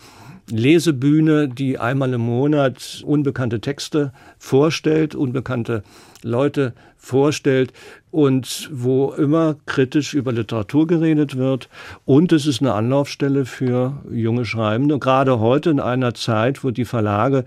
Lesebühne, 0.49 1.47
die 1.47 1.77
einmal 1.77 2.13
im 2.13 2.21
Monat 2.21 3.03
unbekannte 3.05 3.61
Texte 3.61 4.11
vorstellt, 4.37 5.15
unbekannte 5.15 5.83
Leute 6.21 6.73
vorstellt 6.97 7.73
und 8.13 8.69
wo 8.71 9.11
immer 9.13 9.55
kritisch 9.65 10.13
über 10.13 10.31
Literatur 10.31 10.85
geredet 10.85 11.35
wird. 11.35 11.67
Und 12.05 12.31
es 12.31 12.45
ist 12.45 12.61
eine 12.61 12.75
Anlaufstelle 12.75 13.45
für 13.45 14.03
junge 14.11 14.45
Schreibende. 14.45 14.99
gerade 14.99 15.39
heute 15.39 15.71
in 15.71 15.79
einer 15.79 16.13
Zeit, 16.13 16.63
wo 16.63 16.69
die 16.69 16.85
Verlage 16.85 17.43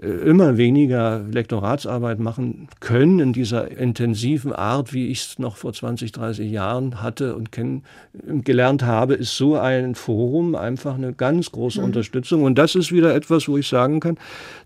äh, 0.00 0.06
immer 0.06 0.56
weniger 0.56 1.18
Lektoratsarbeit 1.18 2.20
machen 2.20 2.68
können, 2.78 3.18
in 3.18 3.32
dieser 3.32 3.76
intensiven 3.76 4.52
Art, 4.52 4.92
wie 4.92 5.08
ich 5.08 5.18
es 5.26 5.40
noch 5.40 5.56
vor 5.56 5.72
20, 5.72 6.12
30 6.12 6.48
Jahren 6.48 7.02
hatte 7.02 7.34
und 7.34 7.50
gelernt 8.44 8.84
habe, 8.84 9.14
ist 9.14 9.36
so 9.36 9.56
ein 9.56 9.96
Forum 9.96 10.54
einfach 10.54 10.94
eine 10.94 11.12
ganz 11.12 11.50
große 11.50 11.80
mhm. 11.80 11.86
Unterstützung. 11.86 12.44
Und 12.44 12.56
das 12.56 12.76
ist 12.76 12.92
wieder 12.92 13.16
etwas, 13.16 13.48
wo 13.48 13.58
ich 13.58 13.66
sagen 13.66 13.98
kann, 13.98 14.16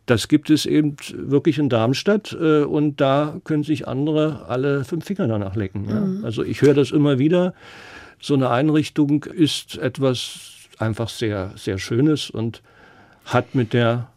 das 0.09 0.29
gibt 0.29 0.49
es 0.49 0.65
eben 0.65 0.97
wirklich 1.13 1.59
in 1.59 1.69
Darmstadt 1.69 2.37
äh, 2.41 2.63
und 2.63 3.01
da 3.01 3.41
können 3.45 3.63
sich 3.63 3.87
andere 3.87 4.47
alle 4.49 4.85
fünf 4.85 5.05
Finger 5.05 5.29
danach 5.29 5.55
lecken. 5.55 5.87
Ja. 5.89 6.01
Mhm. 6.01 6.25
Also 6.25 6.43
ich 6.43 6.63
höre 6.63 6.75
das 6.75 6.91
immer 6.91 7.19
wieder. 7.19 7.53
So 8.21 8.35
eine 8.35 8.51
Einrichtung 8.51 9.25
ist 9.25 9.77
etwas 9.79 10.69
einfach 10.79 11.09
sehr, 11.09 11.53
sehr 11.57 11.79
Schönes 11.79 12.31
und 12.31 12.63
hat 13.27 13.55
mit 13.55 13.73
der 13.73 14.09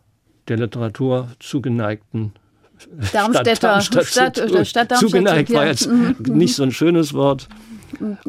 der 0.48 0.58
Literatur 0.58 1.30
zugeneigten 1.40 2.34
Darmstädter 3.14 3.56
Stadt, 3.56 3.64
Darmstadt, 3.64 4.06
Stadt, 4.06 4.38
Stadt, 4.38 4.68
Stadt 4.68 4.92
Darmstadt 4.92 4.98
zugeneigt 4.98 5.54
war 5.54 5.68
jetzt 5.68 5.88
mhm. 5.88 6.16
nicht 6.30 6.56
so 6.56 6.64
ein 6.64 6.72
schönes 6.72 7.14
Wort. 7.14 7.48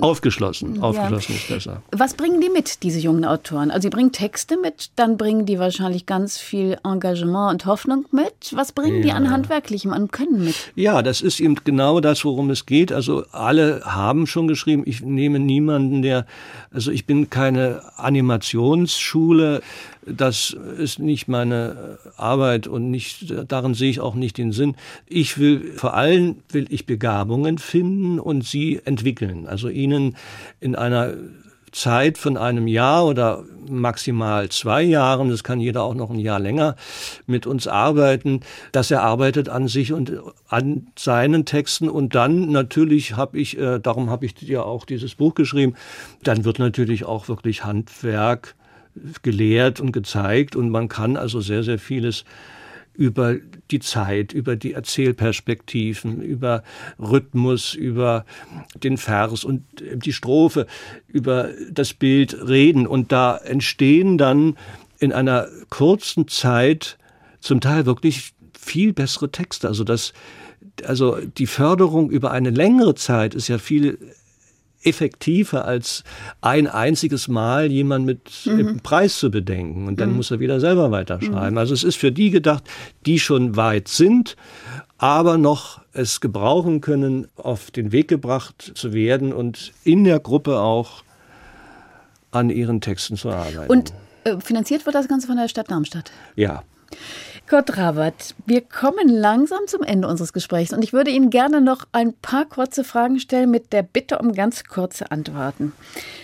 Aufgeschlossen, 0.00 0.82
aufgeschlossen 0.82 1.34
ja. 1.34 1.38
ist 1.38 1.48
besser. 1.48 1.82
Was 1.90 2.14
bringen 2.14 2.40
die 2.40 2.48
mit, 2.48 2.82
diese 2.82 2.98
jungen 2.98 3.24
Autoren? 3.24 3.70
Also 3.70 3.82
sie 3.82 3.90
bringen 3.90 4.12
Texte 4.12 4.56
mit, 4.56 4.90
dann 4.96 5.16
bringen 5.16 5.46
die 5.46 5.58
wahrscheinlich 5.58 6.06
ganz 6.06 6.38
viel 6.38 6.78
Engagement 6.84 7.52
und 7.52 7.66
Hoffnung 7.66 8.06
mit. 8.12 8.52
Was 8.52 8.72
bringen 8.72 8.98
ja. 8.98 9.02
die 9.02 9.12
an 9.12 9.30
Handwerklichem, 9.30 9.92
an 9.92 10.10
Können 10.10 10.44
mit? 10.44 10.54
Ja, 10.74 11.02
das 11.02 11.20
ist 11.20 11.40
eben 11.40 11.56
genau 11.64 12.00
das, 12.00 12.24
worum 12.24 12.50
es 12.50 12.66
geht. 12.66 12.92
Also 12.92 13.24
alle 13.32 13.82
haben 13.84 14.26
schon 14.26 14.48
geschrieben. 14.48 14.82
Ich 14.86 15.02
nehme 15.02 15.38
niemanden, 15.38 16.02
der, 16.02 16.26
also 16.70 16.90
ich 16.90 17.06
bin 17.06 17.30
keine 17.30 17.82
Animationsschule. 17.96 19.62
Das 20.04 20.56
ist 20.78 20.98
nicht 20.98 21.28
meine 21.28 21.98
Arbeit 22.16 22.66
und 22.66 22.90
nicht, 22.90 23.32
darin 23.46 23.74
sehe 23.74 23.90
ich 23.90 24.00
auch 24.00 24.14
nicht 24.14 24.36
den 24.36 24.52
Sinn. 24.52 24.74
Ich 25.06 25.38
will, 25.38 25.72
vor 25.76 25.94
allem 25.94 26.36
will 26.50 26.66
ich 26.70 26.86
Begabungen 26.86 27.58
finden 27.58 28.18
und 28.18 28.44
sie 28.44 28.80
entwickeln. 28.84 29.46
Also 29.46 29.68
ihnen 29.68 30.16
in 30.60 30.74
einer 30.74 31.14
Zeit 31.72 32.18
von 32.18 32.36
einem 32.36 32.66
Jahr 32.66 33.06
oder 33.06 33.44
maximal 33.68 34.48
zwei 34.50 34.82
Jahren, 34.82 35.30
das 35.30 35.42
kann 35.42 35.60
jeder 35.60 35.82
auch 35.82 35.94
noch 35.94 36.10
ein 36.10 36.18
Jahr 36.18 36.38
länger 36.38 36.76
mit 37.26 37.46
uns 37.46 37.66
arbeiten, 37.66 38.40
dass 38.72 38.90
er 38.90 39.02
arbeitet 39.02 39.48
an 39.48 39.68
sich 39.68 39.92
und 39.92 40.12
an 40.48 40.88
seinen 40.96 41.44
Texten 41.44 41.88
und 41.88 42.14
dann 42.14 42.50
natürlich 42.50 43.16
habe 43.16 43.38
ich, 43.38 43.58
äh, 43.58 43.78
darum 43.80 44.10
habe 44.10 44.26
ich 44.26 44.40
ja 44.42 44.62
auch 44.62 44.84
dieses 44.84 45.14
Buch 45.14 45.34
geschrieben, 45.34 45.74
dann 46.22 46.44
wird 46.44 46.58
natürlich 46.58 47.04
auch 47.04 47.28
wirklich 47.28 47.64
Handwerk 47.64 48.54
gelehrt 49.22 49.80
und 49.80 49.92
gezeigt 49.92 50.56
und 50.56 50.70
man 50.70 50.88
kann 50.88 51.16
also 51.16 51.40
sehr, 51.40 51.62
sehr 51.62 51.78
vieles 51.78 52.24
über 52.94 53.36
die 53.70 53.80
Zeit, 53.80 54.32
über 54.32 54.54
die 54.56 54.74
Erzählperspektiven, 54.74 56.20
über 56.20 56.62
Rhythmus, 56.98 57.74
über 57.74 58.26
den 58.74 58.98
Vers 58.98 59.44
und 59.44 59.64
die 59.94 60.12
Strophe, 60.12 60.66
über 61.08 61.50
das 61.70 61.94
Bild 61.94 62.36
reden. 62.46 62.86
Und 62.86 63.12
da 63.12 63.36
entstehen 63.38 64.18
dann 64.18 64.58
in 64.98 65.12
einer 65.12 65.48
kurzen 65.70 66.28
Zeit 66.28 66.98
zum 67.40 67.60
Teil 67.60 67.86
wirklich 67.86 68.34
viel 68.58 68.92
bessere 68.92 69.30
Texte. 69.30 69.68
Also 69.68 69.84
das, 69.84 70.12
also 70.84 71.16
die 71.16 71.46
Förderung 71.46 72.10
über 72.10 72.30
eine 72.30 72.50
längere 72.50 72.94
Zeit 72.94 73.34
ist 73.34 73.48
ja 73.48 73.58
viel 73.58 73.98
effektiver 74.82 75.64
als 75.64 76.04
ein 76.40 76.66
einziges 76.66 77.28
Mal 77.28 77.70
jemand 77.70 78.06
mit 78.06 78.30
mhm. 78.44 78.80
Preis 78.82 79.18
zu 79.18 79.30
bedenken. 79.30 79.86
Und 79.86 80.00
dann 80.00 80.10
mhm. 80.10 80.16
muss 80.16 80.30
er 80.30 80.40
wieder 80.40 80.60
selber 80.60 80.90
weiterschreiben. 80.90 81.52
Mhm. 81.52 81.58
Also 81.58 81.74
es 81.74 81.84
ist 81.84 81.96
für 81.96 82.12
die 82.12 82.30
gedacht, 82.30 82.64
die 83.06 83.18
schon 83.18 83.56
weit 83.56 83.88
sind, 83.88 84.36
aber 84.98 85.38
noch 85.38 85.80
es 85.92 86.20
gebrauchen 86.20 86.80
können, 86.80 87.28
auf 87.36 87.70
den 87.70 87.92
Weg 87.92 88.08
gebracht 88.08 88.72
zu 88.74 88.92
werden 88.92 89.32
und 89.32 89.72
in 89.84 90.04
der 90.04 90.20
Gruppe 90.20 90.60
auch 90.60 91.02
an 92.30 92.50
ihren 92.50 92.80
Texten 92.80 93.16
zu 93.16 93.30
arbeiten. 93.30 93.70
Und 93.70 93.92
äh, 94.24 94.38
finanziert 94.40 94.86
wird 94.86 94.94
das 94.94 95.08
Ganze 95.08 95.26
von 95.26 95.36
der 95.36 95.48
Stadt 95.48 95.70
Darmstadt? 95.70 96.10
Ja. 96.36 96.62
Kurt 97.52 97.76
Rabat, 97.76 98.34
wir 98.46 98.62
kommen 98.62 99.10
langsam 99.10 99.66
zum 99.66 99.82
Ende 99.82 100.08
unseres 100.08 100.32
Gesprächs 100.32 100.72
und 100.72 100.82
ich 100.82 100.94
würde 100.94 101.10
Ihnen 101.10 101.28
gerne 101.28 101.60
noch 101.60 101.86
ein 101.92 102.14
paar 102.14 102.46
kurze 102.46 102.82
Fragen 102.82 103.20
stellen 103.20 103.50
mit 103.50 103.74
der 103.74 103.82
Bitte 103.82 104.16
um 104.20 104.32
ganz 104.32 104.64
kurze 104.64 105.10
Antworten. 105.10 105.74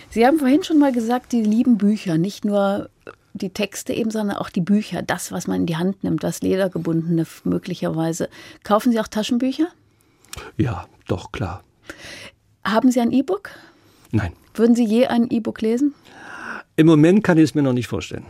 Sie 0.09 0.25
haben 0.25 0.39
vorhin 0.39 0.63
schon 0.63 0.79
mal 0.79 0.91
gesagt, 0.91 1.29
Sie 1.29 1.43
lieben 1.43 1.77
Bücher, 1.77 2.17
nicht 2.17 2.45
nur 2.45 2.89
die 3.33 3.51
Texte 3.51 3.93
eben, 3.93 4.09
sondern 4.09 4.37
auch 4.37 4.49
die 4.49 4.61
Bücher, 4.61 5.03
das, 5.03 5.31
was 5.31 5.45
man 5.45 5.57
in 5.57 5.65
die 5.67 5.77
Hand 5.77 6.03
nimmt, 6.03 6.23
das 6.23 6.41
Ledergebundene 6.41 7.27
möglicherweise. 7.43 8.27
Kaufen 8.63 8.91
Sie 8.91 8.99
auch 8.99 9.07
Taschenbücher? 9.07 9.67
Ja, 10.57 10.87
doch, 11.07 11.31
klar. 11.31 11.63
Haben 12.63 12.89
Sie 12.89 13.01
ein 13.01 13.11
E-Book? 13.11 13.51
Nein. 14.09 14.33
Würden 14.55 14.75
Sie 14.75 14.83
je 14.83 15.05
ein 15.05 15.29
E-Book 15.29 15.61
lesen? 15.61 15.93
Im 16.75 16.87
Moment 16.87 17.23
kann 17.23 17.37
ich 17.37 17.43
es 17.43 17.53
mir 17.53 17.61
noch 17.61 17.73
nicht 17.73 17.87
vorstellen. 17.87 18.25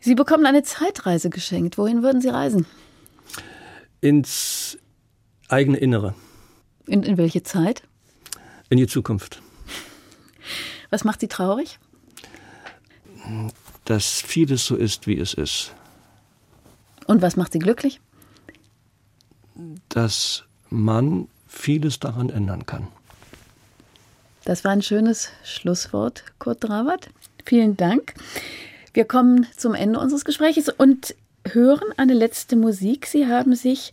Sie 0.00 0.14
bekommen 0.14 0.46
eine 0.46 0.62
Zeitreise 0.62 1.30
geschenkt. 1.30 1.76
Wohin 1.76 2.02
würden 2.02 2.20
Sie 2.20 2.28
reisen? 2.28 2.66
Ins 4.00 4.78
eigene 5.48 5.76
Innere. 5.76 6.14
In, 6.86 7.02
in 7.02 7.18
welche 7.18 7.42
Zeit? 7.42 7.82
In 8.70 8.78
die 8.78 8.86
Zukunft. 8.86 9.42
Was 10.88 11.04
macht 11.04 11.20
Sie 11.20 11.28
traurig? 11.28 11.78
Dass 13.84 14.22
vieles 14.22 14.64
so 14.64 14.76
ist, 14.76 15.06
wie 15.06 15.18
es 15.18 15.34
ist. 15.34 15.74
Und 17.06 17.22
was 17.22 17.36
macht 17.36 17.52
Sie 17.52 17.58
glücklich? 17.58 18.00
Dass 19.88 20.44
man 20.70 21.28
vieles 21.46 21.98
daran 21.98 22.30
ändern 22.30 22.64
kann. 22.64 22.88
Das 24.44 24.64
war 24.64 24.70
ein 24.70 24.82
schönes 24.82 25.28
Schlusswort, 25.44 26.24
Kurt 26.38 26.64
Dravert. 26.64 27.10
Vielen 27.44 27.76
Dank. 27.76 28.14
Wir 28.92 29.04
kommen 29.04 29.46
zum 29.56 29.74
Ende 29.74 30.00
unseres 30.00 30.24
Gesprächs 30.24 30.68
und 30.68 31.14
hören 31.46 31.88
eine 31.96 32.14
letzte 32.14 32.56
Musik. 32.56 33.06
Sie 33.06 33.26
haben 33.26 33.54
sich 33.54 33.92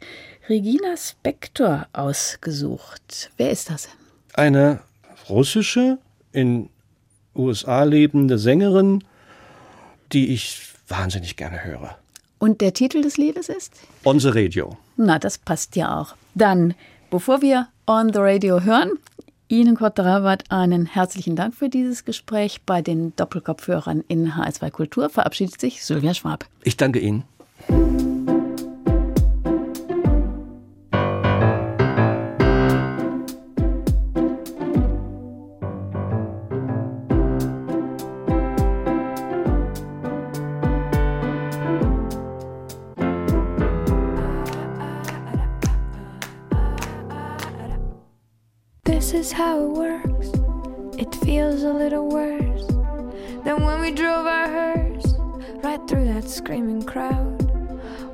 Regina 0.50 0.98
Spektor 0.98 1.88
ausgesucht. 1.94 3.30
Wer 3.38 3.52
ist 3.52 3.70
das? 3.70 3.90
Eine 4.34 4.82
russische, 5.30 6.00
in 6.32 6.70
USA 7.36 7.84
lebende 7.84 8.40
Sängerin, 8.40 9.04
die 10.14 10.34
ich 10.34 10.68
wahnsinnig 10.88 11.36
gerne 11.36 11.64
höre. 11.64 11.98
Und 12.40 12.62
der 12.62 12.74
Titel 12.74 13.02
des 13.02 13.18
Liedes 13.18 13.50
ist? 13.50 13.74
On 14.04 14.20
the 14.20 14.30
Radio. 14.30 14.78
Na, 14.96 15.20
das 15.20 15.38
passt 15.38 15.76
ja 15.76 16.00
auch. 16.00 16.16
Dann, 16.34 16.74
bevor 17.12 17.42
wir 17.42 17.68
On 17.86 18.12
the 18.12 18.20
Radio 18.20 18.64
hören, 18.64 18.94
Ihnen, 19.50 19.78
Kurt 19.78 19.98
Drawat, 19.98 20.44
einen 20.50 20.86
herzlichen 20.86 21.38
Dank 21.38 21.56
für 21.56 21.70
dieses 21.70 22.04
Gespräch. 22.04 22.62
Bei 22.66 22.82
den 22.82 23.16
Doppelkopfhörern 23.16 24.04
in 24.10 24.34
HS2 24.34 24.72
Kultur 24.72 25.10
verabschiedet 25.10 25.62
sich 25.62 25.86
Sylvia 25.86 26.14
Schwab. 26.14 26.46
Ich 26.64 26.76
danke 26.76 27.00
Ihnen. 27.00 27.24
Is 49.28 49.34
how 49.34 49.60
it 49.60 49.72
works. 49.84 50.30
It 50.98 51.14
feels 51.16 51.64
a 51.64 51.74
little 51.74 52.08
worse 52.08 52.66
than 53.44 53.62
when 53.66 53.82
we 53.82 53.92
drove 53.92 54.26
our 54.26 54.48
hearse 54.48 55.16
right 55.64 55.82
through 55.88 56.06
that 56.06 56.30
screaming 56.30 56.84
crowd 56.84 57.42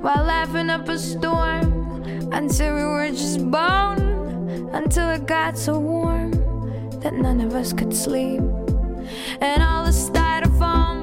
while 0.00 0.24
laughing 0.24 0.70
up 0.70 0.88
a 0.88 0.98
storm 0.98 2.02
until 2.32 2.74
we 2.74 2.82
were 2.82 3.10
just 3.10 3.48
bone 3.48 4.70
until 4.72 5.08
it 5.10 5.26
got 5.26 5.56
so 5.56 5.78
warm 5.78 6.32
that 7.00 7.14
none 7.14 7.40
of 7.40 7.54
us 7.54 7.72
could 7.72 7.94
sleep 7.94 8.40
and 9.40 9.62
all 9.62 9.84
the 9.84 9.96
styrofoam 10.06 10.98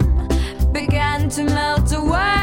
began 0.73 1.29
to 1.29 1.43
melt 1.43 1.93
away. 1.93 2.40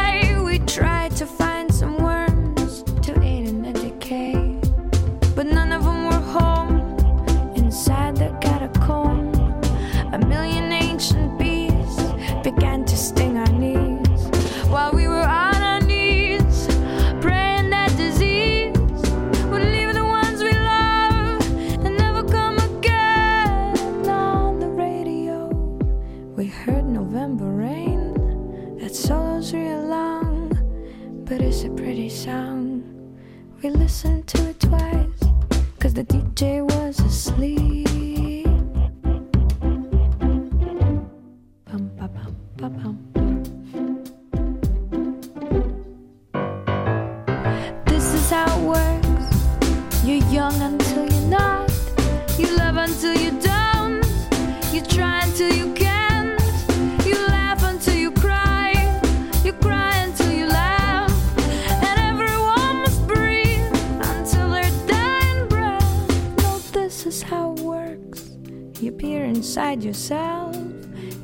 Inside 69.59 69.83
yourself. 69.83 70.55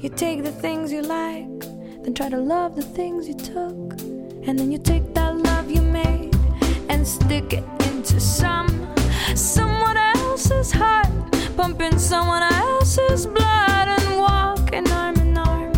You 0.02 0.08
take 0.08 0.42
the 0.42 0.50
things 0.50 0.90
you 0.90 1.02
like, 1.02 1.60
then 2.02 2.14
try 2.14 2.28
to 2.28 2.36
love 2.36 2.74
the 2.74 2.82
things 2.82 3.28
you 3.28 3.34
took. 3.34 3.92
And 4.46 4.58
then 4.58 4.72
you 4.72 4.78
take 4.78 5.14
that 5.14 5.36
love 5.36 5.70
you 5.70 5.80
made 5.80 6.34
and 6.88 7.06
stick 7.06 7.52
it 7.52 7.62
into 7.86 8.18
some 8.18 8.92
someone 9.36 9.96
else's 9.96 10.72
heart, 10.72 11.06
pumping 11.56 11.96
someone 11.96 12.42
else's 12.42 13.24
blood 13.24 13.86
and 13.96 14.18
walking 14.18 14.90
arm 14.90 15.14
in 15.20 15.38
arm. 15.38 15.72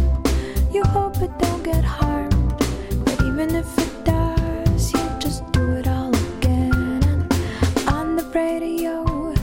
You 0.73 0.83
hope 0.85 1.21
it 1.21 1.39
don't 1.39 1.63
get 1.63 1.85
harmed, 1.85 2.57
but 3.05 3.21
even 3.27 3.55
if 3.55 3.69
it 3.79 4.05
does, 4.05 4.95
you 4.95 5.05
just 5.19 5.43
do 5.53 5.73
it 5.73 5.87
all 5.87 6.15
again. 6.39 7.03
And 7.13 7.89
on 7.91 8.17
the 8.17 8.25
radio, 8.35 9.35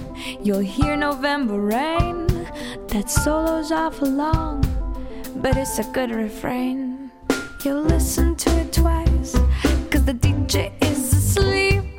you'll 0.41 0.67
hear 0.75 0.97
November 0.97 1.59
rain. 1.59 2.12
That 2.93 3.09
solo's 3.09 3.71
awful 3.71 4.07
long, 4.07 4.61
but 5.37 5.57
it's 5.57 5.79
a 5.79 5.83
good 5.83 6.11
refrain. 6.11 7.11
You'll 7.65 7.81
listen 7.81 8.35
to 8.35 8.49
it 8.59 8.71
twice, 8.71 9.33
cause 9.89 10.05
the 10.05 10.13
DJ 10.13 10.71
is 10.79 11.11
asleep 11.11 11.92